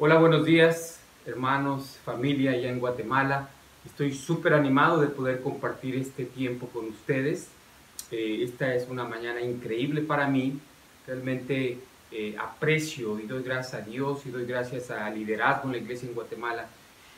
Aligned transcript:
Hola, 0.00 0.16
buenos 0.16 0.44
días, 0.44 1.00
hermanos, 1.26 1.98
familia 2.04 2.52
allá 2.52 2.70
en 2.70 2.78
Guatemala. 2.78 3.48
Estoy 3.84 4.14
súper 4.14 4.54
animado 4.54 5.00
de 5.00 5.08
poder 5.08 5.42
compartir 5.42 5.96
este 5.96 6.24
tiempo 6.24 6.68
con 6.68 6.86
ustedes. 6.86 7.48
Eh, 8.12 8.44
esta 8.44 8.72
es 8.76 8.88
una 8.88 9.02
mañana 9.02 9.40
increíble 9.40 10.02
para 10.02 10.28
mí. 10.28 10.56
Realmente 11.04 11.80
eh, 12.12 12.36
aprecio 12.38 13.18
y 13.18 13.26
doy 13.26 13.42
gracias 13.42 13.82
a 13.82 13.84
Dios 13.84 14.24
y 14.24 14.30
doy 14.30 14.46
gracias 14.46 14.88
al 14.92 15.16
liderazgo 15.16 15.64
en 15.64 15.72
la 15.72 15.78
iglesia 15.78 16.08
en 16.08 16.14
Guatemala 16.14 16.68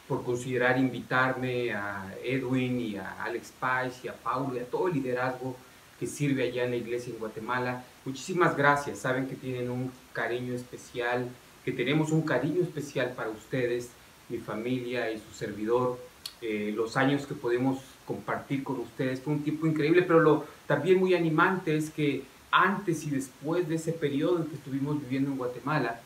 por 0.08 0.24
considerar 0.24 0.78
invitarme 0.78 1.74
a 1.74 2.14
Edwin 2.24 2.80
y 2.80 2.96
a 2.96 3.22
Alex 3.22 3.52
Pais 3.60 4.02
y 4.04 4.08
a 4.08 4.14
Paulo 4.14 4.56
y 4.56 4.60
a 4.60 4.64
todo 4.64 4.88
el 4.88 4.94
liderazgo 4.94 5.54
que 5.98 6.06
sirve 6.06 6.44
allá 6.44 6.64
en 6.64 6.70
la 6.70 6.76
iglesia 6.76 7.12
en 7.12 7.18
Guatemala. 7.18 7.84
Muchísimas 8.06 8.56
gracias. 8.56 9.00
Saben 9.00 9.28
que 9.28 9.34
tienen 9.34 9.68
un 9.68 9.92
cariño 10.14 10.54
especial 10.54 11.28
que 11.70 11.84
tenemos 11.84 12.10
un 12.10 12.22
cariño 12.22 12.62
especial 12.62 13.12
para 13.14 13.30
ustedes, 13.30 13.90
mi 14.28 14.38
familia 14.38 15.10
y 15.12 15.18
su 15.18 15.32
servidor. 15.32 15.98
Eh, 16.42 16.72
los 16.74 16.96
años 16.96 17.26
que 17.26 17.34
podemos 17.34 17.78
compartir 18.04 18.64
con 18.64 18.80
ustedes 18.80 19.20
fue 19.20 19.34
un 19.34 19.44
tiempo 19.44 19.66
increíble, 19.66 20.02
pero 20.02 20.20
lo 20.20 20.44
también 20.66 20.98
muy 20.98 21.14
animante 21.14 21.76
es 21.76 21.90
que 21.90 22.24
antes 22.50 23.04
y 23.04 23.10
después 23.10 23.68
de 23.68 23.76
ese 23.76 23.92
periodo 23.92 24.38
en 24.38 24.46
que 24.46 24.56
estuvimos 24.56 25.00
viviendo 25.00 25.30
en 25.30 25.36
Guatemala, 25.36 26.00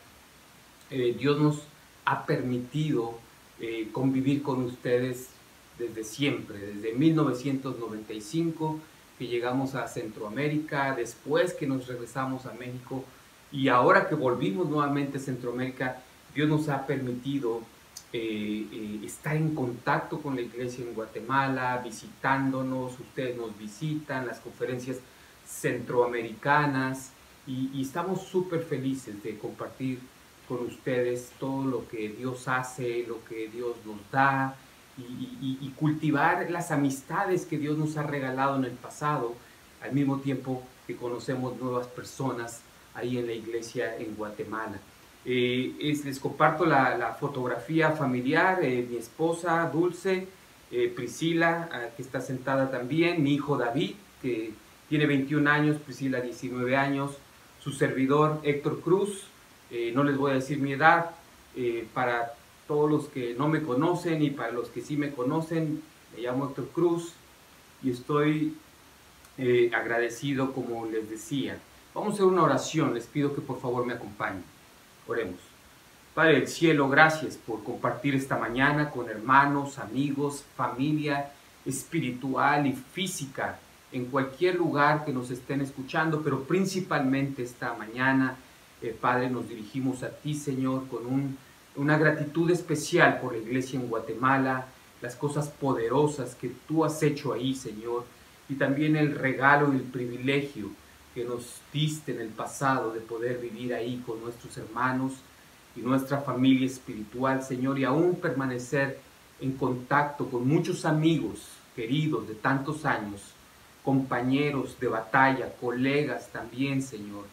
eh, 0.91 1.15
Dios 1.17 1.39
nos 1.39 1.63
ha 2.05 2.25
permitido 2.27 3.17
eh, 3.59 3.89
convivir 3.91 4.43
con 4.43 4.63
ustedes 4.63 5.29
desde 5.79 6.03
siempre, 6.03 6.59
desde 6.59 6.93
1995 6.93 8.79
que 9.17 9.27
llegamos 9.27 9.73
a 9.73 9.87
Centroamérica, 9.87 10.93
después 10.93 11.53
que 11.53 11.65
nos 11.65 11.87
regresamos 11.87 12.45
a 12.45 12.53
México, 12.53 13.03
y 13.55 13.69
ahora 13.69 14.09
que 14.09 14.15
volvimos 14.15 14.67
nuevamente 14.67 15.17
a 15.17 15.21
Centroamérica, 15.21 16.01
Dios 16.33 16.49
nos 16.49 16.67
ha 16.67 16.85
permitido 16.85 17.61
eh, 18.11 18.67
eh, 18.69 18.99
estar 19.05 19.33
en 19.37 19.55
contacto 19.55 20.21
con 20.21 20.35
la 20.35 20.41
iglesia 20.41 20.83
en 20.83 20.93
Guatemala, 20.93 21.81
visitándonos, 21.81 22.99
ustedes 22.99 23.37
nos 23.37 23.57
visitan, 23.57 24.27
las 24.27 24.41
conferencias 24.41 24.97
centroamericanas, 25.47 27.11
y, 27.47 27.81
estamos 27.81 28.23
súper 28.23 28.63
felices 28.63 29.23
de 29.23 29.37
compartir 29.37 29.99
con 30.49 30.65
ustedes 30.65 31.31
todo 31.39 31.63
lo 31.63 31.87
que 31.87 32.09
Dios 32.09 32.49
hace, 32.49 33.05
lo 33.07 33.23
que 33.23 33.47
Dios 33.47 33.77
nos 33.85 33.99
da, 34.11 34.57
y, 34.97 35.57
y 35.61 35.69
cultivar 35.77 36.49
las 36.51 36.71
amistades 36.71 37.45
que 37.45 37.57
Dios 37.57 37.77
nos 37.77 37.95
ha 37.95 38.03
regalado 38.03 38.57
en 38.57 38.65
el 38.65 38.71
pasado, 38.71 39.33
al 39.81 39.93
mismo 39.93 40.19
tiempo 40.19 40.61
que 40.87 40.97
conocemos 40.97 41.57
nuevas 41.57 41.87
personas 41.87 42.61
ahí 42.95 43.17
en 43.17 43.27
la 43.27 43.33
iglesia 43.33 43.95
en 43.97 44.15
Guatemala. 44.15 44.79
Eh, 45.27 45.73
les 45.79 46.19
comparto 46.19 46.65
la, 46.65 47.17
fotografía 47.19 47.91
familiar, 47.91 48.59
eh, 48.63 48.85
mi 48.87 48.97
esposa 48.97 49.67
Dulce, 49.73 50.27
eh, 50.71 50.93
Priscila, 50.95 51.67
ah, 51.71 51.87
que 51.95 52.03
está 52.03 52.21
sentada 52.21 52.69
también, 52.69 53.23
mi 53.23 53.33
hijo 53.33 53.57
David, 53.57 53.95
que 54.21 54.53
tiene 54.87 55.07
21 55.07 55.49
años, 55.49 55.77
Priscila 55.77 56.21
19 56.21 56.77
años, 56.77 57.17
su 57.59 57.71
servidor 57.71 58.39
Héctor 58.43 58.81
Cruz, 58.81 59.23
no 59.93 60.03
les 60.03 60.15
voy 60.15 60.31
a 60.31 60.35
decir 60.35 60.59
mi 60.59 60.73
edad, 60.73 61.09
para 61.93 62.33
todos 62.67 62.89
los 62.89 63.07
que 63.07 63.33
no 63.33 63.49
me 63.49 63.61
conocen 63.61 64.21
y 64.21 64.29
para 64.29 64.51
los 64.51 64.69
que 64.69 64.81
sí 64.81 64.95
me 64.95 65.11
conocen, 65.11 65.81
me 66.15 66.21
llamo 66.21 66.45
Héctor 66.45 66.69
Cruz 66.69 67.13
y 67.83 67.89
estoy 67.89 68.55
agradecido, 69.73 70.53
como 70.53 70.85
les 70.85 71.09
decía, 71.09 71.57
Vamos 71.95 72.11
a 72.11 72.13
hacer 72.15 72.25
una 72.25 72.43
oración, 72.43 72.93
les 72.93 73.05
pido 73.05 73.33
que 73.33 73.39
por 73.39 73.57
favor 73.61 73.85
me 73.85 73.93
acompañen. 73.93 74.43
Oremos. 75.07 75.39
Padre 76.13 76.33
del 76.33 76.47
cielo, 76.49 76.89
gracias 76.89 77.37
por 77.37 77.63
compartir 77.63 78.15
esta 78.15 78.35
mañana 78.37 78.89
con 78.89 79.09
hermanos, 79.09 79.79
amigos, 79.79 80.43
familia 80.57 81.31
espiritual 81.65 82.67
y 82.67 82.73
física 82.73 83.59
en 83.93 84.07
cualquier 84.07 84.55
lugar 84.55 85.05
que 85.05 85.13
nos 85.13 85.31
estén 85.31 85.61
escuchando, 85.61 86.21
pero 86.21 86.43
principalmente 86.43 87.43
esta 87.43 87.73
mañana, 87.75 88.35
eh, 88.81 88.93
Padre, 88.99 89.29
nos 89.29 89.47
dirigimos 89.47 90.03
a 90.03 90.09
ti, 90.09 90.33
Señor, 90.33 90.89
con 90.89 91.37
una 91.77 91.97
gratitud 91.97 92.51
especial 92.51 93.21
por 93.21 93.31
la 93.31 93.37
iglesia 93.37 93.79
en 93.79 93.87
Guatemala, 93.87 94.65
las 95.01 95.15
cosas 95.15 95.47
poderosas 95.47 96.35
que 96.35 96.51
tú 96.67 96.83
has 96.83 97.01
hecho 97.03 97.31
ahí, 97.31 97.55
Señor, 97.55 98.03
y 98.49 98.55
también 98.55 98.97
el 98.97 99.15
regalo 99.15 99.71
y 99.71 99.77
el 99.77 99.83
privilegio 99.83 100.71
que 101.15 101.23
nos 101.23 101.61
diste 101.71 102.11
en 102.11 102.19
el 102.19 102.27
pasado 102.27 102.91
de 102.91 102.99
poder 102.99 103.39
vivir 103.39 103.73
ahí 103.73 104.03
con 104.05 104.21
nuestros 104.21 104.57
hermanos 104.57 105.13
y 105.73 105.79
nuestra 105.79 106.19
familia 106.19 106.67
espiritual, 106.67 107.41
Señor, 107.41 107.79
y 107.79 107.85
aún 107.85 108.15
permanecer 108.15 108.99
en 109.39 109.53
contacto 109.53 110.29
con 110.29 110.45
muchos 110.45 110.83
amigos 110.83 111.47
queridos 111.73 112.27
de 112.27 112.35
tantos 112.35 112.85
años, 112.85 113.21
compañeros 113.83 114.77
de 114.79 114.87
batalla, 114.89 115.53
colegas 115.59 116.29
también, 116.33 116.81
Señor. 116.81 117.25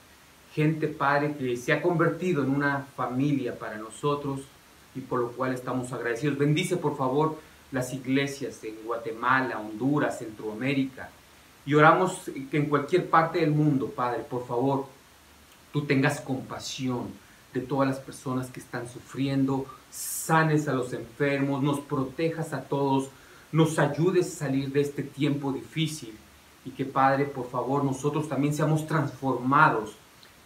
Gente, 0.55 0.87
Padre, 0.87 1.35
que 1.37 1.57
se 1.57 1.73
ha 1.73 1.83
convertido 1.83 2.45
en 2.45 2.51
una 2.51 2.87
familia 2.97 3.59
para 3.59 3.79
nosotros 3.79 4.43
y 4.95 5.01
por 5.01 5.21
lo 5.21 5.33
cual 5.33 5.55
estamos 5.55 5.93
agradecidos. 5.93 6.39
Bendice, 6.39 6.77
por 6.77 6.97
favor, 6.97 7.39
las 7.73 7.93
iglesias 7.93 8.63
en 8.63 8.77
Guatemala, 8.85 9.59
Honduras, 9.59 10.19
Centroamérica, 10.19 11.11
y 11.65 11.75
oramos 11.75 12.31
que 12.51 12.57
en 12.57 12.67
cualquier 12.67 13.09
parte 13.09 13.41
del 13.41 13.51
mundo, 13.51 13.89
Padre, 13.89 14.23
por 14.23 14.47
favor, 14.47 14.87
tú 15.73 15.83
tengas 15.83 16.21
compasión 16.21 17.09
de 17.55 17.61
todas 17.61 17.89
las 17.89 17.99
personas 17.99 18.49
que 18.51 18.61
están 18.61 18.89
sufriendo, 18.89 19.67
sanes 19.91 20.69
a 20.69 20.73
los 20.73 20.93
enfermos, 20.93 21.63
nos 21.63 21.81
protejas 21.81 22.53
a 22.53 22.65
todos, 22.65 23.11
nos 23.53 23.79
ayudes 23.79 24.35
a 24.35 24.47
salir 24.47 24.73
de 24.73 24.81
este 24.81 25.03
tiempo 25.03 25.53
difícil 25.53 26.17
y 26.65 26.71
que 26.71 26.85
Padre, 26.85 27.27
por 27.27 27.51
favor, 27.51 27.85
nosotros 27.85 28.29
también 28.29 28.55
seamos 28.55 28.87
transformados 28.87 29.93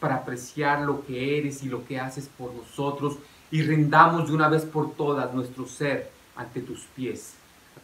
para 0.00 0.16
apreciar 0.16 0.80
lo 0.80 1.04
que 1.06 1.38
eres 1.38 1.62
y 1.62 1.68
lo 1.68 1.84
que 1.86 1.98
haces 1.98 2.28
por 2.36 2.52
nosotros 2.52 3.16
y 3.50 3.62
rindamos 3.62 4.28
de 4.28 4.34
una 4.34 4.48
vez 4.48 4.64
por 4.64 4.92
todas 4.94 5.32
nuestro 5.32 5.66
ser 5.66 6.10
ante 6.34 6.60
tus 6.60 6.80
pies. 6.96 7.35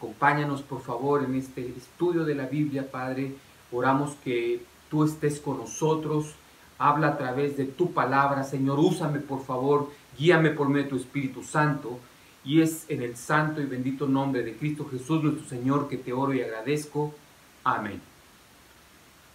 Acompáñanos, 0.02 0.62
por 0.62 0.80
favor, 0.80 1.22
en 1.22 1.36
este 1.36 1.64
estudio 1.78 2.24
de 2.24 2.34
la 2.34 2.46
Biblia, 2.46 2.90
Padre. 2.90 3.36
Oramos 3.70 4.16
que 4.24 4.60
tú 4.90 5.04
estés 5.04 5.38
con 5.38 5.58
nosotros. 5.58 6.34
Habla 6.76 7.10
a 7.10 7.18
través 7.18 7.56
de 7.56 7.66
tu 7.66 7.92
palabra, 7.92 8.42
Señor. 8.42 8.80
Úsame, 8.80 9.20
por 9.20 9.44
favor. 9.44 9.92
Guíame 10.18 10.50
por 10.50 10.68
medio 10.68 10.82
de 10.82 10.90
tu 10.90 10.96
Espíritu 10.96 11.44
Santo. 11.44 12.00
Y 12.44 12.62
es 12.62 12.84
en 12.88 13.00
el 13.00 13.16
santo 13.16 13.60
y 13.60 13.66
bendito 13.66 14.08
nombre 14.08 14.42
de 14.42 14.56
Cristo 14.56 14.88
Jesús, 14.90 15.22
nuestro 15.22 15.46
Señor, 15.48 15.88
que 15.88 15.98
te 15.98 16.12
oro 16.12 16.34
y 16.34 16.42
agradezco. 16.42 17.14
Amén. 17.62 18.00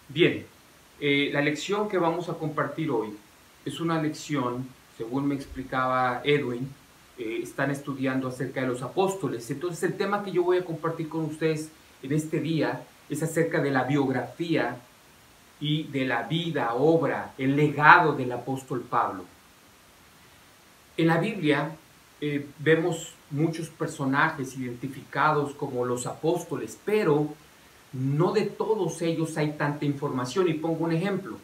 Bien, 0.10 0.46
eh, 1.00 1.30
la 1.32 1.40
lección 1.40 1.88
que 1.88 1.98
vamos 1.98 2.28
a 2.28 2.34
compartir 2.34 2.92
hoy 2.92 3.16
es 3.64 3.80
una 3.80 4.02
lección, 4.02 4.68
según 4.98 5.30
me 5.30 5.36
explicaba 5.36 6.20
Edwin, 6.26 6.70
eh, 7.18 7.40
están 7.42 7.72
estudiando 7.72 8.28
acerca 8.28 8.62
de 8.62 8.68
los 8.68 8.84
apóstoles. 8.84 9.50
Entonces 9.50 9.82
el 9.84 9.98
tema 9.98 10.24
que 10.24 10.32
yo 10.32 10.44
voy 10.44 10.58
a 10.58 10.66
compartir 10.66 11.10
con 11.10 11.26
ustedes 11.26 11.72
en 12.04 12.12
este 12.12 12.40
día 12.40 12.84
es 13.10 13.24
acerca 13.24 13.60
de 13.60 13.72
la 13.72 13.86
biografía 13.86 14.78
y 15.60 15.86
de 15.86 16.06
la 16.06 16.24
vida, 16.24 16.76
obra, 16.76 17.34
el 17.40 17.56
legado 17.56 18.14
del 18.14 18.32
apóstol 18.32 18.82
Pablo. 18.82 19.26
En 20.96 21.08
la 21.08 21.18
Biblia 21.18 21.72
eh, 22.22 22.46
vemos 22.60 23.14
muchos 23.32 23.70
personajes 23.70 24.56
identificados 24.56 25.54
como 25.54 25.86
los 25.86 26.06
apóstoles, 26.06 26.78
pero 26.86 27.34
no 27.94 28.32
de 28.32 28.44
todos 28.44 29.02
ellos 29.02 29.38
hay 29.38 29.54
tanta 29.54 29.86
información. 29.86 30.48
Y 30.50 30.54
pongo 30.54 30.86
un 30.86 30.92
ejemplo. 30.92 31.38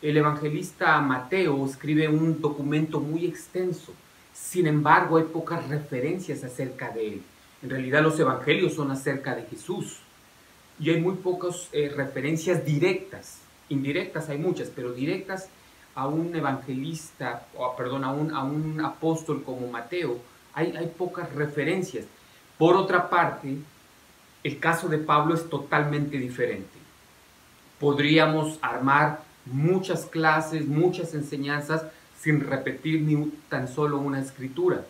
El 0.00 0.16
evangelista 0.16 1.00
Mateo 1.00 1.66
escribe 1.66 2.06
un 2.06 2.40
documento 2.40 3.00
muy 3.00 3.26
extenso 3.26 3.92
sin 4.40 4.66
embargo, 4.66 5.18
hay 5.18 5.24
pocas 5.24 5.68
referencias 5.68 6.42
acerca 6.44 6.90
de 6.90 7.08
él. 7.08 7.22
En 7.62 7.70
realidad 7.70 8.02
los 8.02 8.18
evangelios 8.18 8.74
son 8.74 8.90
acerca 8.90 9.34
de 9.34 9.42
Jesús. 9.42 9.98
Y 10.80 10.90
hay 10.90 11.00
muy 11.00 11.16
pocas 11.16 11.68
eh, 11.72 11.92
referencias 11.94 12.64
directas. 12.64 13.40
Indirectas 13.68 14.28
hay 14.28 14.38
muchas, 14.38 14.70
pero 14.74 14.92
directas 14.92 15.48
a 15.94 16.06
un 16.06 16.34
evangelista, 16.34 17.46
o 17.56 17.74
perdón, 17.76 18.04
a 18.04 18.12
un, 18.12 18.32
a 18.32 18.44
un 18.44 18.80
apóstol 18.80 19.42
como 19.42 19.68
Mateo, 19.68 20.18
hay, 20.54 20.74
hay 20.76 20.86
pocas 20.86 21.34
referencias. 21.34 22.06
Por 22.56 22.76
otra 22.76 23.10
parte, 23.10 23.58
el 24.44 24.58
caso 24.60 24.88
de 24.88 24.98
Pablo 24.98 25.34
es 25.34 25.50
totalmente 25.50 26.16
diferente. 26.16 26.78
Podríamos 27.80 28.58
armar 28.62 29.20
muchas 29.44 30.06
clases, 30.06 30.66
muchas 30.66 31.12
enseñanzas 31.14 31.82
sin 32.20 32.40
repetir 32.40 33.02
ni 33.02 33.30
tan 33.48 33.68
solo 33.68 33.98
una 33.98 34.20
escritura. 34.20 34.84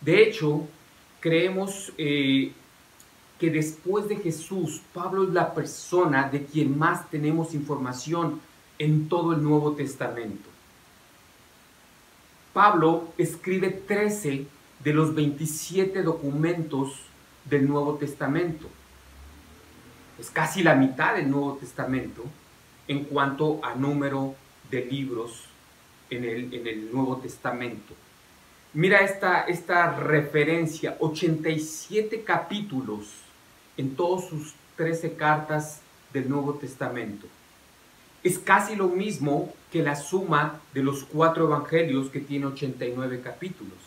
De 0.00 0.22
hecho, 0.22 0.66
creemos 1.20 1.92
eh, 1.98 2.52
que 3.38 3.50
después 3.50 4.08
de 4.08 4.16
Jesús, 4.16 4.82
Pablo 4.92 5.24
es 5.24 5.30
la 5.30 5.54
persona 5.54 6.28
de 6.28 6.44
quien 6.44 6.78
más 6.78 7.08
tenemos 7.10 7.54
información 7.54 8.40
en 8.78 9.08
todo 9.08 9.32
el 9.32 9.42
Nuevo 9.42 9.72
Testamento. 9.72 10.48
Pablo 12.52 13.12
escribe 13.18 13.70
13 13.70 14.46
de 14.84 14.92
los 14.92 15.14
27 15.14 16.02
documentos 16.02 17.02
del 17.44 17.68
Nuevo 17.68 17.94
Testamento. 17.94 18.68
Es 20.18 20.30
casi 20.30 20.62
la 20.62 20.74
mitad 20.74 21.14
del 21.14 21.30
Nuevo 21.30 21.54
Testamento 21.54 22.24
en 22.88 23.04
cuanto 23.04 23.60
a 23.62 23.74
número 23.74 24.34
de 24.70 24.84
libros 24.84 25.47
en 26.10 26.24
el, 26.24 26.52
en 26.54 26.66
el 26.66 26.92
Nuevo 26.92 27.16
Testamento. 27.18 27.94
Mira 28.74 29.00
esta, 29.00 29.42
esta 29.42 29.96
referencia, 29.96 30.96
87 31.00 32.22
capítulos 32.22 33.06
en 33.76 33.96
todas 33.96 34.28
sus 34.28 34.54
13 34.76 35.14
cartas 35.14 35.80
del 36.12 36.28
Nuevo 36.28 36.54
Testamento. 36.54 37.26
Es 38.22 38.38
casi 38.38 38.76
lo 38.76 38.88
mismo 38.88 39.54
que 39.70 39.82
la 39.82 39.96
suma 39.96 40.60
de 40.74 40.82
los 40.82 41.04
cuatro 41.04 41.46
evangelios 41.46 42.10
que 42.10 42.20
tiene 42.20 42.46
89 42.46 43.20
capítulos. 43.22 43.78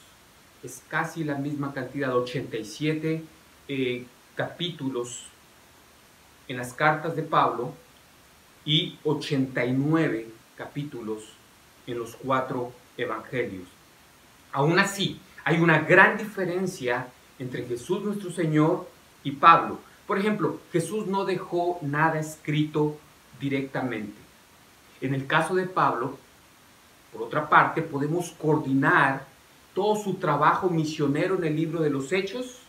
Es 0.64 0.82
casi 0.88 1.24
la 1.24 1.36
misma 1.36 1.74
cantidad, 1.74 2.16
87 2.16 3.24
eh, 3.68 4.06
capítulos 4.36 5.26
en 6.48 6.58
las 6.58 6.74
cartas 6.74 7.16
de 7.16 7.24
Pablo 7.24 7.74
y 8.66 8.98
89 9.04 10.28
capítulos 10.56 11.24
en 11.88 12.00
los 12.00 12.16
cuatro 12.16 12.72
evangelios. 12.98 13.68
Aún 14.52 14.80
así, 14.80 15.20
hay 15.44 15.60
una 15.60 15.80
gran 15.80 16.18
diferencia 16.18 17.08
entre 17.40 17.66
Jesús 17.66 18.04
nuestro 18.04 18.32
Señor 18.32 18.88
y 19.24 19.32
Pablo. 19.32 19.80
Por 20.06 20.20
ejemplo, 20.20 20.60
Jesús 20.72 21.08
no 21.08 21.26
dejó 21.26 21.80
nada 21.82 22.20
escrito 22.20 22.98
directamente. 23.40 24.20
En 25.00 25.16
el 25.16 25.26
caso 25.26 25.56
de 25.56 25.66
Pablo, 25.66 26.18
por 27.12 27.24
otra 27.24 27.50
parte, 27.50 27.82
podemos 27.82 28.32
coordinar 28.32 29.26
todo 29.74 29.96
su 29.96 30.16
trabajo 30.16 30.70
misionero 30.70 31.36
en 31.38 31.46
el 31.46 31.56
libro 31.56 31.82
de 31.82 31.90
los 31.90 32.12
Hechos 32.12 32.60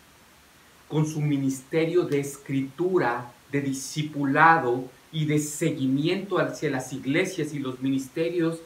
con 0.88 1.06
su 1.06 1.20
ministerio 1.20 2.05
de 2.05 2.20
escritura, 2.20 3.32
de 3.50 3.61
discipulado 3.61 4.85
y 5.11 5.26
de 5.26 5.38
seguimiento 5.38 6.38
hacia 6.38 6.70
las 6.70 6.93
iglesias 6.93 7.53
y 7.55 7.58
los 7.58 7.81
ministerios 7.81 8.61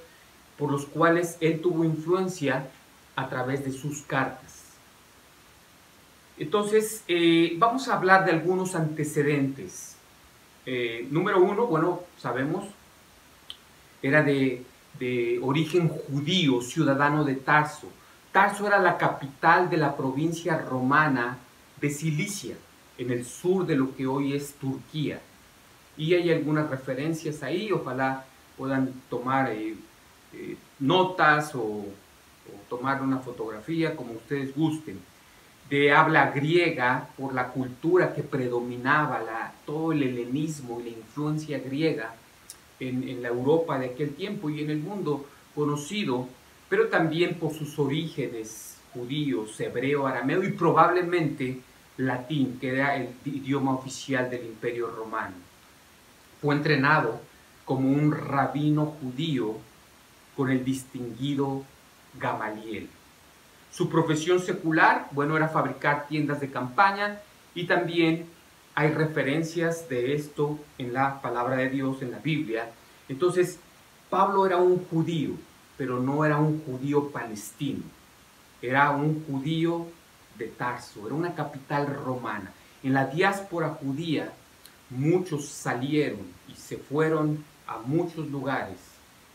por 0.58 0.70
los 0.70 0.86
cuales 0.86 1.36
él 1.40 1.60
tuvo 1.60 1.84
influencia 1.84 2.68
a 3.14 3.28
través 3.28 3.64
de 3.64 3.72
sus 3.72 4.02
cartas. 4.02 4.64
Entonces, 6.38 7.02
eh, 7.08 7.54
vamos 7.56 7.88
a 7.88 7.94
hablar 7.94 8.24
de 8.24 8.32
algunos 8.32 8.74
antecedentes. 8.74 9.96
Eh, 10.66 11.06
número 11.10 11.40
uno, 11.42 11.66
bueno, 11.66 12.00
sabemos, 12.18 12.64
era 14.02 14.22
de, 14.22 14.62
de 14.98 15.40
origen 15.42 15.88
judío, 15.88 16.60
ciudadano 16.60 17.24
de 17.24 17.36
Tarso. 17.36 17.88
Tarso 18.32 18.66
era 18.66 18.78
la 18.78 18.98
capital 18.98 19.70
de 19.70 19.78
la 19.78 19.96
provincia 19.96 20.58
romana 20.58 21.38
de 21.80 21.90
Cilicia, 21.90 22.56
en 22.98 23.10
el 23.10 23.24
sur 23.24 23.66
de 23.66 23.76
lo 23.76 23.94
que 23.96 24.06
hoy 24.06 24.34
es 24.34 24.54
Turquía. 24.54 25.20
Y 25.96 26.12
hay 26.14 26.30
algunas 26.30 26.68
referencias 26.68 27.42
ahí, 27.42 27.72
ojalá 27.72 28.26
puedan 28.58 28.92
tomar 29.08 29.50
eh, 29.50 29.74
notas 30.78 31.54
o 31.54 31.86
tomar 32.68 33.02
una 33.02 33.18
fotografía, 33.18 33.96
como 33.96 34.12
ustedes 34.12 34.54
gusten, 34.54 35.00
de 35.70 35.92
habla 35.92 36.30
griega 36.30 37.08
por 37.16 37.34
la 37.34 37.48
cultura 37.48 38.14
que 38.14 38.22
predominaba, 38.22 39.20
la, 39.20 39.52
todo 39.64 39.92
el 39.92 40.02
helenismo 40.02 40.80
y 40.80 40.84
la 40.84 40.98
influencia 40.98 41.58
griega 41.58 42.14
en 42.78 43.22
la 43.22 43.28
Europa 43.28 43.78
de 43.78 43.86
aquel 43.86 44.14
tiempo 44.14 44.50
y 44.50 44.60
en 44.60 44.70
el 44.70 44.78
mundo 44.78 45.26
conocido, 45.54 46.28
pero 46.68 46.88
también 46.88 47.34
por 47.36 47.52
sus 47.52 47.78
orígenes 47.78 48.76
judíos, 48.92 49.58
hebreo, 49.60 50.06
arameo 50.06 50.44
y 50.44 50.52
probablemente 50.52 51.60
latín, 51.96 52.58
que 52.60 52.68
era 52.70 52.96
el 52.96 53.08
idioma 53.24 53.74
oficial 53.74 54.30
del 54.30 54.44
imperio 54.46 54.90
romano. 54.90 55.34
Fue 56.40 56.54
entrenado 56.54 57.20
como 57.64 57.90
un 57.90 58.12
rabino 58.12 58.94
judío 59.00 59.56
con 60.36 60.50
el 60.50 60.64
distinguido 60.64 61.64
Gamaliel. 62.18 62.88
Su 63.72 63.88
profesión 63.88 64.40
secular, 64.40 65.08
bueno, 65.12 65.36
era 65.36 65.48
fabricar 65.48 66.06
tiendas 66.06 66.40
de 66.40 66.50
campaña 66.50 67.20
y 67.54 67.66
también 67.66 68.26
hay 68.74 68.90
referencias 68.90 69.88
de 69.88 70.14
esto 70.14 70.58
en 70.78 70.92
la 70.92 71.20
palabra 71.20 71.56
de 71.56 71.70
Dios, 71.70 72.02
en 72.02 72.10
la 72.10 72.18
Biblia. 72.18 72.70
Entonces, 73.08 73.58
Pablo 74.10 74.46
era 74.46 74.58
un 74.58 74.84
judío, 74.86 75.30
pero 75.76 76.00
no 76.00 76.24
era 76.24 76.38
un 76.38 76.62
judío 76.62 77.10
palestino, 77.10 77.82
era 78.62 78.90
un 78.90 79.24
judío 79.26 79.86
de 80.38 80.46
Tarso, 80.46 81.06
era 81.06 81.14
una 81.14 81.34
capital 81.34 81.86
romana. 81.86 82.52
En 82.82 82.92
la 82.92 83.06
diáspora 83.06 83.70
judía, 83.70 84.32
muchos 84.90 85.48
salieron 85.48 86.20
y 86.48 86.54
se 86.54 86.76
fueron 86.76 87.44
a 87.66 87.78
muchos 87.78 88.28
lugares. 88.28 88.78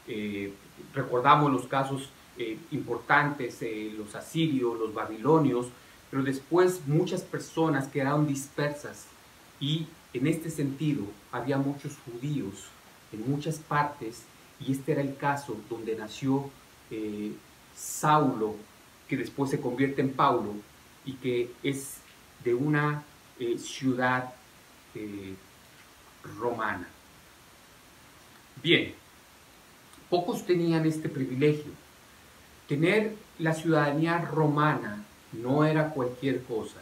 Eh, 0.07 0.53
recordamos 0.93 1.51
los 1.51 1.67
casos 1.67 2.09
eh, 2.37 2.57
importantes, 2.71 3.61
eh, 3.61 3.93
los 3.97 4.15
asirios, 4.15 4.79
los 4.79 4.93
babilonios, 4.93 5.67
pero 6.09 6.23
después 6.23 6.81
muchas 6.87 7.21
personas 7.21 7.87
quedaron 7.87 8.27
dispersas 8.27 9.05
y 9.59 9.87
en 10.13 10.27
este 10.27 10.49
sentido 10.49 11.03
había 11.31 11.57
muchos 11.57 11.97
judíos 12.05 12.67
en 13.11 13.29
muchas 13.29 13.57
partes 13.57 14.23
y 14.59 14.71
este 14.71 14.93
era 14.93 15.01
el 15.01 15.17
caso 15.17 15.57
donde 15.69 15.95
nació 15.95 16.49
eh, 16.89 17.33
Saulo, 17.75 18.55
que 19.07 19.17
después 19.17 19.51
se 19.51 19.59
convierte 19.59 20.01
en 20.01 20.13
Paulo 20.13 20.53
y 21.05 21.13
que 21.13 21.51
es 21.63 21.97
de 22.43 22.53
una 22.53 23.03
ciudad 23.57 24.33
romana. 26.39 26.87
Bien, 28.61 28.93
pocos 30.11 30.45
tenían 30.45 30.85
este 30.85 31.09
privilegio 31.09 31.71
tener 32.71 33.15
la 33.37 33.53
ciudadanía 33.53 34.19
romana 34.19 35.03
no 35.33 35.65
era 35.65 35.89
cualquier 35.89 36.41
cosa. 36.43 36.77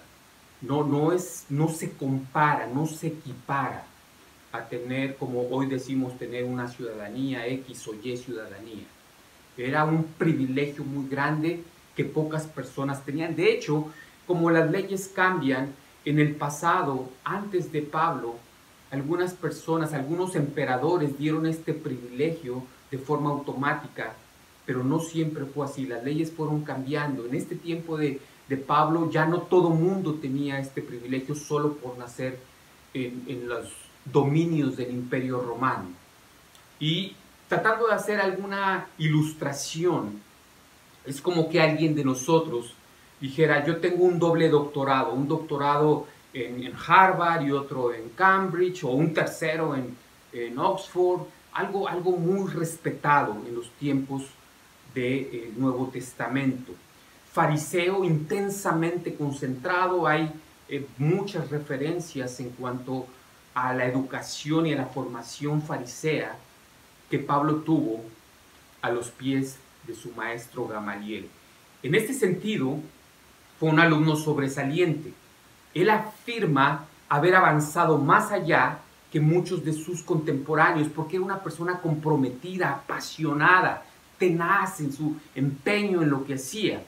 No, 0.62 0.84
no, 0.84 1.12
es, 1.14 1.46
no 1.50 1.68
se 1.68 1.94
compara, 1.94 2.68
no 2.68 2.86
se 2.86 3.08
equipara 3.08 3.86
a 4.52 4.66
tener, 4.66 5.16
como 5.16 5.48
hoy 5.50 5.66
decimos, 5.66 6.16
tener 6.20 6.44
una 6.44 6.68
ciudadanía 6.68 7.48
X 7.48 7.88
o 7.88 7.96
Y 7.96 8.18
ciudadanía. 8.18 8.84
Era 9.58 9.84
un 9.84 10.04
privilegio 10.04 10.84
muy 10.84 11.10
grande 11.10 11.64
que 11.96 12.06
pocas 12.06 12.46
personas 12.46 13.04
tenían. 13.04 13.36
De 13.36 13.52
hecho, 13.52 13.92
como 14.28 14.52
las 14.52 14.70
leyes 14.70 15.08
cambian, 15.08 15.74
en 16.06 16.20
el 16.20 16.36
pasado, 16.36 17.10
antes 17.24 17.72
de 17.72 17.82
Pablo, 17.82 18.36
algunas 18.92 19.34
personas, 19.34 19.94
algunos 19.94 20.36
emperadores 20.36 21.18
dieron 21.18 21.48
este 21.48 21.74
privilegio 21.74 22.64
de 22.92 22.98
forma 22.98 23.30
automática 23.30 24.16
pero 24.70 24.84
no 24.84 25.00
siempre 25.00 25.46
fue 25.46 25.66
así, 25.66 25.88
las 25.88 26.04
leyes 26.04 26.32
fueron 26.32 26.64
cambiando. 26.64 27.26
En 27.26 27.34
este 27.34 27.56
tiempo 27.56 27.98
de, 27.98 28.22
Pablo 28.68 29.10
ya 29.10 29.26
no 29.26 29.42
todo 29.42 29.72
mundo 29.72 30.20
tenía 30.22 30.60
este 30.60 30.84
privilegio 30.84 31.34
solo 31.34 31.74
por 31.74 31.98
nacer 31.98 32.38
en, 32.94 33.50
los 33.50 33.68
dominios 34.06 34.78
del 34.78 34.92
imperio 34.92 35.42
romano. 35.42 35.88
Y 36.80 37.16
tratando 37.48 37.88
de 37.88 37.96
hacer 37.96 38.22
alguna 38.22 38.90
ilustración, 39.00 40.22
es 41.04 41.20
como 41.20 41.50
que 41.50 41.60
alguien 41.60 41.96
de 41.96 42.06
nosotros 42.06 42.76
dijera, 43.20 43.66
yo 43.66 43.78
tengo 43.78 44.04
un 44.04 44.20
doble 44.20 44.50
doctorado, 44.50 45.14
un 45.14 45.28
doctorado 45.28 46.06
en, 46.32 46.72
Harvard 46.88 47.44
y 47.48 47.52
otro 47.52 47.92
en 47.92 48.10
Cambridge, 48.10 48.84
o 48.84 48.90
un 48.90 49.16
tercero 49.16 49.76
en, 49.76 49.98
en 50.32 50.60
Oxford, 50.60 51.22
algo, 51.54 51.88
algo 51.88 52.12
muy 52.12 52.50
respetado 52.52 53.36
en 53.48 53.56
los 53.56 53.70
tiempos 53.72 54.24
del 54.94 55.30
eh, 55.32 55.54
Nuevo 55.56 55.88
Testamento. 55.88 56.74
Fariseo 57.32 58.04
intensamente 58.04 59.16
concentrado, 59.16 60.08
hay 60.08 60.32
eh, 60.68 60.86
muchas 60.98 61.50
referencias 61.50 62.40
en 62.40 62.50
cuanto 62.52 63.08
a 63.54 63.74
la 63.74 63.86
educación 63.86 64.68
y 64.68 64.74
a 64.74 64.78
la 64.78 64.86
formación 64.86 65.62
farisea 65.62 66.38
que 67.10 67.20
Pablo 67.20 67.58
tuvo 67.58 68.04
a 68.82 68.90
los 68.90 69.10
pies 69.10 69.58
de 69.86 69.96
su 69.96 70.12
maestro 70.12 70.68
Gamaliel. 70.68 71.28
En 71.82 71.96
este 71.96 72.14
sentido, 72.14 72.78
fue 73.60 73.70
un 73.70 73.80
alumno 73.80 74.16
sobresaliente. 74.16 75.14
Él 75.74 75.90
afirma 75.90 76.86
haber 77.10 77.36
avanzado 77.36 77.98
más 77.98 78.32
allá 78.32 78.80
que 79.12 79.20
muchos 79.20 79.64
de 79.64 79.74
sus 79.74 80.04
contemporáneos, 80.04 80.88
porque 80.96 81.16
era 81.16 81.26
una 81.26 81.44
persona 81.44 81.80
comprometida, 81.82 82.72
apasionada, 82.72 83.86
tenaz 84.18 84.80
en 84.82 84.94
su 84.94 85.16
empeño 85.34 86.02
en 86.02 86.10
lo 86.10 86.26
que 86.26 86.36
hacía. 86.36 86.84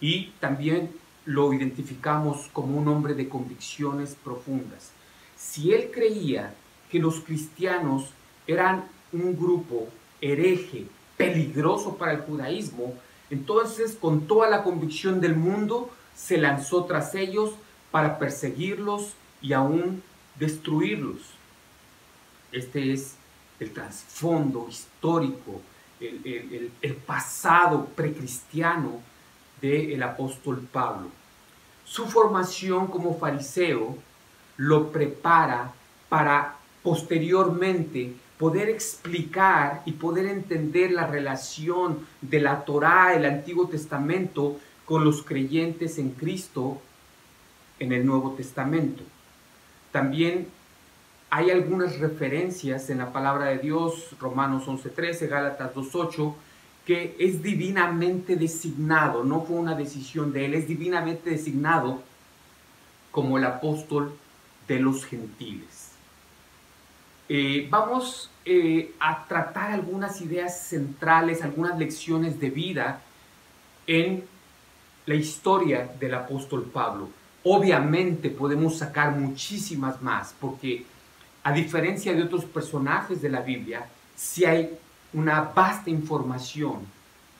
Y 0.00 0.32
también 0.40 0.90
lo 1.24 1.52
identificamos 1.52 2.50
como 2.52 2.76
un 2.76 2.88
hombre 2.88 3.14
de 3.14 3.28
convicciones 3.28 4.16
profundas. 4.22 4.90
Si 5.36 5.72
él 5.72 5.90
creía 5.92 6.54
que 6.90 6.98
los 6.98 7.20
cristianos 7.20 8.10
eran 8.46 8.84
un 9.12 9.36
grupo 9.36 9.88
hereje, 10.20 10.86
peligroso 11.16 11.96
para 11.96 12.12
el 12.12 12.20
judaísmo, 12.20 12.94
Entonces, 13.30 13.96
con 13.98 14.26
toda 14.26 14.50
la 14.50 14.62
convicción 14.62 15.22
del 15.22 15.36
mundo, 15.36 15.88
se 16.14 16.36
lanzó 16.36 16.84
tras 16.84 17.14
ellos 17.14 17.54
para 17.90 18.18
perseguirlos 18.18 19.14
y 19.40 19.54
aún 19.54 20.02
destruirlos. 20.38 21.18
Este 22.50 22.92
es 22.92 23.16
el 23.60 23.72
trasfondo 23.72 24.66
histórico, 24.68 25.60
el, 26.00 26.94
pasado 27.06 27.86
precristiano 27.86 29.00
del 29.60 30.02
apóstol 30.02 30.66
Pablo. 30.72 31.10
Su 31.84 32.06
formación 32.06 32.88
como 32.88 33.18
fariseo 33.18 33.96
lo 34.56 34.90
prepara 34.90 35.72
para 36.08 36.56
posteriormente 36.82 38.14
poder 38.38 38.68
explicar 38.68 39.82
y 39.86 39.92
poder 39.92 40.26
entender 40.26 40.90
la 40.90 41.06
relación 41.06 42.04
de 42.20 42.40
la 42.40 42.64
Torá, 42.64 43.14
el 43.14 43.24
Antiguo 43.24 43.68
Testamento, 43.68 44.58
con 44.84 45.04
los 45.04 45.22
creyentes 45.22 45.98
en 45.98 46.10
Cristo 46.10 46.80
en 47.78 47.92
el 47.92 48.04
Nuevo 48.04 48.32
Testamento. 48.32 49.04
También 49.92 50.48
hay 51.30 51.50
algunas 51.50 51.98
referencias 51.98 52.90
en 52.90 52.98
la 52.98 53.12
palabra 53.12 53.46
de 53.46 53.58
Dios, 53.58 54.16
Romanos 54.18 54.66
11:13, 54.66 55.28
Gálatas 55.28 55.72
2:8, 55.74 56.34
que 56.84 57.14
es 57.18 57.42
divinamente 57.42 58.36
designado, 58.36 59.22
no 59.22 59.42
fue 59.42 59.56
una 59.56 59.74
decisión 59.74 60.32
de 60.32 60.46
él, 60.46 60.54
es 60.54 60.66
divinamente 60.66 61.30
designado 61.30 62.02
como 63.12 63.38
el 63.38 63.44
apóstol 63.44 64.16
de 64.66 64.80
los 64.80 65.04
gentiles. 65.04 65.92
Eh, 67.28 67.68
vamos 67.70 68.30
eh, 68.44 68.92
a 68.98 69.24
tratar 69.26 69.70
algunas 69.70 70.20
ideas 70.20 70.66
centrales, 70.66 71.42
algunas 71.42 71.78
lecciones 71.78 72.40
de 72.40 72.50
vida 72.50 73.00
en 73.86 74.24
la 75.06 75.14
historia 75.14 75.90
del 75.98 76.14
apóstol 76.14 76.64
Pablo. 76.64 77.08
Obviamente 77.44 78.30
podemos 78.30 78.78
sacar 78.78 79.16
muchísimas 79.16 80.00
más, 80.00 80.34
porque 80.40 80.84
a 81.42 81.52
diferencia 81.52 82.14
de 82.14 82.22
otros 82.22 82.44
personajes 82.44 83.20
de 83.20 83.28
la 83.28 83.40
Biblia, 83.40 83.86
si 84.14 84.44
hay 84.44 84.70
una 85.12 85.40
vasta 85.40 85.90
información 85.90 86.80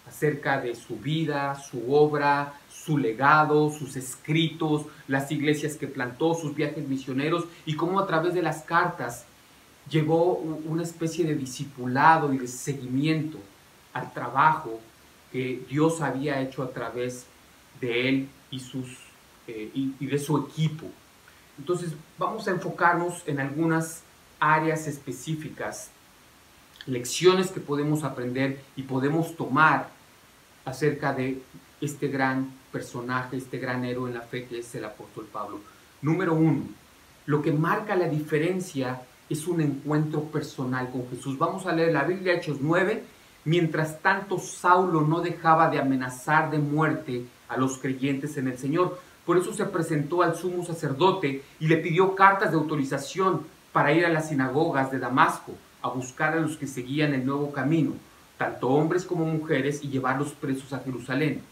acerca 0.09 0.61
de 0.61 0.75
su 0.75 0.97
vida, 0.97 1.55
su 1.55 1.95
obra, 1.95 2.55
su 2.69 2.99
legado, 2.99 3.71
sus 3.71 3.97
escritos, 3.97 4.87
las 5.07 5.31
iglesias 5.31 5.77
que 5.77 5.87
plantó, 5.87 6.35
sus 6.35 6.55
viajes 6.55 6.87
misioneros 6.89 7.45
y 7.65 7.77
cómo 7.77 8.01
a 8.01 8.07
través 8.07 8.35
de 8.35 8.43
las 8.43 8.63
cartas 8.63 9.25
llevó 9.89 10.35
una 10.35 10.83
especie 10.83 11.25
de 11.25 11.35
discipulado 11.35 12.33
y 12.33 12.39
de 12.39 12.49
seguimiento 12.49 13.39
al 13.93 14.13
trabajo 14.13 14.81
que 15.31 15.63
Dios 15.69 16.01
había 16.01 16.41
hecho 16.41 16.63
a 16.63 16.71
través 16.71 17.27
de 17.81 18.09
él 18.09 18.29
y, 18.51 18.61
sus, 18.61 18.89
eh, 19.47 19.71
y 19.75 20.07
de 20.07 20.19
su 20.19 20.39
equipo. 20.39 20.87
Entonces 21.59 21.93
vamos 22.19 22.49
a 22.49 22.53
enfocarnos 22.53 23.23
en 23.27 23.41
algunas 23.41 24.03
áreas 24.41 24.87
específicas, 24.87 25.91
lecciones 26.87 27.51
que 27.51 27.61
podemos 27.61 28.03
aprender 28.05 28.61
y 28.75 28.83
podemos 28.83 29.37
tomar 29.37 29.89
acerca 30.65 31.13
de 31.13 31.41
este 31.81 32.09
gran 32.09 32.53
personaje, 32.73 33.37
este 33.37 33.59
gran 33.59 33.85
héroe 33.85 34.09
en 34.09 34.15
la 34.15 34.23
fe 34.23 34.47
que 34.47 34.59
es 34.59 34.75
el 34.75 34.85
apóstol 34.85 35.29
Pablo. 35.31 35.61
Número 36.01 36.35
uno, 36.35 36.65
lo 37.27 37.43
que 37.43 37.53
marca 37.53 37.95
la 37.95 38.09
diferencia 38.09 39.03
es 39.29 39.47
un 39.47 39.61
encuentro 39.61 40.23
personal 40.25 40.91
con 40.91 41.09
Jesús. 41.09 41.39
Vamos 41.39 41.67
a 41.67 41.73
leer 41.73 41.93
la 41.93 42.05
Biblia, 42.05 42.35
Hechos 42.35 42.59
9. 42.61 43.05
Mientras 43.45 44.01
tanto, 44.01 44.39
Saulo 44.39 45.03
no 45.03 45.21
dejaba 45.21 45.71
de 45.71 45.79
amenazar 45.79 46.51
de 46.51 46.59
muerte 46.59 47.25
a 47.49 47.57
los 47.57 47.79
creyentes 47.79 48.37
en 48.37 48.49
el 48.49 48.59
Señor. 48.59 48.99
Por 49.25 49.39
eso 49.39 49.53
se 49.53 49.65
presentó 49.67 50.23
al 50.23 50.37
sumo 50.37 50.65
sacerdote 50.65 51.45
y 51.61 51.69
le 51.69 51.77
pidió 51.77 52.15
cartas 52.15 52.51
de 52.51 52.57
autorización 52.57 53.43
para 53.73 53.93
ir 53.93 54.05
a 54.05 54.09
las 54.09 54.29
sinagogas 54.29 54.91
de 54.91 54.99
Damasco 54.99 55.53
a 55.81 55.89
buscar 55.89 56.35
a 56.35 56.41
los 56.41 56.57
que 56.57 56.67
seguían 56.67 57.15
el 57.15 57.25
nuevo 57.25 57.53
camino, 57.53 57.93
tanto 58.39 58.69
hombres 58.69 59.05
como 59.05 59.25
mujeres, 59.25 59.83
y 59.83 59.89
llevarlos 59.89 60.33
presos 60.33 60.73
a 60.73 60.81
Jerusalén. 60.81 61.43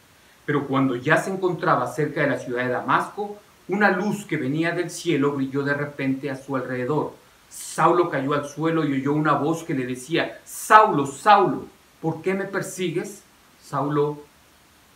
Pero 0.46 0.66
cuando 0.66 0.96
ya 0.96 1.16
se 1.16 1.30
encontraba 1.30 1.92
cerca 1.92 2.22
de 2.22 2.28
la 2.28 2.38
ciudad 2.38 2.64
de 2.64 2.70
Damasco, 2.70 3.36
una 3.68 3.90
luz 3.90 4.24
que 4.24 4.36
venía 4.36 4.72
del 4.72 4.90
cielo 4.90 5.32
brilló 5.32 5.62
de 5.62 5.74
repente 5.74 6.30
a 6.30 6.36
su 6.36 6.56
alrededor. 6.56 7.12
Saulo 7.48 8.10
cayó 8.10 8.34
al 8.34 8.48
suelo 8.48 8.84
y 8.84 8.92
oyó 8.94 9.12
una 9.12 9.34
voz 9.34 9.64
que 9.64 9.74
le 9.74 9.86
decía, 9.86 10.40
Saulo, 10.44 11.06
Saulo, 11.06 11.66
¿por 12.00 12.22
qué 12.22 12.34
me 12.34 12.44
persigues? 12.44 13.22
Saulo 13.62 14.22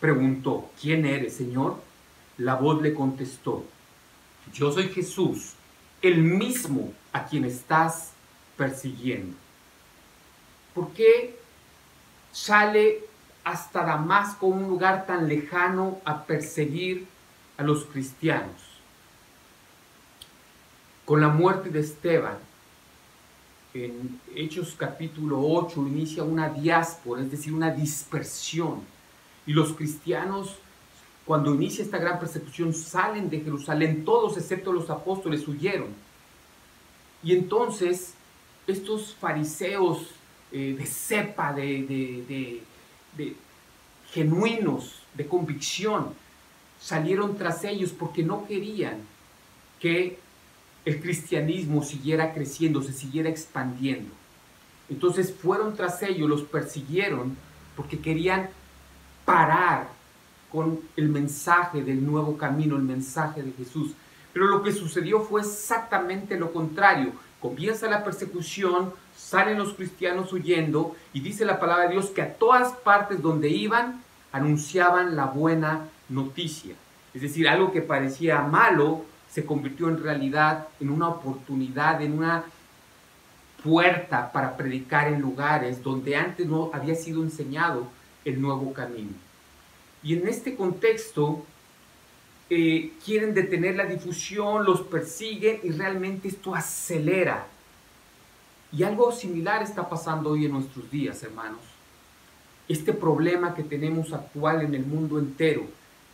preguntó, 0.00 0.70
¿quién 0.80 1.04
eres, 1.06 1.34
Señor? 1.34 1.76
La 2.38 2.56
voz 2.56 2.82
le 2.82 2.94
contestó, 2.94 3.64
yo 4.52 4.72
soy 4.72 4.88
Jesús, 4.88 5.52
el 6.02 6.22
mismo 6.22 6.92
a 7.12 7.24
quien 7.26 7.44
estás 7.44 8.10
persiguiendo. 8.56 9.36
¿Por 10.74 10.90
qué 10.90 11.38
sale 12.32 13.04
hasta 13.44 13.84
Damasco, 13.84 14.46
un 14.46 14.68
lugar 14.68 15.06
tan 15.06 15.28
lejano, 15.28 15.98
a 16.04 16.24
perseguir 16.24 17.06
a 17.56 17.62
los 17.62 17.84
cristianos? 17.84 18.60
Con 21.04 21.20
la 21.20 21.28
muerte 21.28 21.70
de 21.70 21.80
Esteban, 21.80 22.38
en 23.74 24.20
Hechos 24.34 24.74
capítulo 24.78 25.40
8 25.40 25.80
inicia 25.86 26.22
una 26.22 26.48
diáspora, 26.48 27.22
es 27.22 27.30
decir, 27.30 27.52
una 27.52 27.70
dispersión. 27.70 28.82
Y 29.46 29.52
los 29.52 29.72
cristianos, 29.72 30.56
cuando 31.24 31.54
inicia 31.54 31.84
esta 31.84 31.98
gran 31.98 32.18
persecución, 32.18 32.74
salen 32.74 33.30
de 33.30 33.40
Jerusalén, 33.40 34.04
todos 34.04 34.36
excepto 34.36 34.72
los 34.72 34.90
apóstoles 34.90 35.46
huyeron. 35.48 35.88
Y 37.22 37.32
entonces 37.32 38.14
estos 38.66 39.14
fariseos 39.14 40.10
eh, 40.52 40.74
de 40.78 40.86
cepa, 40.86 41.52
de, 41.52 42.62
de 43.16 43.36
genuinos, 44.10 45.00
de 45.14 45.26
convicción, 45.26 46.14
salieron 46.80 47.36
tras 47.36 47.64
ellos 47.64 47.90
porque 47.90 48.22
no 48.22 48.46
querían 48.46 48.98
que 49.80 50.18
el 50.84 51.00
cristianismo 51.00 51.82
siguiera 51.82 52.34
creciendo, 52.34 52.82
se 52.82 52.92
siguiera 52.92 53.30
expandiendo. 53.30 54.10
Entonces 54.90 55.34
fueron 55.34 55.74
tras 55.76 56.02
ellos, 56.02 56.28
los 56.28 56.42
persiguieron 56.42 57.36
porque 57.74 57.98
querían 57.98 58.50
parar 59.24 59.88
con 60.54 60.78
el 60.96 61.08
mensaje 61.08 61.82
del 61.82 62.06
nuevo 62.06 62.38
camino, 62.38 62.76
el 62.76 62.82
mensaje 62.82 63.42
de 63.42 63.50
Jesús. 63.52 63.90
Pero 64.32 64.46
lo 64.46 64.62
que 64.62 64.70
sucedió 64.70 65.20
fue 65.20 65.40
exactamente 65.40 66.38
lo 66.38 66.52
contrario. 66.52 67.12
Comienza 67.40 67.90
la 67.90 68.04
persecución, 68.04 68.92
salen 69.16 69.58
los 69.58 69.74
cristianos 69.74 70.32
huyendo 70.32 70.94
y 71.12 71.20
dice 71.20 71.44
la 71.44 71.58
palabra 71.58 71.86
de 71.86 71.94
Dios 71.94 72.06
que 72.10 72.22
a 72.22 72.34
todas 72.34 72.72
partes 72.72 73.20
donde 73.20 73.48
iban 73.48 74.00
anunciaban 74.30 75.16
la 75.16 75.26
buena 75.26 75.88
noticia. 76.08 76.76
Es 77.12 77.22
decir, 77.22 77.48
algo 77.48 77.72
que 77.72 77.82
parecía 77.82 78.40
malo 78.42 79.04
se 79.28 79.44
convirtió 79.44 79.88
en 79.88 80.00
realidad 80.00 80.68
en 80.78 80.90
una 80.90 81.08
oportunidad, 81.08 82.00
en 82.00 82.16
una 82.16 82.44
puerta 83.64 84.30
para 84.30 84.56
predicar 84.56 85.08
en 85.08 85.20
lugares 85.20 85.82
donde 85.82 86.14
antes 86.14 86.46
no 86.46 86.70
había 86.72 86.94
sido 86.94 87.24
enseñado 87.24 87.88
el 88.24 88.40
nuevo 88.40 88.72
camino. 88.72 89.10
Y 90.04 90.14
en 90.14 90.28
este 90.28 90.54
contexto 90.54 91.44
eh, 92.50 92.92
quieren 93.04 93.32
detener 93.32 93.74
la 93.74 93.86
difusión, 93.86 94.64
los 94.64 94.82
persiguen 94.82 95.60
y 95.62 95.70
realmente 95.70 96.28
esto 96.28 96.54
acelera. 96.54 97.46
Y 98.70 98.82
algo 98.82 99.10
similar 99.12 99.62
está 99.62 99.88
pasando 99.88 100.30
hoy 100.30 100.44
en 100.44 100.52
nuestros 100.52 100.90
días, 100.90 101.22
hermanos. 101.22 101.60
Este 102.68 102.92
problema 102.92 103.54
que 103.54 103.62
tenemos 103.62 104.12
actual 104.12 104.62
en 104.62 104.74
el 104.74 104.84
mundo 104.84 105.18
entero, 105.18 105.64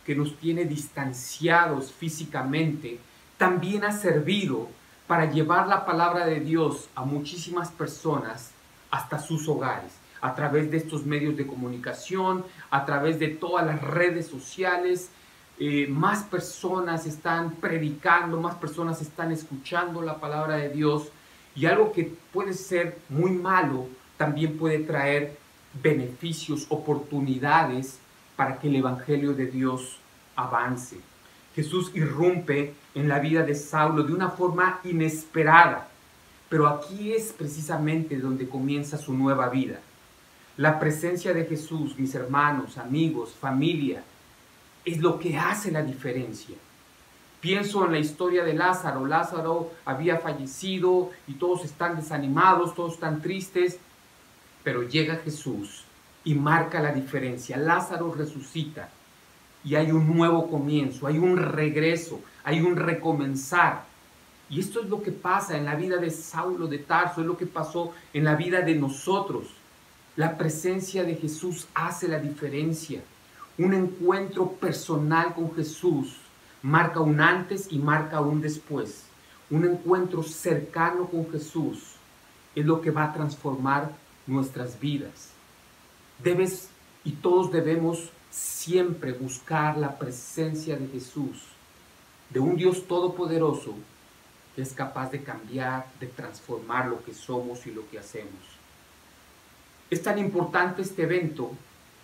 que 0.05 0.15
nos 0.15 0.37
tiene 0.37 0.65
distanciados 0.65 1.91
físicamente, 1.91 2.99
también 3.37 3.83
ha 3.83 3.91
servido 3.91 4.69
para 5.07 5.29
llevar 5.29 5.67
la 5.67 5.85
palabra 5.85 6.25
de 6.25 6.39
Dios 6.39 6.87
a 6.95 7.03
muchísimas 7.03 7.69
personas 7.71 8.51
hasta 8.89 9.19
sus 9.19 9.47
hogares, 9.47 9.91
a 10.21 10.35
través 10.35 10.71
de 10.71 10.77
estos 10.77 11.05
medios 11.05 11.35
de 11.35 11.47
comunicación, 11.47 12.45
a 12.69 12.85
través 12.85 13.19
de 13.19 13.27
todas 13.29 13.65
las 13.65 13.81
redes 13.81 14.27
sociales. 14.27 15.09
Eh, 15.59 15.87
más 15.89 16.23
personas 16.23 17.05
están 17.05 17.51
predicando, 17.55 18.39
más 18.39 18.55
personas 18.55 19.01
están 19.01 19.31
escuchando 19.31 20.01
la 20.01 20.19
palabra 20.19 20.55
de 20.55 20.69
Dios 20.69 21.09
y 21.55 21.65
algo 21.65 21.91
que 21.91 22.11
puede 22.31 22.53
ser 22.53 22.97
muy 23.09 23.31
malo 23.31 23.87
también 24.17 24.57
puede 24.57 24.79
traer 24.79 25.37
beneficios, 25.81 26.65
oportunidades 26.69 27.99
para 28.35 28.59
que 28.59 28.67
el 28.67 28.75
Evangelio 28.75 29.33
de 29.33 29.47
Dios 29.47 29.97
avance. 30.35 30.97
Jesús 31.55 31.91
irrumpe 31.93 32.73
en 32.95 33.07
la 33.09 33.19
vida 33.19 33.43
de 33.43 33.55
Saulo 33.55 34.03
de 34.03 34.13
una 34.13 34.29
forma 34.29 34.79
inesperada, 34.83 35.87
pero 36.49 36.67
aquí 36.67 37.13
es 37.13 37.33
precisamente 37.33 38.17
donde 38.17 38.47
comienza 38.47 38.97
su 38.97 39.13
nueva 39.13 39.49
vida. 39.49 39.79
La 40.61 40.79
presencia 40.79 41.33
de 41.33 41.45
Jesús, 41.45 41.97
mis 41.97 42.13
hermanos, 42.13 42.77
amigos, 42.77 43.31
familia, 43.31 44.03
es 44.85 44.99
lo 44.99 45.17
que 45.17 45.35
hace 45.35 45.71
la 45.71 45.81
diferencia. 45.81 46.55
Pienso 47.39 47.83
en 47.83 47.93
la 47.93 47.97
historia 47.97 48.43
de 48.43 48.53
Lázaro. 48.53 49.07
Lázaro 49.07 49.71
había 49.85 50.17
fallecido 50.17 51.09
y 51.25 51.33
todos 51.33 51.65
están 51.65 51.95
desanimados, 51.95 52.75
todos 52.75 52.93
están 52.93 53.23
tristes, 53.23 53.79
pero 54.63 54.83
llega 54.83 55.15
Jesús 55.15 55.83
y 56.23 56.35
marca 56.35 56.79
la 56.79 56.91
diferencia. 56.91 57.57
Lázaro 57.57 58.13
resucita 58.13 58.89
y 59.63 59.73
hay 59.73 59.91
un 59.91 60.15
nuevo 60.15 60.47
comienzo, 60.47 61.07
hay 61.07 61.17
un 61.17 61.37
regreso, 61.37 62.21
hay 62.43 62.61
un 62.61 62.75
recomenzar. 62.75 63.85
Y 64.47 64.59
esto 64.59 64.81
es 64.81 64.89
lo 64.89 65.01
que 65.01 65.11
pasa 65.11 65.57
en 65.57 65.65
la 65.65 65.73
vida 65.73 65.97
de 65.97 66.11
Saulo 66.11 66.67
de 66.67 66.77
Tarso, 66.77 67.21
es 67.21 67.25
lo 67.25 67.35
que 67.35 67.47
pasó 67.47 67.93
en 68.13 68.25
la 68.25 68.35
vida 68.35 68.61
de 68.61 68.75
nosotros. 68.75 69.55
La 70.17 70.37
presencia 70.37 71.05
de 71.05 71.15
Jesús 71.15 71.67
hace 71.73 72.09
la 72.09 72.19
diferencia. 72.19 73.01
Un 73.57 73.73
encuentro 73.73 74.51
personal 74.51 75.33
con 75.33 75.55
Jesús 75.55 76.17
marca 76.61 76.99
un 76.99 77.21
antes 77.21 77.67
y 77.71 77.79
marca 77.79 78.19
un 78.19 78.41
después. 78.41 79.05
Un 79.49 79.63
encuentro 79.63 80.21
cercano 80.21 81.05
con 81.05 81.31
Jesús 81.31 81.95
es 82.55 82.65
lo 82.65 82.81
que 82.81 82.91
va 82.91 83.05
a 83.05 83.13
transformar 83.13 83.93
nuestras 84.27 84.77
vidas. 84.77 85.29
Debes 86.21 86.67
y 87.05 87.11
todos 87.13 87.49
debemos 87.49 88.09
siempre 88.29 89.13
buscar 89.13 89.77
la 89.77 89.97
presencia 89.97 90.75
de 90.75 90.87
Jesús, 90.87 91.43
de 92.29 92.41
un 92.41 92.57
Dios 92.57 92.85
todopoderoso 92.85 93.75
que 94.57 94.61
es 94.61 94.73
capaz 94.73 95.09
de 95.11 95.23
cambiar, 95.23 95.87
de 96.01 96.07
transformar 96.07 96.87
lo 96.87 97.01
que 97.01 97.13
somos 97.13 97.65
y 97.65 97.71
lo 97.71 97.89
que 97.89 97.97
hacemos. 97.97 98.60
Es 99.91 100.01
tan 100.03 100.17
importante 100.17 100.81
este 100.83 101.03
evento 101.03 101.51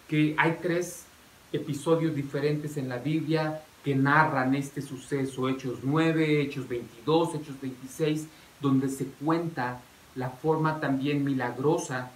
que 0.10 0.36
hay 0.38 0.58
tres 0.62 1.06
episodios 1.54 2.14
diferentes 2.14 2.76
en 2.76 2.90
la 2.90 2.98
Biblia 2.98 3.62
que 3.82 3.96
narran 3.96 4.54
este 4.56 4.82
suceso, 4.82 5.48
Hechos 5.48 5.80
9, 5.84 6.42
Hechos 6.42 6.68
22, 6.68 7.36
Hechos 7.36 7.56
26, 7.62 8.28
donde 8.60 8.90
se 8.90 9.06
cuenta 9.06 9.80
la 10.16 10.30
forma 10.32 10.82
también 10.82 11.24
milagrosa 11.24 12.12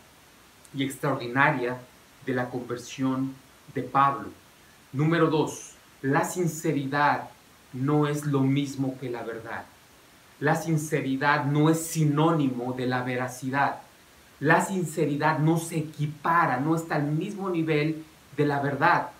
y 0.76 0.84
extraordinaria 0.84 1.78
de 2.26 2.34
la 2.34 2.50
conversión 2.50 3.34
de 3.74 3.84
Pablo. 3.84 4.28
Número 4.92 5.28
dos, 5.28 5.76
la 6.02 6.26
sinceridad 6.26 7.30
no 7.72 8.08
es 8.08 8.26
lo 8.26 8.42
mismo 8.42 8.98
que 9.00 9.10
la 9.10 9.24
verdad. 9.24 9.64
La 10.42 10.58
sinceridad 10.58 11.46
no 11.46 11.70
es 11.70 11.82
sinónimo 11.82 12.74
de 12.74 12.88
la 12.88 13.04
veracidad. 13.04 13.78
La 14.42 14.66
sinceridad 14.66 15.38
no 15.38 15.60
se 15.60 15.78
equipara, 15.78 16.60
no 16.60 16.76
está 16.76 16.96
al 16.96 17.04
mismo 17.04 17.52
nivel 17.52 18.04
de 18.36 18.46
la 18.48 18.60
verdad. 18.60 19.12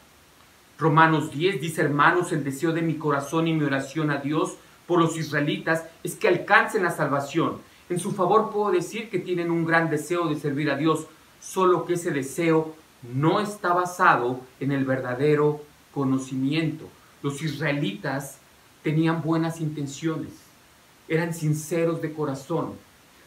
Romanos 0.80 1.32
10 1.32 1.62
dice, 1.62 1.84
hermanos, 1.84 2.32
el 2.32 2.44
deseo 2.44 2.74
de 2.74 2.82
mi 2.82 2.96
corazón 2.96 3.48
y 3.48 3.54
mi 3.54 3.64
oración 3.64 4.10
a 4.10 4.18
Dios 4.18 4.56
por 4.88 5.00
los 5.00 5.16
israelitas 5.18 5.84
es 6.04 6.16
que 6.16 6.28
alcancen 6.28 6.82
la 6.82 6.90
salvación. 6.90 7.58
En 7.88 8.00
su 8.00 8.14
favor 8.14 8.50
puedo 8.50 8.72
decir 8.72 9.12
que 9.12 9.20
tienen 9.20 9.52
un 9.52 9.64
gran 9.64 9.92
deseo 9.92 10.28
de 10.28 10.40
servir 10.40 10.72
a 10.72 10.76
Dios, 10.76 11.06
solo 11.40 11.86
que 11.86 11.94
ese 11.94 12.10
deseo 12.10 12.74
no 13.14 13.40
está 13.40 13.74
basado 13.74 14.42
en 14.60 14.72
el 14.72 14.86
verdadero 14.86 15.62
conocimiento. 15.94 16.90
Los 17.22 17.44
israelitas 17.44 18.40
tenían 18.82 19.22
buenas 19.22 19.62
intenciones, 19.62 20.32
eran 21.08 21.36
sinceros 21.36 22.02
de 22.02 22.12
corazón, 22.12 22.74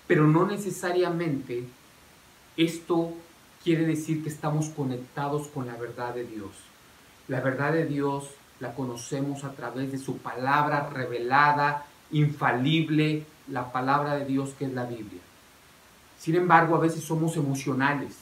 pero 0.08 0.26
no 0.26 0.44
necesariamente 0.44 1.68
esto 2.56 3.12
quiere 3.62 3.86
decir 3.86 4.22
que 4.22 4.28
estamos 4.28 4.68
conectados 4.68 5.48
con 5.48 5.66
la 5.66 5.76
verdad 5.76 6.14
de 6.14 6.24
Dios. 6.24 6.50
La 7.28 7.40
verdad 7.40 7.72
de 7.72 7.86
Dios 7.86 8.28
la 8.60 8.74
conocemos 8.74 9.44
a 9.44 9.52
través 9.52 9.90
de 9.92 9.98
su 9.98 10.18
palabra 10.18 10.90
revelada, 10.90 11.86
infalible, 12.12 13.24
la 13.48 13.72
palabra 13.72 14.16
de 14.16 14.26
Dios 14.26 14.54
que 14.58 14.66
es 14.66 14.72
la 14.72 14.84
Biblia. 14.84 15.20
Sin 16.18 16.34
embargo, 16.36 16.76
a 16.76 16.80
veces 16.80 17.02
somos 17.02 17.36
emocionales 17.36 18.16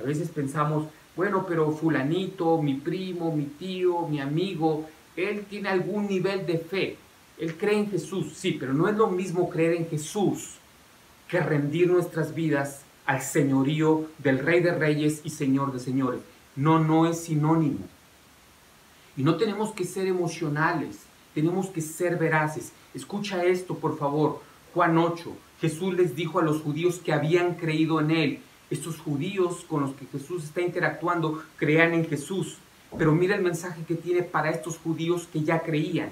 a 0.00 0.02
veces 0.02 0.30
pensamos, 0.30 0.86
bueno, 1.14 1.44
pero 1.46 1.70
fulanito, 1.72 2.60
mi 2.62 2.74
primo, 2.74 3.34
mi 3.34 3.44
tío, 3.44 4.06
mi 4.06 4.20
amigo, 4.20 4.88
él 5.16 5.44
tiene 5.48 5.68
algún 5.68 6.06
nivel 6.06 6.46
de 6.46 6.58
fe. 6.58 6.96
Él 7.38 7.56
cree 7.56 7.78
en 7.78 7.90
Jesús, 7.90 8.32
sí, 8.34 8.56
pero 8.58 8.72
no 8.72 8.88
es 8.88 8.96
lo 8.96 9.08
mismo 9.08 9.50
creer 9.50 9.74
en 9.74 9.88
Jesús 9.88 10.56
que 11.28 11.40
rendir 11.40 11.88
nuestras 11.88 12.34
vidas 12.34 12.82
al 13.10 13.22
señorío 13.22 14.06
del 14.18 14.38
Rey 14.38 14.60
de 14.60 14.72
Reyes 14.72 15.22
y 15.24 15.30
Señor 15.30 15.72
de 15.72 15.80
Señores. 15.80 16.20
No, 16.54 16.78
no 16.78 17.08
es 17.08 17.24
sinónimo. 17.24 17.80
Y 19.16 19.24
no 19.24 19.34
tenemos 19.34 19.72
que 19.72 19.84
ser 19.84 20.06
emocionales, 20.06 21.00
tenemos 21.34 21.70
que 21.70 21.80
ser 21.80 22.18
veraces. 22.18 22.70
Escucha 22.94 23.42
esto, 23.42 23.74
por 23.74 23.98
favor. 23.98 24.40
Juan 24.74 24.96
8. 24.96 25.36
Jesús 25.60 25.92
les 25.94 26.14
dijo 26.14 26.38
a 26.38 26.44
los 26.44 26.62
judíos 26.62 27.00
que 27.04 27.12
habían 27.12 27.54
creído 27.54 27.98
en 27.98 28.12
Él 28.12 28.42
estos 28.70 29.00
judíos 29.00 29.64
con 29.68 29.80
los 29.80 29.94
que 29.94 30.06
Jesús 30.06 30.44
está 30.44 30.60
interactuando 30.60 31.42
crean 31.56 31.94
en 31.94 32.08
Jesús. 32.08 32.58
Pero 32.96 33.10
mira 33.10 33.34
el 33.34 33.42
mensaje 33.42 33.82
que 33.88 33.96
tiene 33.96 34.22
para 34.22 34.50
estos 34.50 34.78
judíos 34.78 35.28
que 35.32 35.42
ya 35.42 35.62
creían. 35.62 36.10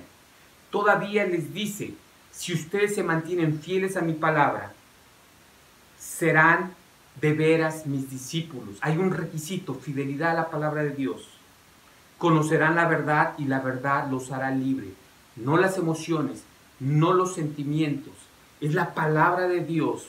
Todavía 0.73 1.25
les 1.25 1.55
dice, 1.55 1.95
si 2.33 2.55
ustedes 2.55 2.97
se 2.97 3.05
mantienen 3.05 3.61
fieles 3.61 3.97
a 3.97 4.01
mi 4.01 4.15
palabra, 4.15 4.73
serán 5.97 6.77
de 7.20 7.33
veras 7.33 7.87
mis 7.87 8.11
discípulos. 8.11 8.76
Hay 8.81 8.96
un 8.96 9.11
requisito, 9.11 9.74
fidelidad 9.74 10.33
a 10.33 10.35
la 10.35 10.50
palabra 10.50 10.83
de 10.83 10.90
Dios. 10.90 11.28
Conocerán 12.18 12.74
la 12.74 12.87
verdad 12.88 13.35
y 13.38 13.44
la 13.44 13.61
verdad 13.61 14.11
los 14.11 14.31
hará 14.33 14.50
libre. 14.50 14.88
No 15.37 15.57
las 15.57 15.78
emociones, 15.78 16.42
no 16.81 17.12
los 17.12 17.35
sentimientos. 17.35 18.14
Es 18.61 18.74
la 18.74 18.94
palabra 18.94 19.48
de 19.48 19.64
Dios 19.64 20.09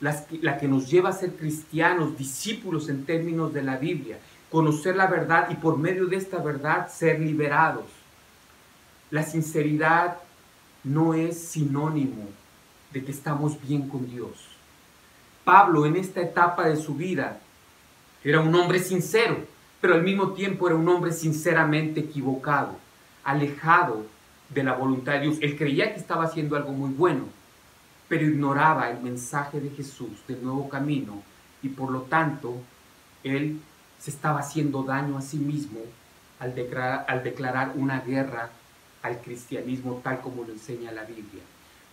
la 0.00 0.58
que 0.58 0.66
nos 0.66 0.90
lleva 0.90 1.10
a 1.10 1.12
ser 1.12 1.36
cristianos, 1.36 2.16
discípulos 2.16 2.88
en 2.88 3.04
términos 3.04 3.52
de 3.52 3.62
la 3.62 3.76
Biblia, 3.76 4.18
conocer 4.50 4.96
la 4.96 5.06
verdad 5.06 5.48
y 5.50 5.56
por 5.56 5.76
medio 5.76 6.06
de 6.06 6.16
esta 6.16 6.38
verdad 6.38 6.88
ser 6.90 7.20
liberados. 7.20 7.84
La 9.10 9.22
sinceridad 9.24 10.16
no 10.84 11.14
es 11.14 11.38
sinónimo 11.38 12.28
de 12.92 13.04
que 13.04 13.10
estamos 13.10 13.60
bien 13.60 13.88
con 13.88 14.08
Dios. 14.08 14.49
Pablo 15.50 15.84
en 15.84 15.96
esta 15.96 16.20
etapa 16.20 16.68
de 16.68 16.76
su 16.76 16.94
vida 16.94 17.40
era 18.22 18.38
un 18.38 18.54
hombre 18.54 18.78
sincero, 18.78 19.36
pero 19.80 19.94
al 19.94 20.04
mismo 20.04 20.30
tiempo 20.30 20.68
era 20.68 20.76
un 20.76 20.88
hombre 20.88 21.10
sinceramente 21.10 21.98
equivocado, 21.98 22.76
alejado 23.24 24.06
de 24.48 24.62
la 24.62 24.74
voluntad 24.74 25.14
de 25.14 25.22
Dios. 25.22 25.38
Él 25.40 25.58
creía 25.58 25.92
que 25.92 25.98
estaba 25.98 26.22
haciendo 26.22 26.54
algo 26.54 26.70
muy 26.70 26.90
bueno, 26.90 27.24
pero 28.06 28.26
ignoraba 28.26 28.90
el 28.90 29.02
mensaje 29.02 29.60
de 29.60 29.70
Jesús 29.70 30.24
del 30.28 30.40
nuevo 30.40 30.68
camino 30.68 31.20
y 31.64 31.70
por 31.70 31.90
lo 31.90 32.02
tanto 32.02 32.54
él 33.24 33.60
se 33.98 34.12
estaba 34.12 34.38
haciendo 34.38 34.84
daño 34.84 35.18
a 35.18 35.20
sí 35.20 35.38
mismo 35.38 35.80
al 36.38 36.54
declarar, 36.54 37.06
al 37.08 37.24
declarar 37.24 37.72
una 37.74 37.98
guerra 38.02 38.50
al 39.02 39.20
cristianismo 39.20 40.00
tal 40.04 40.20
como 40.20 40.44
lo 40.44 40.52
enseña 40.52 40.92
la 40.92 41.02
Biblia. 41.02 41.42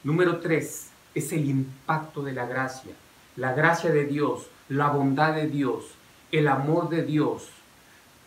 Número 0.03 0.41
tres 0.41 0.89
es 1.15 1.33
el 1.33 1.49
impacto 1.49 2.21
de 2.21 2.33
la 2.33 2.45
gracia. 2.45 2.93
La 3.37 3.53
gracia 3.53 3.91
de 3.91 4.05
Dios, 4.05 4.47
la 4.67 4.89
bondad 4.89 5.35
de 5.35 5.47
Dios, 5.47 5.85
el 6.31 6.47
amor 6.47 6.89
de 6.89 7.03
Dios 7.03 7.47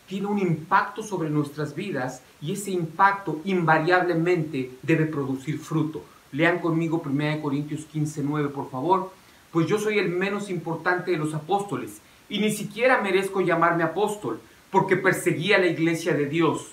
tiene 0.07 0.27
un 0.27 0.39
impacto 0.39 1.03
sobre 1.03 1.29
nuestras 1.29 1.75
vidas 1.75 2.21
y 2.41 2.53
ese 2.53 2.71
impacto 2.71 3.41
invariablemente 3.43 4.71
debe 4.81 5.05
producir 5.05 5.59
fruto. 5.59 6.01
Lean 6.31 6.59
conmigo 6.59 7.01
1 7.05 7.41
Corintios 7.41 7.83
15, 7.91 8.23
9, 8.23 8.49
por 8.49 8.71
favor. 8.71 9.11
Pues 9.51 9.67
yo 9.67 9.77
soy 9.77 9.99
el 9.99 10.07
menos 10.07 10.49
importante 10.49 11.11
de 11.11 11.17
los 11.17 11.33
apóstoles 11.33 12.01
y 12.29 12.39
ni 12.39 12.49
siquiera 12.49 13.01
merezco 13.01 13.41
llamarme 13.41 13.83
apóstol 13.83 14.39
porque 14.69 14.95
perseguía 14.95 15.57
la 15.57 15.67
iglesia 15.67 16.13
de 16.13 16.27
Dios, 16.27 16.71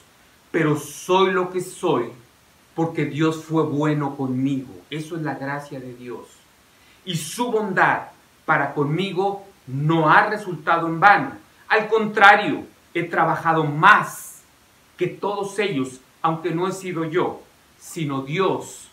pero 0.52 0.76
soy 0.76 1.32
lo 1.32 1.50
que 1.50 1.60
soy 1.60 2.04
porque 2.76 3.04
Dios 3.04 3.42
fue 3.44 3.64
bueno 3.64 4.16
conmigo. 4.16 4.72
Eso 4.90 5.16
es 5.16 5.22
la 5.22 5.34
gracia 5.34 5.80
de 5.80 5.92
Dios. 5.94 6.28
Y 7.04 7.16
su 7.16 7.50
bondad 7.50 8.10
para 8.48 8.72
conmigo 8.72 9.44
no 9.66 10.08
ha 10.08 10.24
resultado 10.24 10.86
en 10.86 10.98
vano. 10.98 11.32
Al 11.68 11.86
contrario, 11.86 12.64
he 12.94 13.02
trabajado 13.02 13.62
más 13.64 14.40
que 14.96 15.06
todos 15.06 15.58
ellos, 15.58 16.00
aunque 16.22 16.52
no 16.52 16.66
he 16.66 16.72
sido 16.72 17.04
yo, 17.04 17.42
sino 17.78 18.22
Dios 18.22 18.88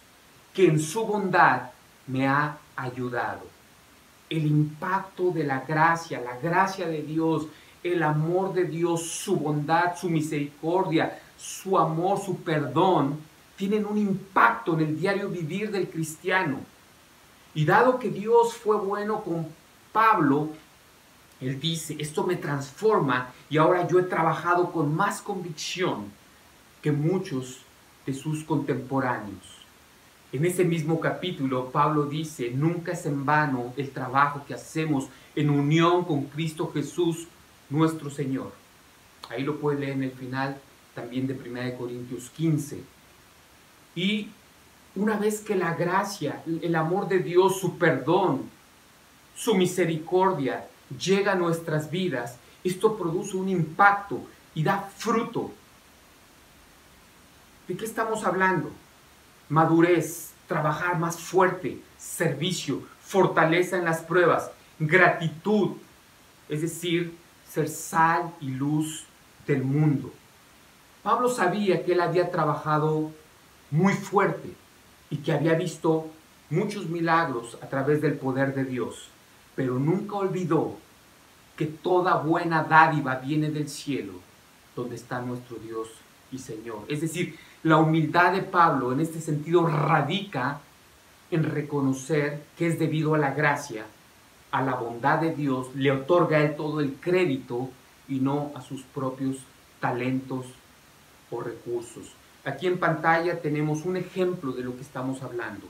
que 0.54 0.68
en 0.68 0.78
su 0.78 1.06
bondad 1.06 1.70
me 2.06 2.28
ha 2.28 2.58
ayudado. 2.76 3.44
El 4.30 4.46
impacto 4.46 5.32
de 5.32 5.46
la 5.46 5.62
gracia, 5.62 6.20
la 6.20 6.38
gracia 6.38 6.90
de 6.90 7.02
Dios, 7.02 7.48
el 7.82 8.04
amor 8.04 8.54
de 8.54 8.66
Dios, 8.66 9.04
su 9.04 9.38
bondad, 9.38 9.96
su 9.96 10.10
misericordia, 10.10 11.18
su 11.38 11.78
amor, 11.78 12.20
su 12.20 12.44
perdón, 12.44 13.22
tienen 13.56 13.86
un 13.86 13.98
impacto 13.98 14.74
en 14.74 14.82
el 14.82 15.00
diario 15.00 15.30
vivir 15.30 15.72
del 15.72 15.88
cristiano. 15.88 16.60
Y 17.56 17.66
dado 17.66 17.98
que 17.98 18.10
Dios 18.10 18.54
fue 18.54 18.76
bueno 18.78 19.24
con 19.24 19.48
Pablo, 19.92 20.50
él 21.40 21.60
dice, 21.60 21.96
esto 22.00 22.26
me 22.26 22.36
transforma 22.36 23.30
y 23.50 23.58
ahora 23.58 23.88
yo 23.88 24.00
he 24.00 24.04
trabajado 24.04 24.72
con 24.72 24.94
más 24.94 25.22
convicción 25.22 26.12
que 26.82 26.92
muchos 26.92 27.62
de 28.06 28.14
sus 28.14 28.44
contemporáneos. 28.44 29.66
En 30.34 30.46
ese 30.46 30.66
mismo 30.66 31.00
capítulo, 31.00 31.72
Pablo 31.72 32.06
dice, 32.08 32.52
nunca 32.52 32.92
es 32.92 33.06
en 33.06 33.26
vano 33.26 33.74
el 33.78 33.90
trabajo 33.92 34.44
que 34.46 34.54
hacemos 34.54 35.08
en 35.34 35.50
unión 35.50 36.04
con 36.04 36.26
Cristo 36.26 36.72
Jesús, 36.74 37.28
nuestro 37.70 38.10
Señor. 38.10 38.52
Ahí 39.30 39.44
lo 39.44 39.60
puede 39.60 39.80
leer 39.80 39.94
en 39.94 40.04
el 40.04 40.12
final 40.12 40.60
también 40.94 41.26
de 41.26 41.34
1 41.34 41.78
Corintios 41.78 42.30
15. 42.32 42.82
Y 43.96 44.30
una 44.96 45.18
vez 45.18 45.42
que 45.42 45.56
la 45.56 45.74
gracia, 45.74 46.42
el 46.46 46.76
amor 46.76 47.08
de 47.08 47.20
Dios, 47.20 47.60
su 47.60 47.78
perdón, 47.78 48.50
su 49.36 49.54
misericordia 49.56 50.68
llega 50.98 51.34
a 51.34 51.36
nuestras 51.36 51.92
vidas, 51.92 52.38
esto 52.64 52.98
produce 52.98 53.36
un 53.36 53.50
impacto 53.50 54.22
y 54.54 54.64
da 54.64 54.80
fruto. 54.96 55.52
¿De 57.68 57.76
qué 57.76 57.84
estamos 57.84 58.24
hablando? 58.24 58.72
Madurez, 59.50 60.32
trabajar 60.48 60.98
más 60.98 61.20
fuerte, 61.20 61.80
servicio, 61.98 62.84
fortaleza 63.02 63.78
en 63.78 63.86
las 63.86 64.00
pruebas, 64.00 64.50
gratitud, 64.80 65.72
es 66.48 66.62
decir, 66.62 67.18
ser 67.52 67.68
sal 67.68 68.34
y 68.40 68.52
luz 68.52 69.06
del 69.46 69.64
mundo. 69.64 70.14
Pablo 71.04 71.30
sabía 71.30 71.84
que 71.84 71.94
él 71.94 72.02
había 72.02 72.32
trabajado 72.32 73.12
muy 73.70 73.94
fuerte 73.94 74.56
y 75.10 75.18
que 75.18 75.32
había 75.32 75.54
visto 75.54 76.08
muchos 76.50 76.90
milagros 76.90 77.58
a 77.62 77.68
través 77.68 78.02
del 78.02 78.14
poder 78.14 78.54
de 78.54 78.66
Dios, 78.66 79.10
pero 79.56 79.80
nunca 79.80 80.16
olvidó 80.16 80.78
que 81.56 81.66
toda 81.66 82.18
buena 82.18 82.64
dádiva 82.64 83.16
viene 83.16 83.50
del 83.50 83.70
cielo, 83.70 84.14
donde 84.76 84.96
está 84.96 85.22
nuestro 85.22 85.58
Dios 85.58 85.90
y 86.32 86.40
Señor. 86.40 86.84
Es 86.88 87.02
decir, 87.02 87.38
la 87.64 87.78
humildad 87.78 88.34
de 88.34 88.42
Pablo 88.42 88.92
en 88.92 89.00
este 89.00 89.22
sentido 89.22 89.66
radica 89.66 90.60
en 91.32 91.44
reconocer 91.44 92.44
que 92.58 92.68
es 92.68 92.78
debido 92.78 93.16
a 93.16 93.18
la 93.18 93.32
gracia, 93.32 93.86
a 94.52 94.62
la 94.62 94.76
bondad 94.76 95.20
de 95.20 95.34
Dios, 95.34 95.68
le 95.76 95.92
otorga 95.92 96.40
él 96.40 96.56
todo 96.56 96.80
el 96.80 96.94
crédito 96.94 97.70
y 98.08 98.20
no 98.20 98.52
a 98.56 98.62
sus 98.62 98.84
propios 98.84 99.38
talentos 99.80 100.46
o 101.32 101.42
recursos. 101.42 102.12
Aquí 102.46 102.68
en 102.68 102.78
pantalla 102.78 103.42
tenemos 103.42 103.86
un 103.86 103.98
ejemplo 103.98 104.52
de 104.52 104.64
lo 104.64 104.76
que 104.76 104.84
estamos 104.84 105.24
hablando. 105.24 105.68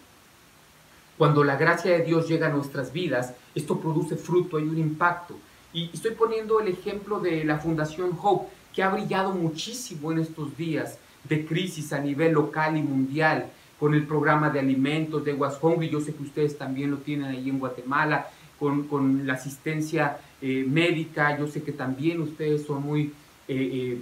Cuando 1.18 1.46
la 1.46 1.56
gracia 1.56 1.92
de 1.92 2.04
Dios 2.04 2.28
llega 2.28 2.48
a 2.48 2.52
nuestras 2.52 2.92
vidas, 2.92 3.34
esto 3.56 3.80
produce 3.80 4.18
fruto, 4.18 4.58
hay 4.58 4.64
un 4.64 4.78
impacto. 4.78 5.38
Y 5.72 5.90
estoy 5.94 6.12
poniendo 6.12 6.60
el 6.60 6.68
ejemplo 6.68 7.22
de 7.22 7.46
la 7.46 7.60
Fundación 7.60 8.18
Hope, 8.22 8.50
que 8.74 8.84
ha 8.84 8.90
brillado 8.90 9.32
muchísimo 9.32 10.12
en 10.12 10.20
estos 10.20 10.58
días 10.58 10.98
de 11.24 11.46
crisis 11.46 11.94
a 11.94 12.00
nivel 12.00 12.34
local 12.34 12.76
y 12.76 12.82
mundial, 12.82 13.50
con 13.80 13.94
el 13.94 14.06
programa 14.06 14.50
de 14.50 14.60
alimentos 14.60 15.24
de 15.24 15.34
Was 15.34 15.58
Hungry, 15.62 15.90
yo 15.90 16.02
sé 16.02 16.14
que 16.14 16.24
ustedes 16.24 16.58
también 16.58 16.92
lo 16.92 16.98
tienen 16.98 17.28
ahí 17.28 17.50
en 17.50 17.60
Guatemala, 17.60 18.28
con, 18.60 19.26
la 19.26 19.34
asistencia 19.34 20.18
eh, 20.42 20.66
médica, 20.68 21.38
yo 21.38 21.48
sé 21.48 21.64
que 21.64 21.72
también 21.72 22.22
ustedes 22.22 22.66
son 22.66 22.84
muy 22.84 23.14
eh, 23.48 23.56
eh, 23.98 24.02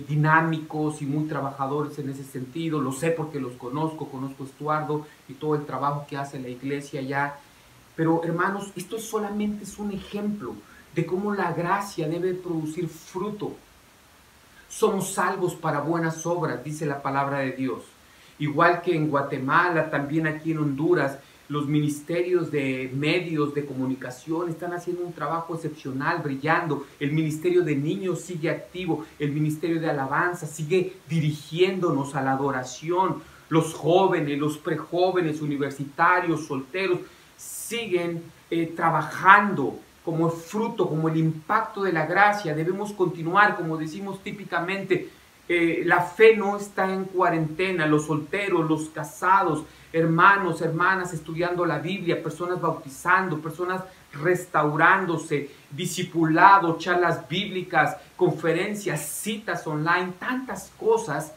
dinámicos 0.00 1.02
y 1.02 1.06
muy 1.06 1.26
trabajadores 1.26 1.98
en 1.98 2.10
ese 2.10 2.24
sentido, 2.24 2.80
lo 2.80 2.92
sé 2.92 3.10
porque 3.10 3.40
los 3.40 3.52
conozco, 3.54 4.08
conozco 4.08 4.44
a 4.44 4.46
Estuardo 4.46 5.06
y 5.28 5.34
todo 5.34 5.54
el 5.54 5.66
trabajo 5.66 6.06
que 6.08 6.16
hace 6.16 6.38
la 6.38 6.48
iglesia 6.48 7.00
allá, 7.00 7.36
pero 7.94 8.22
hermanos, 8.24 8.72
esto 8.74 8.98
solamente 8.98 9.64
es 9.64 9.78
un 9.78 9.92
ejemplo 9.92 10.54
de 10.94 11.06
cómo 11.06 11.34
la 11.34 11.52
gracia 11.52 12.08
debe 12.08 12.34
producir 12.34 12.88
fruto. 12.88 13.52
Somos 14.68 15.12
salvos 15.12 15.54
para 15.54 15.80
buenas 15.80 16.24
obras, 16.26 16.64
dice 16.64 16.86
la 16.86 17.02
palabra 17.02 17.38
de 17.38 17.52
Dios. 17.52 17.82
Igual 18.38 18.82
que 18.82 18.96
en 18.96 19.08
Guatemala, 19.08 19.90
también 19.90 20.26
aquí 20.26 20.52
en 20.52 20.58
Honduras, 20.58 21.18
los 21.52 21.68
ministerios 21.68 22.50
de 22.50 22.90
medios 22.94 23.52
de 23.52 23.66
comunicación 23.66 24.48
están 24.48 24.72
haciendo 24.72 25.04
un 25.04 25.12
trabajo 25.12 25.54
excepcional, 25.54 26.22
brillando. 26.22 26.86
El 26.98 27.12
ministerio 27.12 27.62
de 27.62 27.76
niños 27.76 28.22
sigue 28.22 28.48
activo, 28.48 29.04
el 29.18 29.32
ministerio 29.32 29.78
de 29.78 29.90
alabanza 29.90 30.46
sigue 30.46 30.94
dirigiéndonos 31.10 32.14
a 32.14 32.22
la 32.22 32.32
adoración. 32.32 33.22
Los 33.50 33.74
jóvenes, 33.74 34.38
los 34.38 34.56
prejóvenes, 34.56 35.42
universitarios, 35.42 36.46
solteros, 36.46 37.00
siguen 37.36 38.22
eh, 38.50 38.72
trabajando 38.74 39.78
como 40.06 40.30
fruto, 40.30 40.88
como 40.88 41.10
el 41.10 41.18
impacto 41.18 41.82
de 41.82 41.92
la 41.92 42.06
gracia. 42.06 42.54
Debemos 42.54 42.94
continuar, 42.94 43.56
como 43.56 43.76
decimos 43.76 44.22
típicamente, 44.22 45.10
eh, 45.50 45.82
la 45.84 46.00
fe 46.00 46.34
no 46.34 46.56
está 46.56 46.90
en 46.90 47.04
cuarentena, 47.04 47.86
los 47.86 48.06
solteros, 48.06 48.66
los 48.70 48.88
casados, 48.88 49.64
hermanos, 49.92 50.60
hermanas 50.62 51.12
estudiando 51.12 51.66
la 51.66 51.78
Biblia, 51.78 52.22
personas 52.22 52.60
bautizando, 52.60 53.40
personas 53.40 53.82
restaurándose, 54.12 55.50
discipulado, 55.70 56.78
charlas 56.78 57.28
bíblicas, 57.28 57.96
conferencias, 58.16 59.00
citas 59.06 59.66
online, 59.66 60.14
tantas 60.18 60.70
cosas. 60.78 61.34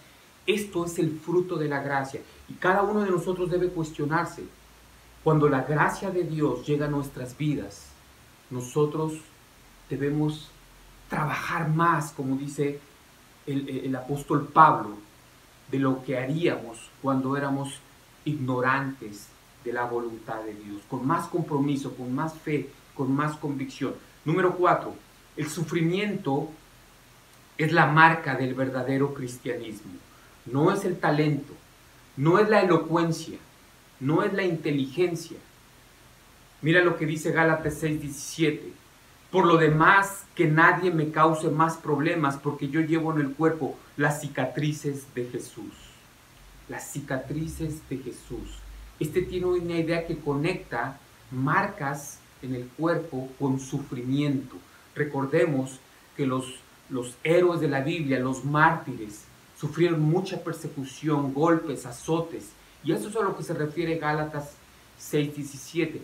Esto 0.48 0.86
es 0.86 1.00
el 1.00 1.20
fruto 1.20 1.56
de 1.58 1.68
la 1.68 1.82
gracia. 1.82 2.22
Y 2.48 2.54
cada 2.54 2.84
uno 2.84 3.04
de 3.04 3.12
nosotros 3.12 3.50
debe 3.50 3.70
cuestionarse. 3.70 4.44
Cuando 5.24 5.50
la 5.50 5.64
gracia 5.64 6.12
de 6.12 6.24
Dios 6.24 6.66
llega 6.68 6.86
a 6.86 6.90
nuestras 6.90 7.36
vidas, 7.36 7.88
nosotros 8.52 9.14
debemos 9.90 10.52
trabajar 11.10 11.70
más, 11.70 12.12
como 12.12 12.36
dice 12.38 12.80
el, 13.48 13.96
apóstol 13.96 14.48
Pablo, 14.48 14.98
de 15.72 15.80
lo 15.80 16.04
que 16.04 16.18
haríamos 16.18 16.90
cuando 17.02 17.36
éramos 17.36 17.80
ignorantes 18.26 19.28
de 19.64 19.74
la 19.74 19.86
voluntad 19.86 20.44
de 20.44 20.54
Dios, 20.54 20.82
con 20.90 21.08
más 21.08 21.28
compromiso, 21.28 21.96
con 21.96 22.14
más 22.14 22.34
fe, 22.34 22.70
con 22.94 23.16
más 23.16 23.38
convicción. 23.38 23.96
Número 24.26 24.56
cuatro, 24.56 24.94
el 25.38 25.50
sufrimiento 25.50 26.50
es 27.58 27.72
la 27.72 27.88
marca 27.88 28.36
del 28.36 28.54
verdadero 28.54 29.14
cristianismo. 29.14 29.94
No 30.46 30.72
es 30.72 30.86
el 30.86 31.00
talento, 31.00 31.54
no 32.18 32.40
es 32.40 32.50
la 32.50 32.62
elocuencia, 32.62 33.40
no 34.00 34.24
es 34.24 34.34
la 34.34 34.44
inteligencia, 34.44 35.38
Mira 36.66 36.84
lo 36.84 36.98
que 36.98 37.06
dice 37.06 37.32
Gálatas 37.32 37.76
6:17. 37.84 38.74
Por 39.30 39.46
lo 39.46 39.58
demás, 39.58 40.26
que 40.34 40.48
nadie 40.48 40.90
me 40.90 41.12
cause 41.12 41.50
más 41.52 41.78
problemas 41.78 42.38
porque 42.38 42.70
yo 42.70 42.82
llevo 42.82 43.14
en 43.14 43.22
el 43.22 43.34
cuerpo 43.34 43.78
las 43.98 44.22
cicatrices 44.22 45.14
de 45.14 45.26
Jesús. 45.26 45.74
Las 46.70 46.92
cicatrices 46.92 47.88
de 47.90 47.98
Jesús. 47.98 48.60
Este 49.00 49.22
tiene 49.22 49.46
una 49.46 49.78
idea 49.78 50.08
que 50.08 50.18
conecta 50.18 51.00
marcas 51.32 52.20
en 52.42 52.56
el 52.56 52.68
cuerpo 52.68 53.30
con 53.40 53.60
sufrimiento. 53.60 54.56
Recordemos 54.96 55.80
que 56.16 56.26
los, 56.26 56.46
los 56.90 57.16
héroes 57.24 57.60
de 57.60 57.68
la 57.68 57.82
Biblia, 57.82 58.20
los 58.20 58.46
mártires, 58.46 59.26
sufrieron 59.60 60.02
mucha 60.02 60.44
persecución, 60.44 61.34
golpes, 61.34 61.86
azotes. 61.86 62.52
Y 62.84 62.92
eso 62.92 63.10
es 63.10 63.16
a 63.16 63.22
lo 63.22 63.36
que 63.36 63.44
se 63.44 63.54
refiere 63.54 63.98
Gálatas 63.98 64.52
6:17 65.00 66.00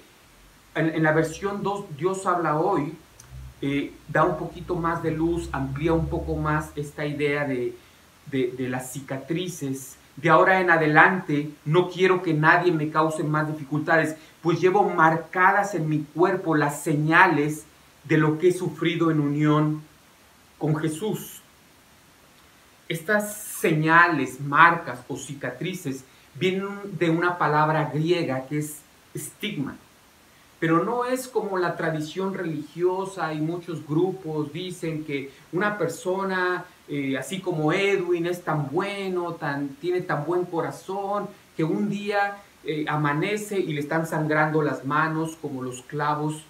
en, 0.75 1.03
la 1.03 1.11
versión 1.11 1.63
2, 1.63 1.97
Dios 1.97 2.25
habla 2.25 2.57
hoy, 2.57 2.93
eh, 3.61 3.93
da 4.07 4.23
un 4.23 4.37
poquito 4.37 4.75
más 4.75 5.03
de 5.03 5.11
luz, 5.11 5.49
amplía 5.51 5.93
un 5.93 6.07
poco 6.07 6.35
más 6.35 6.71
esta 6.75 7.05
idea 7.05 7.45
de, 7.45 7.75
de, 8.27 8.67
las 8.69 8.91
cicatrices. 8.91 9.97
De 10.15 10.29
ahora 10.29 10.59
en 10.59 10.69
adelante 10.69 11.49
no 11.65 11.89
quiero 11.89 12.21
que 12.21 12.33
nadie 12.33 12.71
me 12.71 12.89
cause 12.89 13.23
más 13.23 13.47
dificultades, 13.47 14.15
pues 14.41 14.59
llevo 14.59 14.89
marcadas 14.89 15.73
en 15.73 15.87
mi 15.87 16.03
cuerpo 16.03 16.55
las 16.55 16.81
señales 16.81 17.65
de 18.03 18.17
lo 18.17 18.37
que 18.37 18.49
he 18.49 18.53
sufrido 18.53 19.11
en 19.11 19.19
unión 19.19 19.81
con 20.57 20.75
Jesús. 20.75 21.41
Estas 22.89 23.37
señales, 23.37 24.41
marcas 24.41 24.99
o 25.07 25.15
cicatrices 25.15 26.03
vienen 26.35 26.97
de 26.97 27.09
una 27.09 27.37
palabra 27.37 27.89
griega 27.93 28.45
que 28.47 28.59
es 28.59 28.81
estigma 29.13 29.75
pero 30.61 30.83
no 30.83 31.05
es 31.05 31.27
como 31.27 31.57
la 31.57 31.75
tradición 31.75 32.35
religiosa 32.35 33.33
y 33.33 33.41
muchos 33.41 33.83
grupos 33.83 34.53
dicen 34.53 35.03
que 35.03 35.31
una 35.51 35.75
persona 35.75 36.65
eh, 36.87 37.17
así 37.17 37.39
como 37.39 37.71
Edwin 37.73 38.25
es 38.25 38.43
tan 38.43 38.69
bueno, 38.69 39.33
tan, 39.33 39.69
tiene 39.75 40.01
tan 40.01 40.25
buen 40.25 40.45
corazón, 40.45 41.29
que 41.55 41.63
un 41.63 41.89
día 41.89 42.37
eh, 42.63 42.85
amanece 42.87 43.59
y 43.59 43.73
le 43.73 43.81
están 43.81 44.05
sangrando 44.05 44.61
las 44.61 44.85
manos 44.85 45.37
como 45.41 45.63
los 45.63 45.81
clavos, 45.83 46.43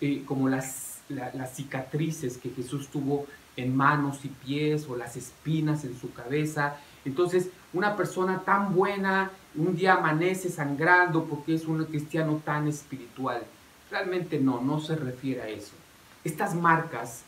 eh, 0.00 0.22
como 0.26 0.48
las, 0.48 1.00
las 1.08 1.54
cicatrices 1.54 2.36
que 2.36 2.50
Jesús 2.50 2.88
tuvo 2.88 3.26
en 3.56 3.74
manos 3.74 4.24
y 4.24 4.28
pies 4.28 4.86
o 4.88 4.96
las 4.96 5.16
espinas 5.16 5.84
en 5.84 5.98
su 5.98 6.12
cabeza. 6.12 6.76
Entonces, 7.04 7.48
una 7.72 7.96
persona 7.96 8.40
tan 8.40 8.74
buena 8.74 9.30
un 9.54 9.76
día 9.76 9.94
amanece 9.94 10.50
sangrando 10.50 11.24
porque 11.24 11.54
es 11.54 11.64
un 11.64 11.84
cristiano 11.84 12.40
tan 12.44 12.68
espiritual. 12.68 13.42
Realmente 13.90 14.38
no, 14.38 14.60
no 14.60 14.80
se 14.80 14.96
refiere 14.96 15.42
a 15.42 15.48
eso. 15.48 15.72
Estas 16.24 16.54
marcas, 16.54 17.22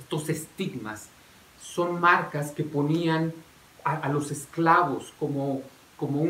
estos 0.00 0.28
estigmas, 0.28 1.08
son 1.60 2.00
marcas 2.00 2.52
que 2.52 2.64
ponían 2.64 3.32
a, 3.84 4.08
los 4.10 4.30
esclavos 4.30 5.14
como, 5.18 5.62
como 5.96 6.26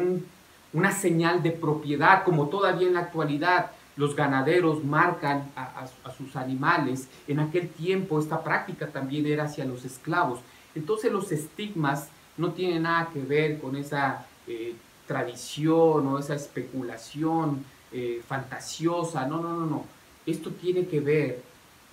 una 0.72 0.92
señal 0.92 1.42
de 1.42 1.50
propiedad, 1.50 2.22
como 2.24 2.48
todavía 2.48 2.86
en 2.86 2.94
la 2.94 3.00
actualidad 3.00 3.72
los 3.96 4.14
ganaderos 4.14 4.84
marcan 4.84 5.50
a, 5.56 5.88
sus 6.16 6.36
animales. 6.36 7.08
En 7.26 7.40
aquel 7.40 7.68
tiempo 7.68 8.20
esta 8.20 8.44
práctica 8.44 8.86
también 8.86 9.26
era 9.26 9.44
hacia 9.44 9.64
los 9.64 9.84
esclavos. 9.84 10.38
Entonces 10.76 11.10
los 11.10 11.32
estigmas 11.32 12.08
no 12.36 12.52
tienen 12.52 12.84
nada 12.84 13.10
que 13.12 13.20
ver 13.20 13.58
con 13.58 13.74
esa 13.74 14.24
eh, 14.46 14.76
tradición 15.08 16.06
o 16.06 16.18
esa 16.20 16.36
especulación 16.36 17.64
eh, 17.90 18.22
fantasiosa. 18.24 19.26
No, 19.26 19.40
no, 19.40 19.56
no, 19.56 19.66
no. 19.66 19.84
Esto 20.24 20.50
tiene 20.50 20.86
que 20.86 21.00
ver 21.00 21.42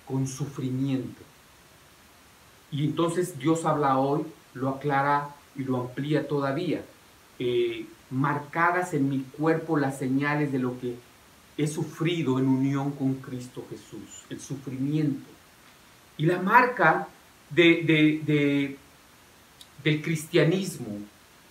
con 0.06 0.28
sufrimiento. 0.28 1.25
Y 2.70 2.84
entonces 2.84 3.38
Dios 3.38 3.64
habla 3.64 3.98
hoy, 3.98 4.24
lo 4.54 4.70
aclara 4.70 5.30
y 5.54 5.64
lo 5.64 5.80
amplía 5.80 6.26
todavía. 6.26 6.84
Eh, 7.38 7.86
marcadas 8.10 8.94
en 8.94 9.08
mi 9.08 9.20
cuerpo 9.20 9.76
las 9.76 9.98
señales 9.98 10.52
de 10.52 10.58
lo 10.58 10.78
que 10.80 10.96
he 11.58 11.66
sufrido 11.66 12.38
en 12.38 12.46
unión 12.46 12.92
con 12.92 13.14
Cristo 13.14 13.64
Jesús, 13.70 14.24
el 14.30 14.40
sufrimiento. 14.40 15.28
Y 16.18 16.26
la 16.26 16.40
marca 16.40 17.08
de, 17.50 18.76
del 19.82 20.02
cristianismo 20.02 20.98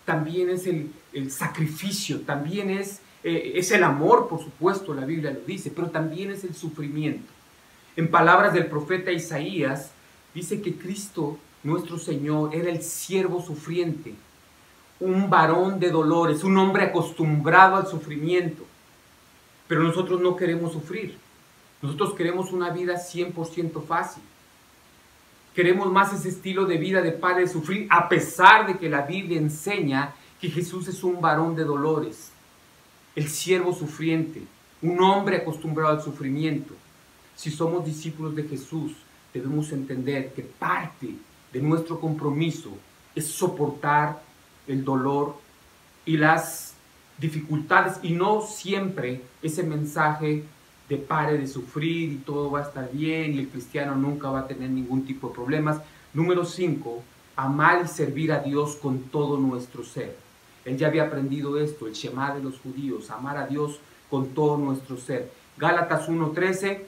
también 0.05 0.49
es 0.49 0.67
el, 0.67 0.91
sacrificio, 1.31 2.21
también 2.21 2.69
es, 2.69 2.99
eh, 3.23 3.53
es 3.55 3.71
el 3.71 3.83
amor, 3.83 4.27
por 4.27 4.43
supuesto, 4.43 4.93
la 4.93 5.05
Biblia 5.05 5.31
lo 5.31 5.39
dice, 5.41 5.71
pero 5.73 5.89
también 5.89 6.29
es 6.31 6.43
el 6.43 6.53
sufrimiento. 6.53 7.31
En 7.95 8.11
palabras 8.11 8.53
del 8.53 8.67
profeta 8.67 9.11
Isaías, 9.11 9.91
dice 10.35 10.61
que 10.61 10.75
Cristo, 10.75 11.39
nuestro 11.63 11.97
Señor, 11.97 12.53
era 12.53 12.69
el 12.69 12.83
siervo 12.83 13.41
sufriente, 13.41 14.13
un 14.99 15.29
varón 15.29 15.79
de 15.79 15.89
dolores, 15.89 16.43
un 16.43 16.57
hombre 16.57 16.83
acostumbrado 16.83 17.77
al 17.77 17.87
sufrimiento. 17.87 18.63
Pero 19.67 19.81
nosotros 19.81 20.21
no 20.21 20.35
queremos 20.35 20.73
sufrir. 20.73 21.17
Nosotros 21.81 22.13
queremos 22.13 22.51
una 22.51 22.69
vida 22.69 22.95
100% 22.95 23.83
fácil. 23.83 24.21
Queremos 25.55 25.91
más 25.91 26.13
ese 26.13 26.29
estilo 26.29 26.65
de 26.65 26.77
vida 26.77 27.01
de 27.01 27.13
padre 27.13 27.47
sufrir, 27.47 27.87
a 27.89 28.09
pesar 28.09 28.67
de 28.67 28.77
que 28.77 28.89
la 28.89 29.03
Biblia 29.03 29.39
enseña 29.39 30.13
que 30.41 30.49
Jesús 30.49 30.87
es 30.89 31.01
un 31.03 31.21
varón 31.21 31.55
de 31.55 31.63
dolores, 31.63 32.31
el 33.15 33.29
siervo 33.29 33.73
sufriente, 33.73 34.43
un 34.81 35.01
hombre 35.01 35.37
acostumbrado 35.37 35.91
al 35.91 36.03
sufrimiento. 36.03 36.73
Si 37.37 37.51
somos 37.51 37.85
discípulos 37.85 38.35
de 38.35 38.43
Jesús, 38.43 38.91
debemos 39.39 39.71
entender 39.73 40.33
que 40.33 40.43
parte 40.43 41.09
de 41.51 41.61
nuestro 41.61 41.99
compromiso 41.99 42.69
es 43.13 43.27
soportar 43.27 44.21
el 44.65 44.85
dolor 44.85 45.35
y 46.05 46.15
las 46.15 46.73
dificultades 47.17 47.99
y 48.01 48.13
no 48.13 48.41
siempre 48.41 49.21
ese 49.41 49.63
mensaje 49.63 50.43
de 50.87 50.97
pare 50.97 51.37
de 51.37 51.47
sufrir 51.47 52.13
y 52.13 52.17
todo 52.17 52.49
va 52.49 52.59
a 52.59 52.63
estar 52.63 52.89
bien 52.91 53.33
y 53.33 53.39
el 53.39 53.49
cristiano 53.49 53.95
nunca 53.95 54.29
va 54.29 54.41
a 54.41 54.47
tener 54.47 54.69
ningún 54.69 55.05
tipo 55.05 55.27
de 55.27 55.35
problemas. 55.35 55.81
Número 56.13 56.45
5, 56.45 57.03
amar 57.35 57.81
y 57.83 57.87
servir 57.89 58.31
a 58.31 58.39
Dios 58.39 58.75
con 58.75 58.99
todo 59.03 59.37
nuestro 59.37 59.83
ser. 59.83 60.15
Él 60.63 60.77
ya 60.77 60.87
había 60.87 61.03
aprendido 61.03 61.59
esto, 61.59 61.87
el 61.87 61.93
Shema 61.93 62.33
de 62.33 62.41
los 62.41 62.59
judíos, 62.59 63.11
amar 63.11 63.37
a 63.37 63.47
Dios 63.47 63.79
con 64.09 64.29
todo 64.29 64.57
nuestro 64.57 64.97
ser. 64.97 65.29
Gálatas 65.57 66.07
1.13, 66.07 66.79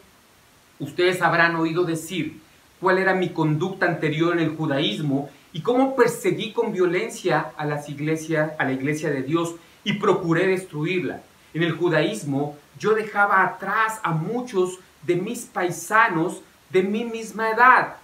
ustedes 0.80 1.22
habrán 1.22 1.56
oído 1.56 1.84
decir 1.84 2.40
cuál 2.80 2.98
era 2.98 3.13
mi 3.13 3.30
conducta 3.30 3.86
anterior 3.86 4.34
en 4.34 4.40
el 4.40 4.56
judaísmo 4.56 5.30
y 5.54 5.62
cómo 5.62 5.96
perseguí 5.96 6.52
con 6.52 6.74
violencia 6.74 7.52
a 7.58 7.66
las 7.66 7.90
iglesias, 7.90 8.52
a 8.60 8.66
la 8.66 8.74
iglesia 8.74 9.10
de 9.10 9.24
Dios 9.24 9.56
y 9.84 9.94
procuré 9.94 10.48
destruirla. 10.48 11.22
En 11.54 11.63
el 11.63 11.72
judaísmo 11.72 12.58
yo 12.78 12.94
dejaba 12.94 13.44
atrás 13.44 14.00
a 14.04 14.12
muchos 14.12 14.80
de 15.04 15.16
mis 15.16 15.46
paisanos 15.46 16.42
de 16.70 16.84
mi 16.84 17.06
misma 17.06 17.50
edad, 17.50 17.96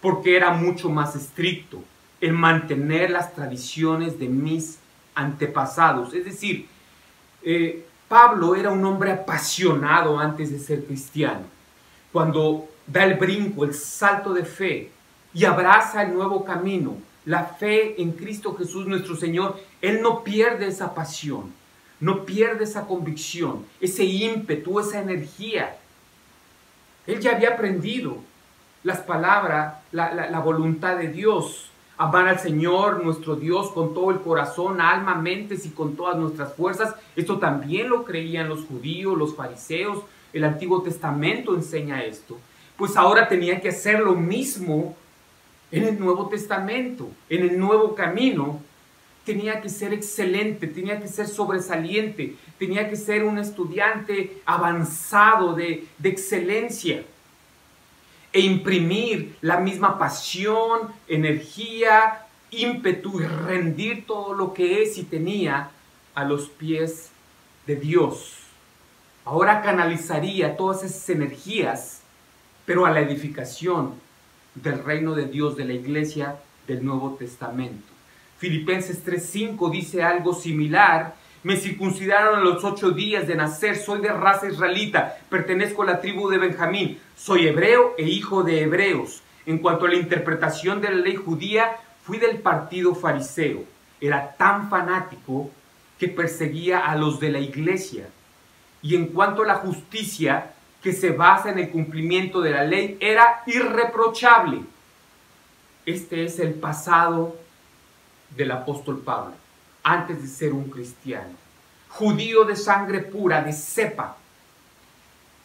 porque 0.00 0.36
era 0.36 0.52
mucho 0.52 0.88
más 0.88 1.16
estricto 1.16 1.82
en 2.20 2.34
mantener 2.34 3.10
las 3.10 3.34
tradiciones 3.34 4.18
de 4.18 4.28
mis 4.28 4.78
antepasados. 5.14 6.14
Es 6.14 6.24
decir, 6.24 6.68
eh, 7.42 7.84
Pablo 8.08 8.54
era 8.54 8.70
un 8.70 8.84
hombre 8.84 9.12
apasionado 9.12 10.18
antes 10.18 10.50
de 10.50 10.58
ser 10.58 10.84
cristiano. 10.84 11.44
Cuando 12.14 12.68
da 12.86 13.02
el 13.02 13.14
brinco, 13.14 13.64
el 13.64 13.74
salto 13.74 14.32
de 14.32 14.44
fe 14.44 14.92
y 15.34 15.44
abraza 15.46 16.04
el 16.04 16.14
nuevo 16.14 16.44
camino, 16.44 16.96
la 17.24 17.42
fe 17.42 18.00
en 18.00 18.12
Cristo 18.12 18.54
Jesús 18.54 18.86
nuestro 18.86 19.16
Señor, 19.16 19.58
Él 19.82 20.00
no 20.00 20.22
pierde 20.22 20.68
esa 20.68 20.94
pasión, 20.94 21.52
no 21.98 22.24
pierde 22.24 22.62
esa 22.62 22.86
convicción, 22.86 23.66
ese 23.80 24.04
ímpetu, 24.04 24.78
esa 24.78 25.00
energía. 25.00 25.76
Él 27.08 27.18
ya 27.18 27.34
había 27.34 27.54
aprendido 27.54 28.18
las 28.84 29.00
palabras, 29.00 29.74
la, 29.90 30.38
voluntad 30.38 30.96
de 30.96 31.08
Dios, 31.08 31.68
amar 31.98 32.28
al 32.28 32.38
Señor 32.38 33.02
nuestro 33.02 33.34
Dios 33.34 33.72
con 33.72 33.92
todo 33.92 34.12
el 34.12 34.20
corazón, 34.20 34.80
alma, 34.80 35.16
mentes 35.16 35.66
y 35.66 35.70
con 35.70 35.96
todas 35.96 36.16
nuestras 36.16 36.54
fuerzas. 36.54 36.94
Esto 37.16 37.40
también 37.40 37.88
lo 37.88 38.04
creían 38.04 38.48
los 38.48 38.66
judíos, 38.66 39.18
los 39.18 39.34
fariseos. 39.34 40.04
El 40.34 40.44
Antiguo 40.44 40.82
Testamento 40.82 41.54
enseña 41.54 42.04
esto. 42.04 42.38
Pues 42.76 42.96
ahora 42.96 43.28
tenía 43.28 43.60
que 43.60 43.70
hacer 43.70 44.00
lo 44.00 44.14
mismo 44.14 44.96
en 45.70 45.84
el 45.84 45.98
Nuevo 45.98 46.28
Testamento, 46.28 47.08
en 47.28 47.42
el 47.42 47.58
nuevo 47.58 47.94
camino, 47.94 48.60
tenía 49.24 49.60
que 49.60 49.68
ser 49.68 49.92
excelente, 49.92 50.66
tenía 50.66 51.00
que 51.00 51.08
ser 51.08 51.26
sobresaliente, 51.26 52.36
tenía 52.58 52.88
que 52.88 52.96
ser 52.96 53.24
un 53.24 53.38
estudiante 53.38 54.38
avanzado 54.44 55.54
de, 55.54 55.86
excelencia 56.02 57.04
e 58.32 58.40
imprimir 58.40 59.36
la 59.40 59.58
misma 59.58 59.98
pasión, 59.98 60.92
energía, 61.08 62.26
ímpetu 62.50 63.20
y 63.20 63.24
rendir 63.24 64.06
todo 64.06 64.34
lo 64.34 64.52
que 64.52 64.82
es 64.82 64.98
y 64.98 65.04
tenía 65.04 65.70
a 66.14 66.24
los 66.24 66.48
pies 66.48 67.10
de 67.66 67.76
Dios. 67.76 68.43
Ahora 69.26 69.62
canalizaría 69.62 70.54
todas 70.54 70.84
esas 70.84 71.08
energías, 71.08 72.02
pero 72.66 72.84
a 72.84 72.90
la 72.90 73.00
edificación 73.00 73.94
del 74.54 74.84
reino 74.84 75.14
de 75.14 75.24
Dios, 75.24 75.56
de 75.56 75.64
la 75.64 75.72
iglesia 75.72 76.36
del 76.66 76.84
Nuevo 76.84 77.16
Testamento. 77.18 77.86
Filipenses 78.36 79.02
3:5 79.02 79.70
dice 79.70 80.02
algo 80.02 80.34
similar. 80.34 81.14
Me 81.42 81.56
circuncidaron 81.56 82.38
a 82.38 82.42
los 82.42 82.64
ocho 82.64 82.90
días 82.90 83.26
de 83.26 83.34
nacer, 83.34 83.76
soy 83.76 84.00
de 84.00 84.12
raza 84.12 84.46
israelita, 84.46 85.16
pertenezco 85.30 85.82
a 85.82 85.86
la 85.86 86.00
tribu 86.00 86.28
de 86.28 86.38
Benjamín, 86.38 86.98
soy 87.16 87.46
hebreo 87.46 87.94
e 87.96 88.04
hijo 88.04 88.42
de 88.42 88.62
hebreos. 88.62 89.22
En 89.46 89.58
cuanto 89.58 89.86
a 89.86 89.88
la 89.88 89.96
interpretación 89.96 90.80
de 90.80 90.90
la 90.90 90.96
ley 90.96 91.16
judía, 91.16 91.76
fui 92.02 92.18
del 92.18 92.38
partido 92.38 92.94
fariseo. 92.94 93.64
Era 94.00 94.34
tan 94.36 94.68
fanático 94.68 95.50
que 95.98 96.08
perseguía 96.08 96.80
a 96.80 96.96
los 96.96 97.20
de 97.20 97.30
la 97.30 97.40
iglesia. 97.40 98.08
Y 98.84 98.94
en 98.94 99.06
cuanto 99.06 99.42
a 99.42 99.46
la 99.46 99.54
justicia, 99.54 100.52
que 100.82 100.92
se 100.92 101.10
basa 101.10 101.50
en 101.50 101.58
el 101.58 101.70
cumplimiento 101.70 102.42
de 102.42 102.50
la 102.50 102.64
ley 102.64 102.98
era 103.00 103.42
irreprochable. 103.46 104.60
Este 105.86 106.24
es 106.24 106.38
el 106.38 106.52
pasado 106.52 107.34
del 108.36 108.50
apóstol 108.50 109.00
Pablo, 109.00 109.32
antes 109.82 110.20
de 110.20 110.28
ser 110.28 110.52
un 110.52 110.68
cristiano. 110.68 111.32
Judío 111.88 112.44
de 112.44 112.56
sangre 112.56 113.00
pura, 113.00 113.42
de 113.42 113.54
cepa. 113.54 114.18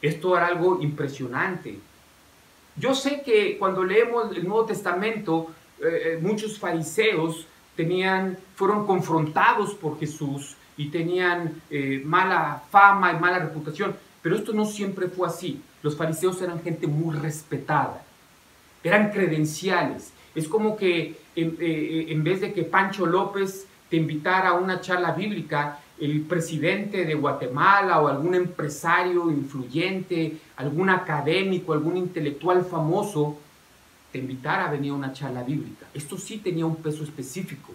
Esto 0.02 0.36
era 0.36 0.48
algo 0.48 0.82
impresionante. 0.82 1.80
Yo 2.76 2.94
sé 2.94 3.22
que 3.22 3.58
cuando 3.58 3.86
leemos 3.86 4.36
el 4.36 4.46
Nuevo 4.46 4.66
Testamento, 4.66 5.54
eh, 5.80 5.86
eh, 5.86 6.20
muchos 6.22 6.60
fariseos 6.60 7.48
tenían, 7.78 8.38
fueron 8.56 8.86
confrontados 8.86 9.74
por 9.76 9.98
Jesús 9.98 10.58
y 10.80 10.88
tenían 10.88 11.62
eh, 11.70 12.02
mala 12.06 12.64
fama 12.72 13.12
y 13.12 13.20
mala 13.20 13.40
reputación. 13.40 13.98
Pero 14.22 14.38
esto 14.38 14.54
no 14.54 14.66
siempre 14.66 15.10
fue 15.10 15.28
así. 15.28 15.62
Los 15.84 15.98
fariseos 15.98 16.42
eran 16.42 16.62
gente 16.62 16.88
muy 16.88 17.18
respetada, 17.18 18.02
eran 18.82 19.12
credenciales. 19.12 20.14
Es 20.34 20.48
como 20.48 20.78
que 20.78 21.20
en, 21.36 21.58
eh, 21.60 22.18
vez 22.24 22.40
de 22.40 22.54
que 22.54 22.64
Pancho 22.64 23.06
López 23.06 23.68
te 23.90 23.98
invitara 23.98 24.50
a 24.50 24.54
una 24.54 24.80
charla 24.80 25.12
bíblica, 25.12 25.80
el 26.00 26.22
presidente 26.22 27.04
de 27.04 27.14
Guatemala 27.14 28.00
o 28.00 28.08
algún 28.08 28.34
empresario 28.34 29.30
influyente, 29.30 30.38
algún 30.56 30.90
académico, 30.90 31.74
algún 31.74 31.98
intelectual 31.98 32.64
famoso, 32.64 33.38
te 34.14 34.20
invitara 34.20 34.68
a 34.68 34.72
venir 34.72 34.92
a 34.92 34.96
una 34.96 35.12
charla 35.12 35.44
bíblica. 35.44 35.88
Esto 35.94 36.18
sí 36.18 36.38
tenía 36.38 36.66
un 36.66 36.78
peso 36.78 37.04
específico 37.04 37.74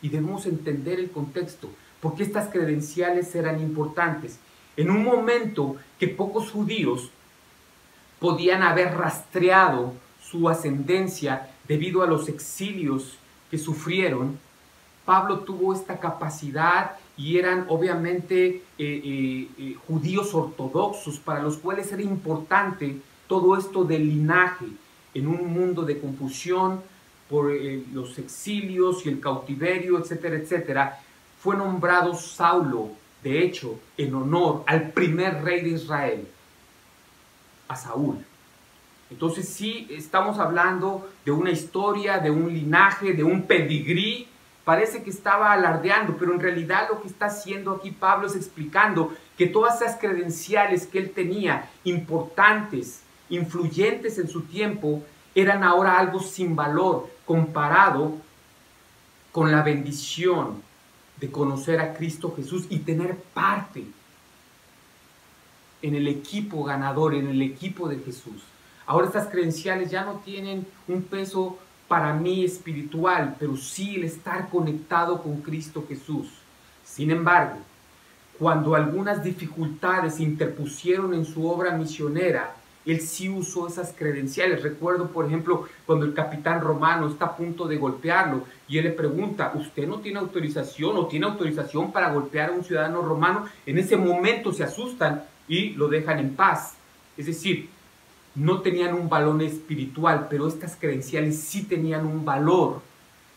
y 0.00 0.08
debemos 0.08 0.46
entender 0.46 0.98
el 0.98 1.10
contexto, 1.10 1.68
porque 2.06 2.22
estas 2.22 2.50
credenciales 2.50 3.34
eran 3.34 3.60
importantes 3.60 4.38
en 4.76 4.90
un 4.90 5.02
momento 5.02 5.74
que 5.98 6.06
pocos 6.06 6.52
judíos 6.52 7.10
podían 8.20 8.62
haber 8.62 8.94
rastreado 8.94 9.92
su 10.22 10.48
ascendencia 10.48 11.50
debido 11.66 12.04
a 12.04 12.06
los 12.06 12.28
exilios 12.28 13.18
que 13.50 13.58
sufrieron, 13.58 14.38
Pablo 15.04 15.40
tuvo 15.40 15.74
esta 15.74 15.98
capacidad 15.98 16.92
y 17.16 17.38
eran 17.38 17.66
obviamente 17.68 18.46
eh, 18.46 18.62
eh, 18.78 19.48
eh, 19.58 19.76
judíos 19.88 20.32
ortodoxos 20.32 21.18
para 21.18 21.42
los 21.42 21.56
cuales 21.56 21.90
era 21.90 22.02
importante 22.02 22.98
todo 23.26 23.58
esto 23.58 23.82
del 23.82 24.06
linaje 24.06 24.66
en 25.12 25.26
un 25.26 25.52
mundo 25.52 25.82
de 25.82 25.98
confusión 25.98 26.82
por 27.28 27.52
los 27.92 28.16
exilios 28.16 29.04
y 29.04 29.08
el 29.08 29.18
cautiverio, 29.18 29.98
etcétera, 29.98 30.36
etcétera. 30.36 31.00
Fue 31.46 31.56
nombrado 31.56 32.12
Saulo, 32.16 32.90
de 33.22 33.40
hecho, 33.44 33.78
en 33.96 34.16
honor 34.16 34.64
al 34.66 34.90
primer 34.90 35.44
rey 35.44 35.60
de 35.60 35.68
Israel, 35.76 36.26
a 37.68 37.76
Saúl. 37.76 38.18
Entonces 39.12 39.48
sí 39.48 39.86
estamos 39.88 40.40
hablando 40.40 41.08
de 41.24 41.30
una 41.30 41.52
historia, 41.52 42.18
de 42.18 42.32
un 42.32 42.52
linaje, 42.52 43.12
de 43.12 43.22
un 43.22 43.44
pedigrí. 43.44 44.26
Parece 44.64 45.04
que 45.04 45.10
estaba 45.10 45.52
alardeando, 45.52 46.16
pero 46.18 46.34
en 46.34 46.40
realidad 46.40 46.88
lo 46.90 47.00
que 47.00 47.06
está 47.06 47.26
haciendo 47.26 47.70
aquí 47.70 47.92
Pablo 47.92 48.26
es 48.26 48.34
explicando 48.34 49.14
que 49.38 49.46
todas 49.46 49.80
esas 49.80 50.00
credenciales 50.00 50.84
que 50.84 50.98
él 50.98 51.12
tenía, 51.12 51.70
importantes, 51.84 53.02
influyentes 53.28 54.18
en 54.18 54.26
su 54.26 54.40
tiempo, 54.42 55.00
eran 55.32 55.62
ahora 55.62 55.96
algo 55.96 56.18
sin 56.18 56.56
valor 56.56 57.08
comparado 57.24 58.16
con 59.30 59.52
la 59.52 59.62
bendición 59.62 60.65
de 61.16 61.30
conocer 61.30 61.80
a 61.80 61.94
Cristo 61.94 62.34
Jesús 62.36 62.66
y 62.68 62.80
tener 62.80 63.16
parte 63.16 63.84
en 65.82 65.94
el 65.94 66.08
equipo 66.08 66.64
ganador, 66.64 67.14
en 67.14 67.28
el 67.28 67.42
equipo 67.42 67.88
de 67.88 67.98
Jesús. 67.98 68.42
Ahora 68.86 69.06
estas 69.06 69.28
credenciales 69.28 69.90
ya 69.90 70.04
no 70.04 70.20
tienen 70.24 70.66
un 70.88 71.02
peso 71.02 71.58
para 71.88 72.12
mí 72.12 72.44
espiritual, 72.44 73.36
pero 73.38 73.56
sí 73.56 73.96
el 73.96 74.04
estar 74.04 74.48
conectado 74.48 75.22
con 75.22 75.40
Cristo 75.40 75.84
Jesús. 75.88 76.28
Sin 76.84 77.10
embargo, 77.10 77.58
cuando 78.38 78.74
algunas 78.74 79.22
dificultades 79.22 80.20
interpusieron 80.20 81.14
en 81.14 81.24
su 81.24 81.48
obra 81.48 81.72
misionera, 81.72 82.54
él 82.86 83.00
sí 83.00 83.28
usó 83.28 83.66
esas 83.66 83.92
credenciales. 83.92 84.62
Recuerdo, 84.62 85.08
por 85.08 85.26
ejemplo, 85.26 85.68
cuando 85.84 86.06
el 86.06 86.14
capitán 86.14 86.60
romano 86.60 87.08
está 87.08 87.26
a 87.26 87.36
punto 87.36 87.66
de 87.66 87.76
golpearlo 87.76 88.44
y 88.68 88.78
él 88.78 88.84
le 88.84 88.90
pregunta, 88.90 89.52
¿usted 89.54 89.88
no 89.88 89.98
tiene 89.98 90.20
autorización 90.20 90.96
o 90.96 91.06
tiene 91.06 91.26
autorización 91.26 91.92
para 91.92 92.12
golpear 92.12 92.50
a 92.50 92.52
un 92.52 92.64
ciudadano 92.64 93.02
romano? 93.02 93.46
En 93.66 93.78
ese 93.78 93.96
momento 93.96 94.52
se 94.52 94.64
asustan 94.64 95.24
y 95.48 95.70
lo 95.70 95.88
dejan 95.88 96.20
en 96.20 96.36
paz. 96.36 96.74
Es 97.16 97.26
decir, 97.26 97.68
no 98.36 98.60
tenían 98.60 98.94
un 98.94 99.08
valor 99.08 99.42
espiritual, 99.42 100.28
pero 100.30 100.46
estas 100.46 100.76
credenciales 100.76 101.40
sí 101.40 101.64
tenían 101.64 102.06
un 102.06 102.24
valor 102.24 102.82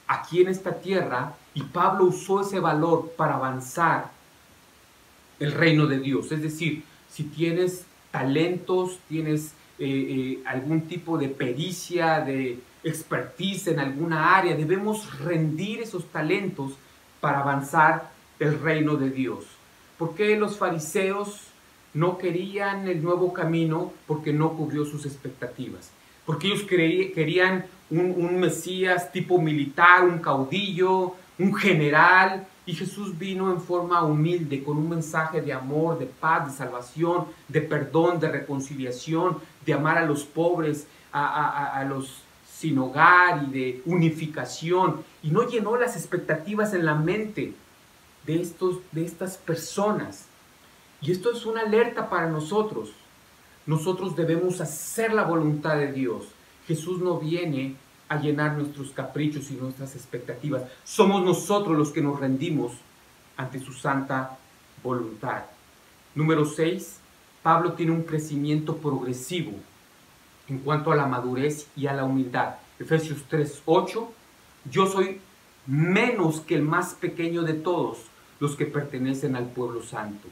aquí 0.08 0.42
en 0.42 0.50
esta 0.50 0.80
tierra 0.80 1.34
y 1.54 1.64
Pablo 1.64 2.06
usó 2.06 2.42
ese 2.42 2.60
valor 2.60 3.14
para 3.18 3.36
avanzar 3.36 4.12
el 5.40 5.54
reino 5.54 5.88
de 5.88 6.00
Dios. 6.00 6.32
Es 6.32 6.42
decir, 6.42 6.84
si 7.10 7.24
tienes 7.24 7.86
talentos, 8.12 9.00
tienes 9.08 9.54
eh, 9.78 9.88
eh, 9.88 10.40
algún 10.46 10.82
tipo 10.82 11.18
de 11.18 11.30
pericia, 11.30 12.20
de 12.22 12.60
expertise 12.84 13.68
en 13.68 13.80
alguna 13.80 14.36
área, 14.36 14.56
debemos 14.56 15.20
rendir 15.20 15.82
esos 15.82 16.06
talentos 16.06 16.74
para 17.20 17.40
avanzar 17.40 18.12
el 18.40 18.60
reino 18.60 18.96
de 18.96 19.10
Dios. 19.10 19.46
¿Por 19.98 20.16
qué 20.16 20.38
los 20.38 20.58
fariseos 20.58 21.50
no 21.94 22.18
querían 22.18 22.88
el 22.88 23.02
nuevo 23.02 23.34
camino 23.34 23.94
porque 24.08 24.34
no 24.34 24.54
cubrió 24.54 24.86
sus 24.86 25.06
expectativas. 25.06 25.92
Porque 26.26 26.48
ellos 26.48 26.64
querían 26.64 27.66
un, 27.90 28.40
Mesías 28.40 29.12
tipo 29.12 29.42
militar, 29.42 30.04
un 30.04 30.20
caudillo, 30.20 31.16
un 31.40 31.56
general, 31.56 32.48
y 32.70 32.74
Jesús 32.76 33.18
vino 33.18 33.52
en 33.52 33.60
forma 33.60 34.04
humilde, 34.04 34.64
con 34.64 34.78
un 34.78 34.90
mensaje 34.90 35.42
de 35.42 35.52
amor, 35.52 35.98
de 35.98 36.06
paz, 36.06 36.46
de 36.52 36.56
salvación, 36.56 37.26
de 37.48 37.62
perdón, 37.62 38.20
de 38.20 38.30
reconciliación, 38.30 39.40
de 39.66 39.74
amar 39.74 39.98
a 39.98 40.06
los 40.06 40.24
pobres, 40.24 40.86
a, 41.12 41.84
los 41.90 42.22
sin 42.48 42.78
hogar 42.78 43.44
y 43.48 43.52
de 43.52 43.82
unificación. 43.88 45.04
Y 45.24 45.32
no 45.32 45.48
llenó 45.48 45.78
las 45.78 45.96
expectativas 45.96 46.76
en 46.76 46.86
la 46.86 46.94
mente 46.94 47.56
de, 48.28 48.40
estos, 48.40 48.78
de 48.92 49.04
estas 49.04 49.38
personas. 49.38 50.28
Y 51.02 51.12
esto 51.12 51.32
es 51.32 51.48
una 51.48 51.62
alerta 51.62 52.08
para 52.08 52.30
nosotros. 52.30 52.92
Nosotros 53.66 54.16
debemos 54.16 54.62
hacer 54.62 55.12
la 55.12 55.24
voluntad 55.24 55.76
de 55.76 55.92
Dios. 55.92 56.28
Jesús 56.68 57.00
no 57.00 57.18
viene 57.18 57.78
a 58.10 58.20
llenar 58.20 58.58
nuestros 58.58 58.90
caprichos 58.90 59.52
y 59.52 59.54
nuestras 59.54 59.96
expectativas. 59.96 60.64
Somos 60.84 61.24
nosotros 61.24 61.78
los 61.78 61.92
que 61.92 62.02
nos 62.02 62.20
rendimos 62.20 62.74
ante 63.38 63.60
su 63.60 63.72
santa 63.72 64.38
voluntad. 64.84 65.44
Número 66.16 66.44
6. 66.44 66.98
Pablo 67.44 67.74
tiene 67.74 67.94
un 67.94 68.04
crecimiento 68.04 68.78
progresivo 68.78 69.54
en 70.50 70.60
cuanto 70.60 70.92
a 70.92 70.96
la 70.96 71.06
madurez 71.06 71.68
y 71.76 71.88
a 71.88 71.94
la 71.94 72.04
humildad. 72.04 72.56
Efesios 72.80 73.24
3, 73.30 73.62
8. 73.66 74.12
Yo 74.70 74.88
soy 74.88 75.22
menos 75.68 76.42
que 76.42 76.56
el 76.56 76.64
más 76.64 76.96
pequeño 76.96 77.44
de 77.44 77.54
todos 77.54 78.00
los 78.40 78.56
que 78.56 78.66
pertenecen 78.66 79.36
al 79.36 79.46
pueblo 79.46 79.84
santo. 79.84 80.28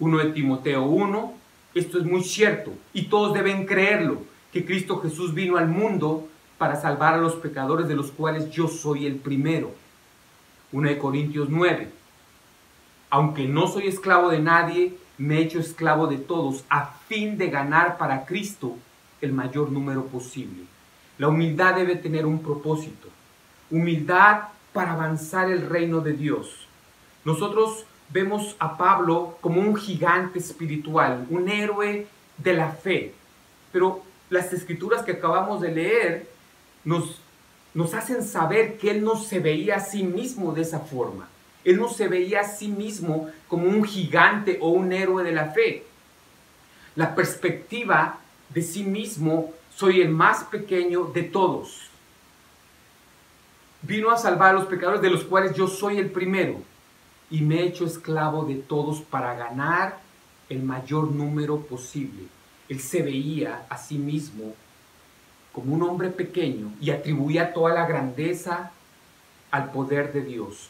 1 0.00 0.18
de 0.18 0.32
Timoteo 0.32 0.82
1, 0.82 1.34
esto 1.74 1.98
es 1.98 2.04
muy 2.04 2.24
cierto 2.24 2.72
y 2.92 3.04
todos 3.04 3.32
deben 3.34 3.66
creerlo, 3.66 4.22
que 4.52 4.64
Cristo 4.64 4.98
Jesús 5.00 5.32
vino 5.32 5.56
al 5.56 5.68
mundo 5.68 6.28
para 6.58 6.80
salvar 6.80 7.14
a 7.14 7.18
los 7.18 7.34
pecadores 7.34 7.88
de 7.88 7.96
los 7.96 8.10
cuales 8.10 8.50
yo 8.50 8.68
soy 8.68 9.06
el 9.06 9.16
primero. 9.16 9.72
1 10.72 10.88
de 10.88 10.98
Corintios 10.98 11.48
9, 11.48 11.88
aunque 13.10 13.46
no 13.46 13.68
soy 13.68 13.86
esclavo 13.86 14.28
de 14.30 14.40
nadie, 14.40 14.96
me 15.18 15.38
he 15.38 15.42
hecho 15.42 15.60
esclavo 15.60 16.06
de 16.06 16.18
todos 16.18 16.64
a 16.68 16.86
fin 17.08 17.38
de 17.38 17.48
ganar 17.48 17.98
para 17.98 18.26
Cristo 18.26 18.76
el 19.20 19.32
mayor 19.32 19.70
número 19.70 20.06
posible. 20.06 20.64
La 21.18 21.28
humildad 21.28 21.76
debe 21.76 21.96
tener 21.96 22.26
un 22.26 22.42
propósito, 22.42 23.08
humildad 23.70 24.48
para 24.72 24.92
avanzar 24.92 25.50
el 25.50 25.68
reino 25.68 26.00
de 26.00 26.12
Dios. 26.12 26.66
Nosotros 27.24 27.86
vemos 28.10 28.56
a 28.58 28.76
Pablo 28.76 29.38
como 29.40 29.60
un 29.60 29.76
gigante 29.76 30.38
espiritual, 30.38 31.26
un 31.30 31.48
héroe 31.48 32.06
de 32.36 32.52
la 32.52 32.70
fe. 32.70 33.14
Pero 33.72 34.02
las 34.28 34.52
escrituras 34.52 35.02
que 35.02 35.12
acabamos 35.12 35.60
de 35.60 35.72
leer 35.72 36.28
nos, 36.86 37.94
hacen 37.94 38.22
saber 38.22 38.78
que 38.78 38.90
él 38.90 39.04
no 39.04 39.16
se 39.16 39.40
veía 39.40 39.76
a 39.76 39.80
sí 39.80 40.04
mismo 40.04 40.52
de 40.52 40.62
esa 40.62 40.80
forma. 40.80 41.28
Él 41.64 41.78
no 41.78 41.88
se 41.88 42.06
veía 42.06 42.40
a 42.40 42.48
sí 42.48 42.68
mismo 42.68 43.28
como 43.48 43.68
un 43.68 43.84
gigante 43.84 44.58
o 44.62 44.68
un 44.70 44.92
héroe 44.92 45.24
de 45.24 45.32
la 45.32 45.46
fe. 45.46 45.84
La 46.94 47.14
perspectiva 47.14 48.20
de 48.48 48.62
sí 48.62 48.84
mismo, 48.84 49.52
soy 49.74 50.00
el 50.00 50.10
más 50.10 50.44
pequeño 50.44 51.06
de 51.06 51.24
todos. 51.24 51.90
Vino 53.82 54.10
a 54.10 54.16
salvar 54.16 54.50
a 54.50 54.58
los 54.58 54.66
pecadores 54.66 55.02
de 55.02 55.10
los 55.10 55.24
cuales 55.24 55.54
yo 55.54 55.66
soy 55.66 55.98
el 55.98 56.10
primero 56.10 56.62
y 57.30 57.40
me 57.40 57.60
he 57.60 57.66
hecho 57.66 57.84
esclavo 57.84 58.44
de 58.44 58.54
todos 58.54 59.00
para 59.00 59.34
ganar 59.34 59.98
el 60.48 60.62
mayor 60.62 61.10
número 61.10 61.60
posible. 61.62 62.22
Él 62.68 62.80
se 62.80 63.02
veía 63.02 63.66
a 63.68 63.76
sí 63.76 63.98
mismo 63.98 64.54
como 65.56 65.74
un 65.74 65.82
hombre 65.84 66.10
pequeño 66.10 66.70
y 66.82 66.90
atribuía 66.90 67.54
toda 67.54 67.72
la 67.72 67.86
grandeza 67.86 68.72
al 69.50 69.72
poder 69.72 70.12
de 70.12 70.20
Dios. 70.20 70.68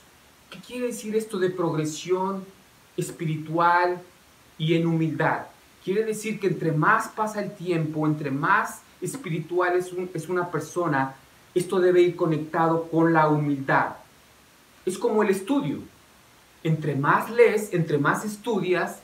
¿Qué 0.49 0.61
quiere 0.61 0.87
decir 0.87 1.17
esto 1.17 1.41
de 1.41 1.51
progresión 1.51 2.45
espiritual 2.97 4.01
y 4.57 4.75
en 4.75 4.87
humildad? 4.87 5.47
Quiere 5.85 6.05
decir 6.05 6.39
que 6.39 6.47
entre 6.47 6.71
más 6.71 7.09
pasa 7.09 7.43
el 7.43 7.51
tiempo, 7.57 8.07
entre 8.07 8.31
más 8.31 8.83
espiritual 9.01 9.75
es, 9.75 10.29
una 10.29 10.53
persona, 10.53 11.17
esto 11.53 11.81
debe 11.81 12.03
ir 12.03 12.15
conectado 12.15 12.89
con 12.89 13.13
la 13.13 13.27
humildad. 13.27 13.97
Es 14.85 14.97
como 14.99 15.25
el 15.25 15.31
estudio 15.31 15.81
entre 16.63 16.95
más 16.95 17.29
lees, 17.29 17.73
entre 17.73 17.99
más 17.99 18.25
estudias, 18.25 19.01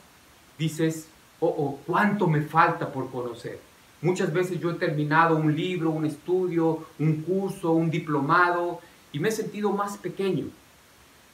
dices, 0.57 1.07
oh, 1.41 1.47
oh, 1.47 1.79
cuánto 1.85 2.27
me 2.27 2.39
falta 2.39 2.89
por 2.89 3.11
conocer. 3.11 3.72
Muchas 4.03 4.31
veces 4.31 4.59
yo 4.59 4.69
he 4.69 4.75
terminado 4.75 5.35
un 5.35 5.55
libro, 5.55 5.89
un 5.89 6.05
estudio, 6.05 6.85
un 6.99 7.23
curso, 7.23 7.71
un 7.71 7.89
diplomado 7.89 8.79
y 9.11 9.17
me 9.19 9.29
he 9.29 9.31
sentido 9.31 9.71
más 9.71 9.97
pequeño. 9.97 10.45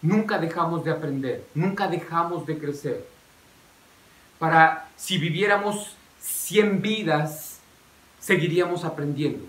Nunca 0.01 0.37
dejamos 0.37 0.85
de 0.85 0.91
aprender, 0.91 1.45
nunca 1.53 1.87
dejamos 1.87 2.45
de 2.45 2.57
crecer. 2.57 3.05
Para 4.37 4.89
si 4.95 5.17
viviéramos 5.17 5.97
100 6.21 6.81
vidas, 6.81 7.59
seguiríamos 8.19 8.85
aprendiendo. 8.85 9.43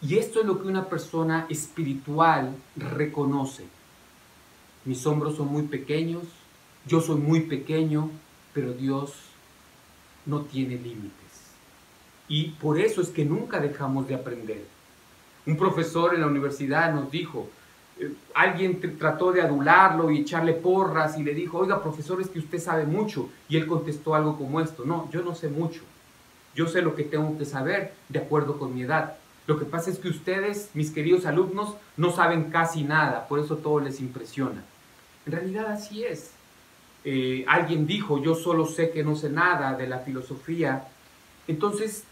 Y 0.00 0.16
esto 0.16 0.40
es 0.40 0.46
lo 0.46 0.62
que 0.62 0.68
una 0.68 0.88
persona 0.88 1.44
espiritual 1.50 2.54
reconoce 2.76 3.66
mis 4.84 5.06
hombros 5.06 5.36
son 5.36 5.48
muy 5.48 5.62
pequeños, 5.62 6.24
yo 6.86 7.00
soy 7.00 7.20
muy 7.20 7.42
pequeño, 7.42 8.10
pero 8.52 8.72
Dios 8.72 9.12
no 10.26 10.42
tiene 10.42 10.76
límites. 10.76 11.21
Y 12.28 12.50
por 12.50 12.78
eso 12.78 13.00
es 13.00 13.08
que 13.08 13.24
nunca 13.24 13.60
dejamos 13.60 14.08
de 14.08 14.14
aprender. 14.14 14.64
Un 15.46 15.56
profesor 15.56 16.14
en 16.14 16.20
la 16.20 16.26
universidad 16.26 16.94
nos 16.94 17.10
dijo, 17.10 17.48
eh, 17.98 18.12
alguien 18.34 18.80
trató 18.98 19.32
de 19.32 19.42
adularlo 19.42 20.10
y 20.10 20.20
echarle 20.20 20.54
porras 20.54 21.18
y 21.18 21.24
le 21.24 21.34
dijo, 21.34 21.58
oiga, 21.58 21.82
profesor, 21.82 22.20
es 22.20 22.28
que 22.28 22.38
usted 22.38 22.58
sabe 22.58 22.86
mucho. 22.86 23.28
Y 23.48 23.56
él 23.56 23.66
contestó 23.66 24.14
algo 24.14 24.36
como 24.36 24.60
esto, 24.60 24.84
no, 24.84 25.10
yo 25.10 25.22
no 25.22 25.34
sé 25.34 25.48
mucho. 25.48 25.82
Yo 26.54 26.66
sé 26.66 26.82
lo 26.82 26.94
que 26.94 27.04
tengo 27.04 27.36
que 27.38 27.44
saber 27.44 27.94
de 28.08 28.18
acuerdo 28.18 28.58
con 28.58 28.74
mi 28.74 28.82
edad. 28.82 29.16
Lo 29.46 29.58
que 29.58 29.64
pasa 29.64 29.90
es 29.90 29.98
que 29.98 30.08
ustedes, 30.08 30.70
mis 30.74 30.90
queridos 30.90 31.26
alumnos, 31.26 31.74
no 31.96 32.12
saben 32.12 32.50
casi 32.50 32.84
nada, 32.84 33.26
por 33.26 33.40
eso 33.40 33.56
todo 33.56 33.80
les 33.80 34.00
impresiona. 34.00 34.62
En 35.26 35.32
realidad 35.32 35.66
así 35.66 36.04
es. 36.04 36.32
Eh, 37.04 37.44
alguien 37.48 37.86
dijo, 37.86 38.22
yo 38.22 38.34
solo 38.34 38.66
sé 38.66 38.90
que 38.90 39.02
no 39.02 39.16
sé 39.16 39.30
nada 39.30 39.74
de 39.74 39.88
la 39.88 40.00
filosofía. 40.00 40.86
Entonces, 41.48 42.04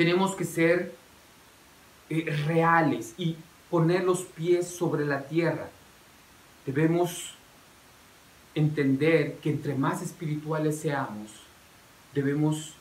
tenemos 0.00 0.34
que 0.34 0.46
ser 0.46 0.94
eh, 2.08 2.24
reales 2.46 3.12
y 3.18 3.36
poner 3.68 4.02
los 4.02 4.20
pies 4.22 4.66
sobre 4.66 5.04
la 5.04 5.24
tierra. 5.24 5.68
Debemos 6.64 7.34
entender 8.54 9.34
que 9.42 9.50
entre 9.50 9.74
más 9.74 10.00
espirituales 10.00 10.80
seamos, 10.80 11.30
debemos 12.14 12.72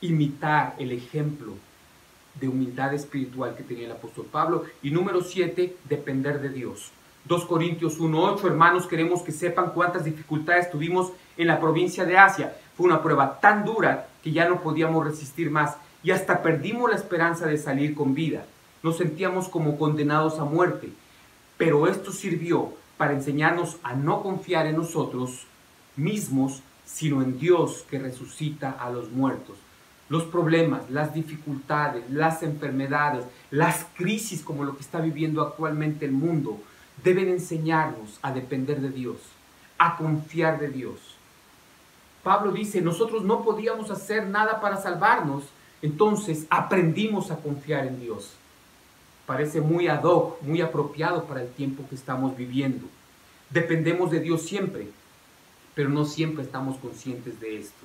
imitar 0.00 0.74
el 0.78 0.92
ejemplo 0.92 1.52
de 2.40 2.48
humildad 2.48 2.94
espiritual 2.94 3.54
que 3.54 3.62
tenía 3.62 3.84
el 3.84 3.92
apóstol 3.92 4.24
Pablo. 4.32 4.64
Y 4.82 4.92
número 4.92 5.20
siete, 5.20 5.76
depender 5.90 6.40
de 6.40 6.48
Dios. 6.48 6.90
2 7.26 7.44
Corintios 7.44 8.00
1.8, 8.00 8.46
hermanos, 8.46 8.86
queremos 8.86 9.20
que 9.20 9.32
sepan 9.32 9.72
cuántas 9.74 10.04
dificultades 10.04 10.70
tuvimos 10.70 11.12
en 11.36 11.48
la 11.48 11.60
provincia 11.60 12.06
de 12.06 12.16
Asia. 12.16 12.56
Fue 12.78 12.86
una 12.86 13.02
prueba 13.02 13.38
tan 13.40 13.62
dura 13.62 14.08
que 14.22 14.32
ya 14.32 14.48
no 14.48 14.62
podíamos 14.62 15.04
resistir 15.04 15.50
más 15.50 15.76
y 16.04 16.10
hasta 16.10 16.42
perdimos 16.42 16.90
la 16.90 16.96
esperanza 16.96 17.46
de 17.46 17.56
salir 17.56 17.94
con 17.94 18.14
vida. 18.14 18.44
Nos 18.82 18.98
sentíamos 18.98 19.48
como 19.48 19.78
condenados 19.78 20.38
a 20.38 20.44
muerte, 20.44 20.90
pero 21.56 21.88
esto 21.88 22.12
sirvió 22.12 22.74
para 22.98 23.14
enseñarnos 23.14 23.78
a 23.82 23.94
no 23.94 24.22
confiar 24.22 24.66
en 24.66 24.76
nosotros 24.76 25.46
mismos, 25.96 26.62
sino 26.84 27.22
en 27.22 27.38
Dios 27.38 27.86
que 27.90 27.98
resucita 27.98 28.70
a 28.70 28.90
los 28.90 29.10
muertos. 29.10 29.56
Los 30.10 30.24
problemas, 30.24 30.90
las 30.90 31.14
dificultades, 31.14 32.08
las 32.10 32.42
enfermedades, 32.42 33.24
las 33.50 33.86
crisis 33.96 34.42
como 34.42 34.64
lo 34.64 34.76
que 34.76 34.82
está 34.82 35.00
viviendo 35.00 35.40
actualmente 35.40 36.04
el 36.04 36.12
mundo, 36.12 36.60
deben 37.02 37.28
enseñarnos 37.28 38.18
a 38.20 38.32
depender 38.32 38.82
de 38.82 38.90
Dios, 38.90 39.16
a 39.78 39.96
confiar 39.96 40.60
de 40.60 40.68
Dios. 40.68 41.00
Pablo 42.22 42.52
dice, 42.52 42.82
nosotros 42.82 43.24
no 43.24 43.42
podíamos 43.42 43.90
hacer 43.90 44.26
nada 44.28 44.60
para 44.60 44.76
salvarnos, 44.76 45.44
entonces 45.84 46.46
aprendimos 46.48 47.30
a 47.30 47.36
confiar 47.36 47.86
en 47.86 48.00
Dios. 48.00 48.30
Parece 49.26 49.60
muy 49.60 49.86
ad 49.86 50.02
hoc, 50.04 50.40
muy 50.40 50.62
apropiado 50.62 51.24
para 51.24 51.42
el 51.42 51.48
tiempo 51.50 51.84
que 51.86 51.94
estamos 51.94 52.34
viviendo. 52.34 52.86
Dependemos 53.50 54.10
de 54.10 54.20
Dios 54.20 54.40
siempre, 54.40 54.88
pero 55.74 55.90
no 55.90 56.06
siempre 56.06 56.42
estamos 56.42 56.78
conscientes 56.78 57.38
de 57.38 57.58
esto. 57.58 57.84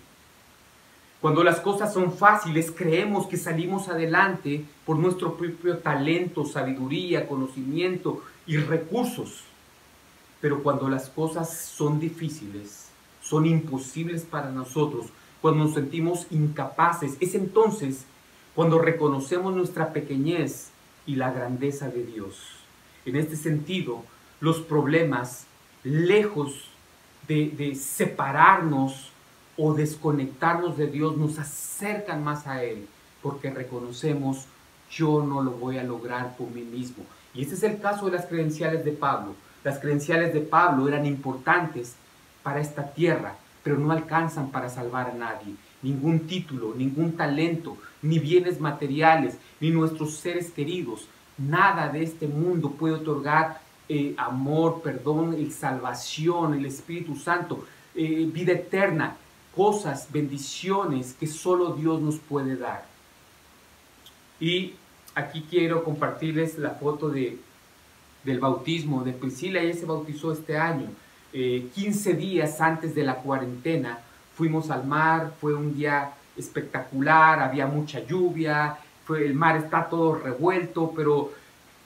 Cuando 1.19 1.43
las 1.43 1.59
cosas 1.59 1.93
son 1.93 2.13
fáciles, 2.13 2.71
creemos 2.71 3.27
que 3.27 3.35
salimos 3.35 3.89
adelante 3.89 4.63
por 4.85 4.95
nuestro 4.95 5.35
propio 5.35 5.79
talento, 5.79 6.45
sabiduría, 6.45 7.27
conocimiento 7.27 8.23
y 8.47 8.55
recursos. 8.55 9.43
Pero 10.39 10.63
cuando 10.63 10.87
las 10.87 11.09
cosas 11.09 11.53
son 11.53 11.99
difíciles, 11.99 12.87
son 13.21 13.45
imposibles 13.45 14.23
para 14.23 14.51
nosotros, 14.51 15.07
cuando 15.41 15.65
nos 15.65 15.73
sentimos 15.73 16.27
incapaces, 16.31 17.17
es 17.19 17.35
entonces 17.35 18.05
cuando 18.55 18.79
reconocemos 18.79 19.55
nuestra 19.55 19.93
pequeñez 19.93 20.69
y 21.05 21.15
la 21.15 21.31
grandeza 21.31 21.89
de 21.89 22.05
Dios. 22.05 22.37
En 23.05 23.15
este 23.15 23.35
sentido, 23.35 24.03
los 24.39 24.59
problemas, 24.59 25.45
lejos 25.83 26.65
de, 27.27 27.75
separarnos 27.75 29.11
o 29.55 29.73
desconectarnos 29.73 30.77
de 30.77 30.87
Dios, 30.87 31.17
nos 31.17 31.39
acercan 31.39 32.23
más 32.23 32.47
a 32.47 32.63
Él, 32.63 32.87
porque 33.21 33.49
reconocemos, 33.49 34.45
yo 34.91 35.23
no 35.23 35.41
lo 35.41 35.51
voy 35.51 35.77
a 35.77 35.83
lograr 35.83 36.35
por 36.37 36.49
mí 36.49 36.61
mismo. 36.61 37.03
Y 37.33 37.43
este 37.43 37.55
es 37.55 37.63
el 37.63 37.79
caso 37.79 38.05
de 38.07 38.13
las 38.13 38.25
credenciales 38.25 38.83
de 38.83 38.91
Pablo. 38.91 39.35
Las 39.63 39.79
credenciales 39.79 40.33
de 40.33 40.41
Pablo 40.41 40.87
eran 40.87 41.05
importantes 41.05 41.95
para 42.43 42.61
esta 42.61 42.91
tierra, 42.93 43.35
pero 43.69 43.81
no 43.81 43.91
alcanzan 43.91 44.49
para 44.49 44.67
salvar 44.67 45.11
a 45.11 45.13
nadie. 45.13 45.53
Ningún 45.83 46.21
título, 46.21 46.73
ningún 46.75 47.11
talento, 47.11 47.77
ni 48.01 48.17
bienes 48.17 48.59
materiales, 48.59 49.37
ni 49.59 49.69
nuestros 49.69 50.15
seres 50.15 50.49
queridos. 50.49 51.07
Nada 51.37 51.87
de 51.89 52.01
este 52.01 52.27
mundo 52.27 52.71
puede 52.71 52.95
otorgar 52.95 53.61
eh, 53.87 54.15
amor, 54.17 54.81
perdón, 54.81 55.35
el 55.35 55.51
salvación, 55.51 56.55
el 56.55 56.65
Espíritu 56.65 57.15
Santo, 57.15 57.63
eh, 57.93 58.27
vida 58.33 58.53
eterna, 58.53 59.17
cosas, 59.55 60.07
bendiciones 60.11 61.13
que 61.13 61.27
solo 61.27 61.73
Dios 61.73 62.01
nos 62.01 62.17
puede 62.17 62.55
dar. 62.55 62.87
Y 64.39 64.73
aquí 65.13 65.45
quiero 65.47 65.83
compartirles 65.83 66.57
la 66.57 66.71
foto 66.71 67.09
de, 67.09 67.37
del 68.23 68.39
bautismo 68.39 69.03
de 69.03 69.13
Priscila. 69.13 69.61
Ella 69.61 69.75
se 69.75 69.85
bautizó 69.85 70.31
este 70.31 70.57
año. 70.57 70.87
15 71.31 72.11
eh, 72.11 72.13
días 72.15 72.59
antes 72.61 72.95
de 72.95 73.03
la 73.03 73.15
cuarentena 73.15 73.99
fuimos 74.39 74.71
al 74.71 74.85
mar, 74.85 75.33
fue 75.41 75.53
un 75.53 75.75
día 75.75 76.13
espectacular, 76.37 77.41
había 77.41 77.67
mucha 77.67 77.99
lluvia, 77.99 78.77
fue, 79.05 79.25
el 79.25 79.33
mar 79.33 79.57
está 79.57 79.89
todo 79.89 80.15
revuelto, 80.15 80.93
pero 80.95 81.31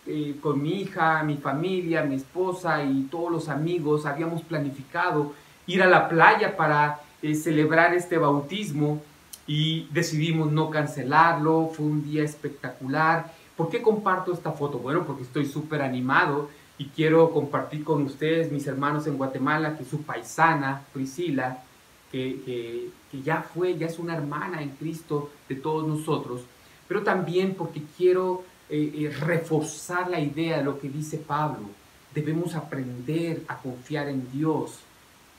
eh, 0.05 0.35
con 0.39 0.61
mi 0.61 0.81
hija, 0.81 1.23
mi 1.23 1.37
familia, 1.37 2.03
mi 2.03 2.15
esposa 2.15 2.83
y 2.83 3.07
todos 3.09 3.31
los 3.31 3.49
amigos 3.49 4.05
habíamos 4.05 4.43
planificado 4.43 5.33
ir 5.65 5.81
a 5.81 5.87
la 5.87 6.07
playa 6.07 6.55
para 6.55 6.99
eh, 7.23 7.33
celebrar 7.33 7.95
este 7.95 8.19
bautismo 8.19 9.01
y 9.47 9.87
decidimos 9.91 10.51
no 10.51 10.69
cancelarlo, 10.69 11.71
fue 11.73 11.87
un 11.87 12.03
día 12.03 12.23
espectacular. 12.23 13.33
¿Por 13.57 13.69
qué 13.69 13.81
comparto 13.81 14.31
esta 14.31 14.51
foto? 14.51 14.77
Bueno, 14.77 15.05
porque 15.05 15.23
estoy 15.23 15.47
súper 15.47 15.81
animado 15.81 16.49
y 16.78 16.86
quiero 16.86 17.32
compartir 17.32 17.84
con 17.84 18.03
ustedes, 18.03 18.51
mis 18.51 18.65
hermanos 18.67 19.05
en 19.07 19.17
Guatemala, 19.17 19.78
que 19.78 19.86
su 19.86 20.01
paisana, 20.01 20.82
Priscila, 20.91 21.63
que, 22.11 22.89
ya 23.24 23.41
fue, 23.41 23.78
ya 23.78 23.88
es 23.88 23.99
una 23.99 24.15
hermana 24.15 24.61
en 24.61 24.69
Cristo 24.69 25.32
de 25.49 25.55
todos 25.55 25.88
nosotros, 25.88 26.41
pero 26.88 27.03
también 27.03 27.55
porque 27.55 27.82
quiero 27.97 28.43
eh, 28.69 28.91
eh, 28.95 29.09
reforzar 29.09 30.09
la 30.09 30.19
idea 30.19 30.57
de 30.57 30.63
lo 30.63 30.80
que 30.80 30.89
dice 30.89 31.17
Pablo. 31.17 31.67
Debemos 32.13 32.55
aprender 32.55 33.43
a 33.47 33.57
confiar 33.57 34.09
en 34.09 34.32
Dios 34.32 34.80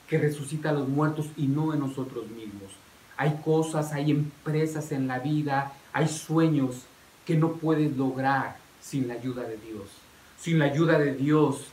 que 0.09 0.17
resucita 0.17 0.69
a 0.69 0.73
los 0.73 0.87
muertos 0.87 1.27
y 1.37 1.47
no 1.47 1.73
en 1.73 1.79
nosotros 1.79 2.27
mismos. 2.29 2.71
Hay 3.17 3.39
cosas, 3.43 3.93
hay 3.93 4.11
empresas 4.11 4.91
en 4.91 5.07
la 5.07 5.19
vida, 5.19 5.73
hay 5.93 6.07
sueños 6.07 6.83
que 7.25 7.35
no 7.35 7.53
puedes 7.53 7.95
lograr 7.95 8.57
sin 8.81 9.07
la 9.07 9.15
ayuda 9.15 9.43
de 9.43 9.57
Dios. 9.57 10.04
Sin 10.45 10.59
la 10.59 10.65
ayuda 10.65 10.99
de 10.99 11.15
Dios, 11.15 11.65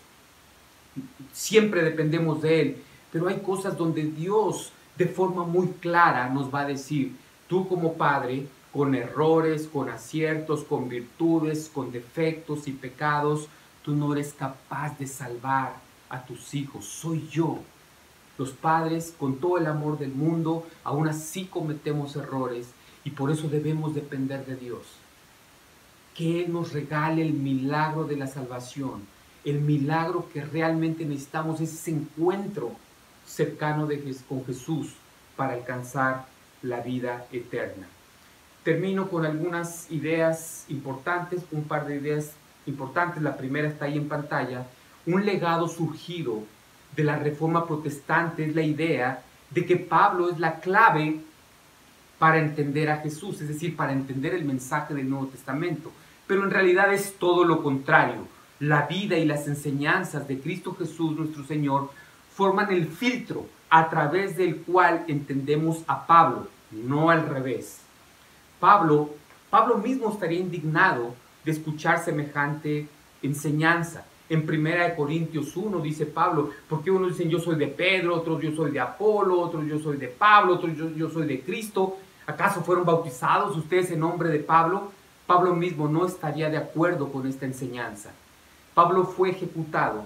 siempre 1.30 1.84
dependemos 1.84 2.40
de 2.40 2.60
Él, 2.62 2.76
pero 3.12 3.28
hay 3.28 3.40
cosas 3.40 3.76
donde 3.76 4.04
Dios 4.04 4.72
de 4.96 5.04
forma 5.04 5.44
muy 5.44 5.66
clara 5.78 6.30
nos 6.30 6.46
va 6.50 6.60
a 6.60 6.68
decir, 6.68 7.14
tú 7.48 7.68
como 7.68 7.98
padre, 7.98 8.46
con 8.72 8.94
errores, 8.94 9.68
con 9.70 9.90
aciertos, 9.90 10.64
con 10.64 10.88
virtudes, 10.88 11.70
con 11.70 11.92
defectos 11.92 12.66
y 12.66 12.72
pecados, 12.72 13.46
tú 13.84 13.94
no 13.94 14.14
eres 14.14 14.32
capaz 14.32 14.98
de 14.98 15.06
salvar 15.06 15.74
a 16.08 16.24
tus 16.24 16.54
hijos, 16.54 16.86
soy 16.86 17.28
yo. 17.30 17.58
Los 18.38 18.52
padres, 18.52 19.14
con 19.18 19.36
todo 19.36 19.58
el 19.58 19.66
amor 19.66 19.98
del 19.98 20.14
mundo, 20.14 20.66
aún 20.82 21.08
así 21.08 21.44
cometemos 21.44 22.16
errores 22.16 22.68
y 23.04 23.10
por 23.10 23.30
eso 23.30 23.50
debemos 23.50 23.94
depender 23.94 24.46
de 24.46 24.56
Dios. 24.56 25.01
Que 26.14 26.44
Él 26.44 26.52
nos 26.52 26.72
regale 26.72 27.22
el 27.22 27.32
milagro 27.32 28.04
de 28.04 28.16
la 28.16 28.26
salvación, 28.26 29.02
el 29.44 29.60
milagro 29.60 30.28
que 30.32 30.44
realmente 30.44 31.04
necesitamos, 31.04 31.60
ese 31.60 31.90
encuentro 31.90 32.72
cercano 33.26 33.86
de, 33.86 34.16
con 34.28 34.44
Jesús 34.44 34.92
para 35.36 35.54
alcanzar 35.54 36.26
la 36.62 36.80
vida 36.80 37.26
eterna. 37.32 37.86
Termino 38.62 39.08
con 39.08 39.26
algunas 39.26 39.90
ideas 39.90 40.66
importantes, 40.68 41.42
un 41.50 41.64
par 41.64 41.86
de 41.86 41.96
ideas 41.96 42.32
importantes. 42.66 43.22
La 43.22 43.36
primera 43.36 43.68
está 43.68 43.86
ahí 43.86 43.96
en 43.96 44.08
pantalla. 44.08 44.66
Un 45.06 45.26
legado 45.26 45.66
surgido 45.66 46.44
de 46.94 47.04
la 47.04 47.16
reforma 47.16 47.66
protestante 47.66 48.44
es 48.44 48.54
la 48.54 48.62
idea 48.62 49.22
de 49.50 49.66
que 49.66 49.76
Pablo 49.76 50.30
es 50.30 50.38
la 50.38 50.60
clave 50.60 51.20
para 52.18 52.38
entender 52.38 52.88
a 52.88 52.98
Jesús, 52.98 53.40
es 53.40 53.48
decir, 53.48 53.74
para 53.76 53.92
entender 53.92 54.34
el 54.34 54.44
mensaje 54.44 54.94
del 54.94 55.10
Nuevo 55.10 55.26
Testamento. 55.26 55.90
Pero 56.32 56.44
en 56.44 56.50
realidad 56.50 56.94
es 56.94 57.16
todo 57.18 57.44
lo 57.44 57.62
contrario. 57.62 58.26
La 58.58 58.86
vida 58.86 59.18
y 59.18 59.26
las 59.26 59.46
enseñanzas 59.48 60.26
de 60.26 60.40
Cristo 60.40 60.74
Jesús, 60.74 61.14
nuestro 61.14 61.44
Señor, 61.44 61.90
forman 62.34 62.72
el 62.72 62.86
filtro 62.86 63.44
a 63.68 63.90
través 63.90 64.38
del 64.38 64.62
cual 64.62 65.04
entendemos 65.08 65.82
a 65.86 66.06
Pablo, 66.06 66.48
no 66.70 67.10
al 67.10 67.28
revés. 67.28 67.82
Pablo, 68.58 69.10
Pablo 69.50 69.76
mismo 69.76 70.10
estaría 70.10 70.40
indignado 70.40 71.14
de 71.44 71.52
escuchar 71.52 72.02
semejante 72.02 72.88
enseñanza. 73.22 74.06
En 74.30 74.48
1 74.48 74.96
Corintios 74.96 75.54
1 75.54 75.80
dice 75.80 76.06
Pablo, 76.06 76.48
porque 76.66 76.90
unos 76.90 77.10
dicen 77.10 77.28
yo 77.28 77.40
soy 77.40 77.56
de 77.56 77.66
Pedro, 77.66 78.16
otros 78.16 78.40
yo 78.40 78.52
soy 78.52 78.70
de 78.70 78.80
Apolo, 78.80 79.38
otros 79.38 79.66
yo 79.66 79.78
soy 79.78 79.98
de 79.98 80.08
Pablo, 80.08 80.54
otros 80.54 80.74
yo, 80.78 80.88
yo 80.96 81.10
soy 81.10 81.26
de 81.26 81.42
Cristo. 81.42 81.98
¿Acaso 82.26 82.62
fueron 82.62 82.86
bautizados 82.86 83.54
ustedes 83.54 83.90
en 83.90 84.00
nombre 84.00 84.30
de 84.30 84.38
Pablo? 84.38 84.92
Pablo 85.26 85.54
mismo 85.54 85.88
no 85.88 86.06
estaría 86.06 86.50
de 86.50 86.56
acuerdo 86.56 87.12
con 87.12 87.26
esta 87.26 87.46
enseñanza. 87.46 88.10
Pablo 88.74 89.04
fue 89.04 89.30
ejecutado 89.30 90.04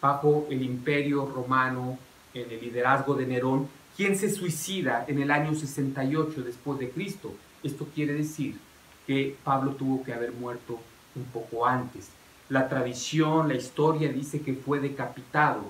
bajo 0.00 0.46
el 0.50 0.62
imperio 0.62 1.26
romano 1.26 1.98
en 2.34 2.50
el 2.50 2.60
liderazgo 2.60 3.14
de 3.14 3.26
Nerón, 3.26 3.68
quien 3.96 4.16
se 4.16 4.30
suicida 4.30 5.04
en 5.06 5.20
el 5.20 5.30
año 5.30 5.54
68 5.54 6.42
después 6.42 6.78
de 6.78 6.90
Cristo. 6.90 7.32
Esto 7.62 7.86
quiere 7.94 8.14
decir 8.14 8.58
que 9.06 9.36
Pablo 9.44 9.72
tuvo 9.72 10.02
que 10.02 10.14
haber 10.14 10.32
muerto 10.32 10.78
un 11.14 11.24
poco 11.24 11.66
antes. 11.66 12.08
La 12.48 12.68
tradición, 12.68 13.48
la 13.48 13.54
historia 13.54 14.12
dice 14.12 14.40
que 14.40 14.54
fue 14.54 14.80
decapitado. 14.80 15.62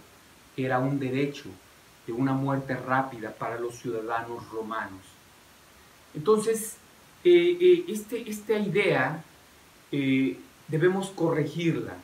Era 0.57 0.79
un 0.79 0.99
derecho 0.99 1.49
de 2.07 2.13
una 2.13 2.33
muerte 2.33 2.75
rápida 2.75 3.31
para 3.31 3.59
los 3.59 3.77
ciudadanos 3.77 4.49
romanos. 4.51 5.03
Entonces, 6.15 6.77
eh, 7.25 7.59
eh, 7.61 7.85
este, 7.89 8.29
esta 8.29 8.59
idea 8.59 9.25
eh, 9.91 10.39
debemos 10.69 11.11
corregirla. 11.11 11.97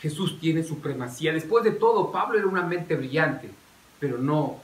Jesús 0.00 0.38
tiene 0.38 0.62
supremacía. 0.62 1.32
Después 1.32 1.64
de 1.64 1.72
todo, 1.72 2.12
Pablo 2.12 2.38
era 2.38 2.46
una 2.46 2.62
mente 2.62 2.94
brillante, 2.94 3.50
pero 3.98 4.18
no 4.18 4.60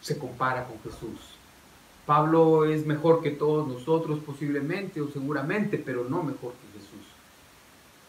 se 0.00 0.16
compara 0.16 0.66
con 0.66 0.80
Jesús. 0.80 1.18
Pablo 2.06 2.64
es 2.64 2.86
mejor 2.86 3.22
que 3.22 3.30
todos 3.30 3.68
nosotros 3.68 4.20
posiblemente 4.20 5.02
o 5.02 5.10
seguramente, 5.10 5.76
pero 5.76 6.04
no 6.04 6.22
mejor 6.22 6.52
que 6.52 6.78
Jesús. 6.78 7.06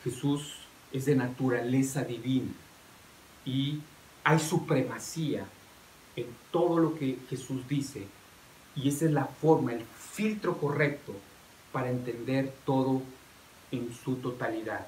Jesús 0.06 0.56
es 0.94 1.06
de 1.06 1.16
naturaleza 1.16 2.04
divina 2.04 2.54
y 3.44 3.82
hay 4.24 4.40
supremacía 4.40 5.46
en 6.16 6.28
todo 6.52 6.80
lo 6.80 6.96
que 6.96 7.18
Jesús 7.30 7.68
dice 7.68 8.08
y 8.76 8.88
esa 8.88 9.06
es 9.06 9.12
la 9.12 9.26
forma, 9.26 9.74
el 9.74 9.84
filtro 10.20 10.58
correcto 10.58 11.14
para 11.72 11.90
entender 11.90 12.52
todo 12.66 13.02
en 13.72 13.94
su 13.94 14.16
totalidad, 14.16 14.86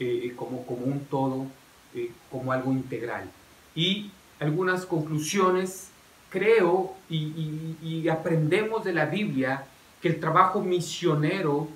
eh, 0.00 0.32
como, 0.34 0.66
como 0.66 0.86
un 0.86 1.04
todo, 1.04 1.46
eh, 1.94 2.10
como 2.32 2.50
algo 2.50 2.72
integral. 2.72 3.30
Y 3.76 4.10
algunas 4.40 4.86
conclusiones, 4.86 5.90
creo, 6.30 6.96
y, 7.08 7.76
y 7.80 8.08
aprendemos 8.08 8.82
de 8.82 8.92
la 8.92 9.06
Biblia 9.06 9.66
que 10.02 10.08
el 10.08 10.18
trabajo 10.18 10.60
misionero 10.60 11.68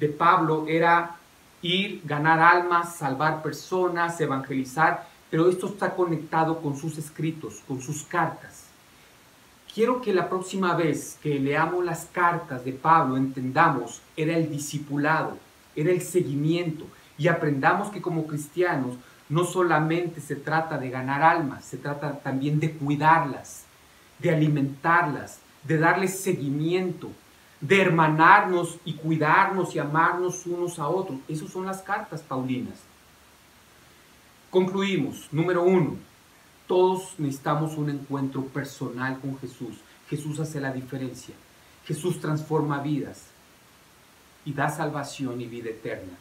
de 0.00 0.08
Pablo 0.08 0.64
era 0.68 1.16
ir, 1.60 2.00
ganar 2.04 2.40
almas, 2.40 2.96
salvar 2.96 3.42
personas, 3.42 4.18
evangelizar, 4.22 5.06
pero 5.30 5.50
esto 5.50 5.66
está 5.66 5.94
conectado 5.94 6.62
con 6.62 6.78
sus 6.78 6.96
escritos, 6.96 7.62
con 7.68 7.82
sus 7.82 8.04
cartas. 8.04 8.65
Quiero 9.76 10.00
que 10.00 10.14
la 10.14 10.30
próxima 10.30 10.74
vez 10.74 11.18
que 11.22 11.38
leamos 11.38 11.84
las 11.84 12.06
cartas 12.06 12.64
de 12.64 12.72
Pablo 12.72 13.18
entendamos, 13.18 14.00
era 14.16 14.34
el 14.34 14.48
discipulado, 14.48 15.36
era 15.74 15.90
el 15.90 16.00
seguimiento 16.00 16.86
y 17.18 17.28
aprendamos 17.28 17.90
que 17.90 18.00
como 18.00 18.26
cristianos 18.26 18.96
no 19.28 19.44
solamente 19.44 20.22
se 20.22 20.34
trata 20.34 20.78
de 20.78 20.88
ganar 20.88 21.22
almas, 21.22 21.66
se 21.66 21.76
trata 21.76 22.20
también 22.20 22.58
de 22.58 22.72
cuidarlas, 22.72 23.64
de 24.18 24.30
alimentarlas, 24.30 25.40
de 25.64 25.76
darles 25.76 26.20
seguimiento, 26.20 27.10
de 27.60 27.82
hermanarnos 27.82 28.78
y 28.86 28.94
cuidarnos 28.94 29.74
y 29.74 29.78
amarnos 29.78 30.46
unos 30.46 30.78
a 30.78 30.88
otros. 30.88 31.18
Esas 31.28 31.50
son 31.50 31.66
las 31.66 31.82
cartas 31.82 32.22
paulinas. 32.22 32.78
Concluimos. 34.48 35.28
Número 35.30 35.62
uno, 35.62 35.98
todos 36.66 37.14
necesitamos 37.18 37.76
un 37.76 37.90
encuentro 37.90 38.44
personal 38.46 39.18
con 39.20 39.38
Jesús. 39.38 39.76
Jesús 40.08 40.40
hace 40.40 40.60
la 40.60 40.72
diferencia. 40.72 41.34
Jesús 41.84 42.20
transforma 42.20 42.80
vidas 42.80 43.26
y 44.44 44.52
da 44.52 44.68
salvación 44.68 45.40
y 45.40 45.46
vida 45.46 45.70
eterna. 45.70 46.12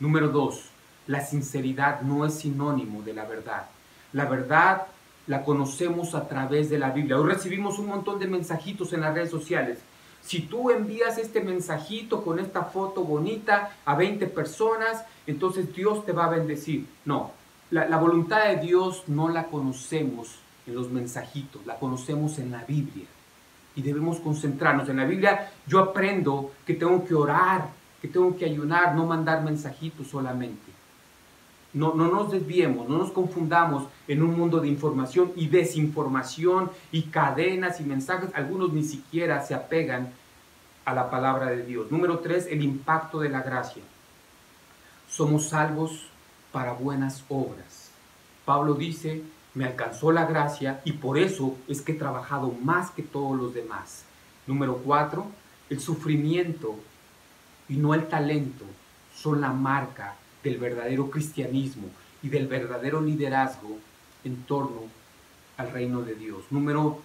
Número 0.00 0.28
dos, 0.28 0.66
la 1.06 1.24
sinceridad 1.24 2.02
no 2.02 2.26
es 2.26 2.34
sinónimo 2.34 3.02
de 3.02 3.14
la 3.14 3.24
verdad. 3.24 3.66
La 4.12 4.24
verdad 4.24 4.86
la 5.26 5.44
conocemos 5.44 6.14
a 6.14 6.28
través 6.28 6.70
de 6.70 6.78
la 6.78 6.90
Biblia. 6.90 7.18
Hoy 7.18 7.28
recibimos 7.32 7.78
un 7.78 7.86
montón 7.86 8.18
de 8.18 8.26
mensajitos 8.26 8.92
en 8.92 9.00
las 9.00 9.14
redes 9.14 9.30
sociales. 9.30 9.78
Si 10.22 10.40
tú 10.40 10.70
envías 10.70 11.18
este 11.18 11.40
mensajito 11.40 12.24
con 12.24 12.38
esta 12.38 12.64
foto 12.64 13.04
bonita 13.04 13.76
a 13.84 13.94
20 13.94 14.26
personas, 14.28 15.04
entonces 15.26 15.74
Dios 15.74 16.04
te 16.06 16.12
va 16.12 16.24
a 16.24 16.30
bendecir. 16.30 16.86
No, 17.04 17.32
la, 17.70 17.96
voluntad 17.98 18.48
de 18.48 18.56
Dios 18.56 19.04
no 19.06 19.28
la 19.28 19.44
conocemos 19.44 20.36
en 20.66 20.74
los 20.74 20.90
mensajitos, 20.90 21.64
la 21.66 21.78
conocemos 21.78 22.38
en 22.38 22.50
la 22.50 22.64
Biblia. 22.64 23.06
Y 23.76 23.82
debemos 23.82 24.20
concentrarnos. 24.20 24.88
En 24.88 24.98
la 24.98 25.04
Biblia 25.04 25.50
yo 25.66 25.80
aprendo 25.80 26.52
que 26.66 26.74
tengo 26.74 27.04
que 27.04 27.14
orar, 27.14 27.70
que 28.00 28.08
tengo 28.08 28.36
que 28.36 28.44
ayunar, 28.44 28.94
no 28.94 29.06
mandar 29.06 29.42
mensajitos 29.42 30.06
solamente. 30.06 30.72
No, 31.72 31.92
no 31.94 32.08
nos 32.08 32.30
desviemos, 32.30 32.88
no 32.88 32.98
nos 32.98 33.10
confundamos 33.10 33.88
en 34.06 34.22
un 34.22 34.38
mundo 34.38 34.60
de 34.60 34.68
información 34.68 35.32
y 35.34 35.48
desinformación 35.48 36.70
y 36.92 37.02
cadenas 37.04 37.80
y 37.80 37.84
mensajes. 37.84 38.30
Algunos 38.34 38.72
ni 38.72 38.84
siquiera 38.84 39.44
se 39.44 39.54
apegan 39.54 40.12
a 40.84 40.94
la 40.94 41.10
palabra 41.10 41.46
de 41.46 41.64
Dios. 41.64 41.90
Número 41.90 42.20
tres, 42.20 42.46
el 42.48 42.62
impacto 42.62 43.18
de 43.18 43.30
la 43.30 43.42
gracia. 43.42 43.82
Somos 45.08 45.48
salvos 45.48 46.06
para 46.54 46.72
buenas 46.72 47.24
obras. 47.28 47.90
Pablo 48.44 48.74
dice, 48.74 49.24
me 49.54 49.64
alcanzó 49.64 50.12
la 50.12 50.24
gracia 50.24 50.80
y 50.84 50.92
por 50.92 51.18
eso 51.18 51.56
es 51.66 51.82
que 51.82 51.92
he 51.92 51.96
trabajado 51.96 52.54
más 52.62 52.92
que 52.92 53.02
todos 53.02 53.36
los 53.36 53.52
demás. 53.52 54.04
Número 54.46 54.76
cuatro, 54.76 55.26
el 55.68 55.80
sufrimiento 55.80 56.76
y 57.68 57.74
no 57.74 57.92
el 57.92 58.06
talento 58.06 58.64
son 59.12 59.40
la 59.40 59.52
marca 59.52 60.14
del 60.44 60.58
verdadero 60.58 61.10
cristianismo 61.10 61.88
y 62.22 62.28
del 62.28 62.46
verdadero 62.46 63.00
liderazgo 63.00 63.78
en 64.22 64.44
torno 64.44 64.82
al 65.56 65.72
reino 65.72 66.02
de 66.02 66.14
Dios. 66.14 66.44
Número 66.50 67.00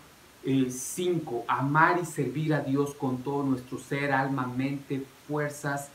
cinco, 0.69 1.43
amar 1.47 1.99
y 1.99 2.05
servir 2.05 2.53
a 2.53 2.61
Dios 2.61 2.93
con 2.93 3.23
todo 3.23 3.41
nuestro 3.41 3.79
ser, 3.79 4.11
alma, 4.11 4.45
mente, 4.45 5.03
fuerzas 5.27 5.89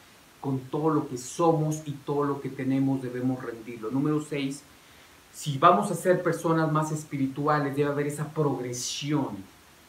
con 0.44 0.58
todo 0.58 0.90
lo 0.90 1.08
que 1.08 1.16
somos 1.16 1.80
y 1.86 1.92
todo 1.92 2.24
lo 2.24 2.42
que 2.42 2.50
tenemos 2.50 3.00
debemos 3.00 3.42
rendirlo. 3.42 3.90
Número 3.90 4.20
seis, 4.20 4.62
si 5.32 5.56
vamos 5.56 5.90
a 5.90 5.94
ser 5.94 6.22
personas 6.22 6.70
más 6.70 6.92
espirituales, 6.92 7.74
debe 7.74 7.88
haber 7.88 8.08
esa 8.08 8.28
progresión 8.28 9.38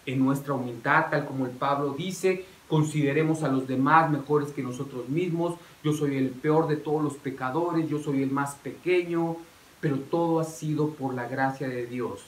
en 0.06 0.24
nuestra 0.24 0.54
humildad, 0.54 1.08
tal 1.12 1.26
como 1.26 1.46
el 1.46 1.52
Pablo 1.52 1.94
dice, 1.94 2.46
consideremos 2.70 3.44
a 3.44 3.50
los 3.50 3.68
demás 3.68 4.10
mejores 4.10 4.54
que 4.54 4.64
nosotros 4.64 5.10
mismos, 5.10 5.56
yo 5.84 5.92
soy 5.92 6.16
el 6.16 6.30
peor 6.30 6.70
de 6.70 6.78
todos 6.78 7.04
los 7.04 7.16
pecadores, 7.16 7.90
yo 7.90 8.00
soy 8.00 8.24
el 8.24 8.32
más 8.32 8.56
pequeño, 8.56 9.36
pero 9.82 9.98
todo 10.00 10.40
ha 10.40 10.46
sido 10.46 10.92
por 10.92 11.14
la 11.16 11.28
gracia 11.28 11.68
de 11.68 11.86
Dios. 11.86 12.22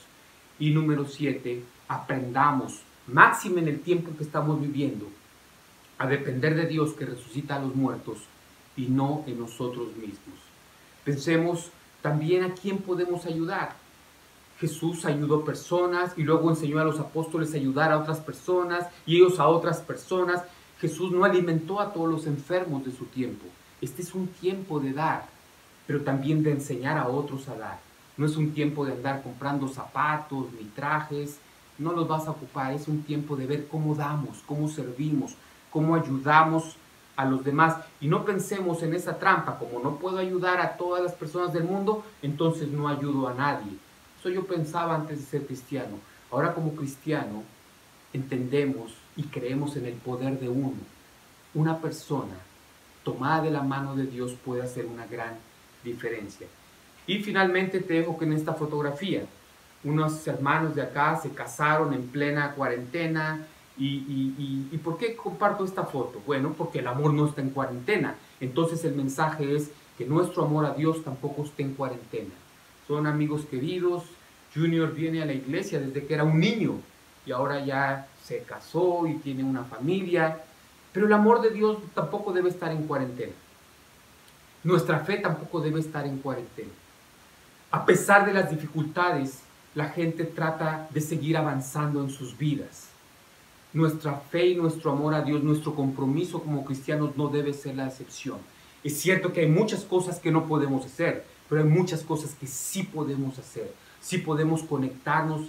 Y 0.58 0.68
número 0.72 1.06
siete, 1.06 1.62
aprendamos, 1.88 2.82
máximo 3.06 3.56
en 3.56 3.68
el 3.68 3.80
tiempo 3.80 4.10
que 4.18 4.24
estamos 4.24 4.60
viviendo, 4.60 5.06
a 5.98 6.06
depender 6.06 6.54
de 6.54 6.66
Dios 6.66 6.92
que 6.92 7.06
resucita 7.06 7.56
a 7.56 7.60
los 7.60 7.74
muertos 7.74 8.18
y 8.76 8.86
no 8.86 9.24
en 9.26 9.38
nosotros 9.38 9.88
mismos. 9.96 10.38
Pensemos 11.04 11.70
también 12.02 12.44
a 12.44 12.54
quién 12.54 12.78
podemos 12.78 13.26
ayudar. 13.26 13.74
Jesús 14.60 15.04
ayudó 15.04 15.44
personas 15.44 16.12
y 16.16 16.22
luego 16.22 16.50
enseñó 16.50 16.80
a 16.80 16.84
los 16.84 16.98
apóstoles 16.98 17.52
a 17.52 17.56
ayudar 17.56 17.92
a 17.92 17.98
otras 17.98 18.18
personas 18.20 18.86
y 19.06 19.16
ellos 19.16 19.38
a 19.38 19.48
otras 19.48 19.78
personas. 19.78 20.42
Jesús 20.80 21.10
no 21.12 21.24
alimentó 21.24 21.80
a 21.80 21.92
todos 21.92 22.08
los 22.08 22.26
enfermos 22.26 22.84
de 22.84 22.92
su 22.92 23.04
tiempo. 23.06 23.46
Este 23.80 24.02
es 24.02 24.14
un 24.14 24.28
tiempo 24.28 24.80
de 24.80 24.92
dar, 24.92 25.26
pero 25.86 26.02
también 26.02 26.42
de 26.42 26.52
enseñar 26.52 26.98
a 26.98 27.08
otros 27.08 27.48
a 27.48 27.56
dar. 27.56 27.80
No 28.16 28.26
es 28.26 28.36
un 28.36 28.52
tiempo 28.52 28.84
de 28.84 28.92
andar 28.92 29.22
comprando 29.22 29.68
zapatos 29.68 30.46
ni 30.58 30.66
trajes, 30.68 31.38
no 31.78 31.92
los 31.92 32.08
vas 32.08 32.26
a 32.26 32.32
ocupar, 32.32 32.72
es 32.72 32.88
un 32.88 33.02
tiempo 33.02 33.36
de 33.36 33.46
ver 33.46 33.68
cómo 33.68 33.94
damos, 33.94 34.42
cómo 34.46 34.68
servimos, 34.68 35.34
cómo 35.78 35.94
ayudamos 35.94 36.74
a 37.14 37.24
los 37.24 37.44
demás. 37.44 37.76
Y 38.00 38.08
no 38.08 38.24
pensemos 38.24 38.82
en 38.82 38.94
esa 38.94 39.16
trampa, 39.16 39.60
como 39.60 39.78
no 39.78 39.94
puedo 39.94 40.18
ayudar 40.18 40.60
a 40.60 40.76
todas 40.76 41.00
las 41.00 41.12
personas 41.12 41.52
del 41.52 41.62
mundo, 41.62 42.04
entonces 42.20 42.66
no 42.66 42.88
ayudo 42.88 43.28
a 43.28 43.34
nadie. 43.34 43.74
Eso 44.18 44.28
yo 44.28 44.44
pensaba 44.44 44.96
antes 44.96 45.20
de 45.20 45.24
ser 45.24 45.46
cristiano. 45.46 46.00
Ahora 46.32 46.52
como 46.52 46.74
cristiano 46.74 47.44
entendemos 48.12 48.92
y 49.16 49.22
creemos 49.22 49.76
en 49.76 49.86
el 49.86 49.94
poder 49.94 50.40
de 50.40 50.48
uno. 50.48 50.78
Una 51.54 51.78
persona 51.78 52.34
tomada 53.04 53.42
de 53.42 53.52
la 53.52 53.62
mano 53.62 53.94
de 53.94 54.06
Dios 54.06 54.34
puede 54.44 54.62
hacer 54.62 54.84
una 54.86 55.06
gran 55.06 55.36
diferencia. 55.84 56.48
Y 57.06 57.20
finalmente 57.20 57.78
te 57.78 57.94
dejo 57.94 58.18
que 58.18 58.24
en 58.24 58.32
esta 58.32 58.54
fotografía, 58.54 59.22
unos 59.84 60.26
hermanos 60.26 60.74
de 60.74 60.82
acá 60.82 61.20
se 61.22 61.30
casaron 61.30 61.94
en 61.94 62.08
plena 62.08 62.50
cuarentena, 62.56 63.46
¿Y, 63.78 64.76
por 64.82 64.98
qué 64.98 65.14
comparto 65.14 65.64
esta 65.64 65.84
foto? 65.84 66.20
Bueno, 66.26 66.54
porque 66.56 66.80
el 66.80 66.86
amor 66.88 67.14
no 67.14 67.26
está 67.26 67.40
en 67.40 67.50
cuarentena. 67.50 68.16
Entonces 68.40 68.84
el 68.84 68.94
mensaje 68.94 69.54
es 69.54 69.70
que 69.96 70.04
nuestro 70.04 70.44
amor 70.44 70.66
a 70.66 70.74
Dios 70.74 71.04
tampoco 71.04 71.44
está 71.44 71.62
en 71.62 71.74
cuarentena. 71.74 72.34
Son 72.86 73.06
amigos 73.06 73.42
queridos. 73.50 74.04
Junior 74.54 74.92
viene 74.94 75.22
a 75.22 75.26
la 75.26 75.34
iglesia 75.34 75.78
desde 75.80 76.06
que 76.06 76.14
era 76.14 76.24
un 76.24 76.40
niño 76.40 76.80
y 77.26 77.32
ahora 77.32 77.64
ya 77.64 78.08
se 78.24 78.42
casó 78.42 79.06
y 79.06 79.14
tiene 79.14 79.44
una 79.44 79.64
familia. 79.64 80.42
Pero 80.92 81.06
el 81.06 81.12
amor 81.12 81.40
de 81.40 81.50
Dios 81.50 81.78
tampoco 81.94 82.32
debe 82.32 82.48
estar 82.48 82.72
en 82.72 82.86
cuarentena. 82.86 83.32
Nuestra 84.64 85.00
fe 85.00 85.18
tampoco 85.18 85.60
debe 85.60 85.80
estar 85.80 86.06
en 86.06 86.18
cuarentena. 86.18 86.72
A 87.70 87.84
pesar 87.84 88.26
de 88.26 88.32
las 88.32 88.50
dificultades, 88.50 89.40
la 89.74 89.90
gente 89.90 90.24
trata 90.24 90.88
de 90.90 91.00
seguir 91.00 91.36
avanzando 91.36 92.02
en 92.02 92.10
sus 92.10 92.36
vidas. 92.36 92.87
Nuestra 93.72 94.14
fe 94.14 94.48
y 94.48 94.54
nuestro 94.54 94.92
amor 94.92 95.14
a 95.14 95.22
Dios, 95.22 95.42
nuestro 95.42 95.74
compromiso 95.74 96.42
como 96.42 96.64
cristianos 96.64 97.16
no 97.16 97.28
debe 97.28 97.52
ser 97.52 97.76
la 97.76 97.86
excepción. 97.86 98.38
Es 98.82 98.98
cierto 98.98 99.32
que 99.32 99.40
hay 99.40 99.48
muchas 99.48 99.84
cosas 99.84 100.18
que 100.18 100.30
no 100.30 100.46
podemos 100.46 100.86
hacer, 100.86 101.24
pero 101.48 101.62
hay 101.62 101.68
muchas 101.68 102.02
cosas 102.02 102.34
que 102.34 102.46
sí 102.46 102.84
podemos 102.84 103.38
hacer. 103.38 103.72
Sí 104.00 104.18
podemos 104.18 104.62
conectarnos 104.62 105.48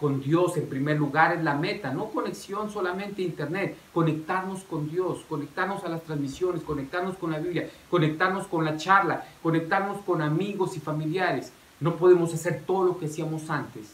con 0.00 0.20
Dios 0.20 0.56
en 0.56 0.68
primer 0.68 0.98
lugar 0.98 1.36
es 1.36 1.44
la 1.44 1.54
meta, 1.54 1.92
no 1.92 2.06
conexión 2.06 2.70
solamente 2.70 3.22
a 3.22 3.24
internet, 3.24 3.76
conectarnos 3.94 4.64
con 4.64 4.90
Dios, 4.90 5.24
conectarnos 5.28 5.84
a 5.84 5.88
las 5.88 6.02
transmisiones, 6.02 6.62
conectarnos 6.62 7.16
con 7.16 7.30
la 7.30 7.38
Biblia, 7.38 7.70
conectarnos 7.88 8.48
con 8.48 8.64
la 8.64 8.76
charla, 8.76 9.24
conectarnos 9.42 10.02
con 10.02 10.22
amigos 10.22 10.76
y 10.76 10.80
familiares. 10.80 11.52
No 11.78 11.96
podemos 11.96 12.34
hacer 12.34 12.64
todo 12.66 12.84
lo 12.84 12.98
que 12.98 13.06
hacíamos 13.06 13.48
antes, 13.48 13.92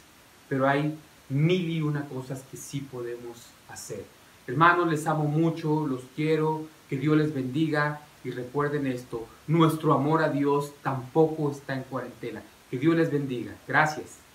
pero 0.48 0.66
hay 0.66 0.96
mil 1.28 1.68
y 1.68 1.82
una 1.82 2.06
cosas 2.08 2.42
que 2.50 2.56
sí 2.56 2.80
podemos 2.80 3.46
hacer. 3.68 4.04
Hermanos, 4.46 4.88
les 4.88 5.06
amo 5.06 5.24
mucho, 5.24 5.86
los 5.86 6.02
quiero, 6.14 6.66
que 6.88 6.96
Dios 6.96 7.16
les 7.16 7.34
bendiga 7.34 8.00
y 8.24 8.30
recuerden 8.30 8.86
esto, 8.86 9.26
nuestro 9.46 9.92
amor 9.92 10.22
a 10.22 10.28
Dios 10.28 10.72
tampoco 10.82 11.50
está 11.50 11.74
en 11.74 11.82
cuarentena. 11.84 12.42
Que 12.70 12.78
Dios 12.78 12.96
les 12.96 13.10
bendiga. 13.10 13.54
Gracias. 13.68 14.25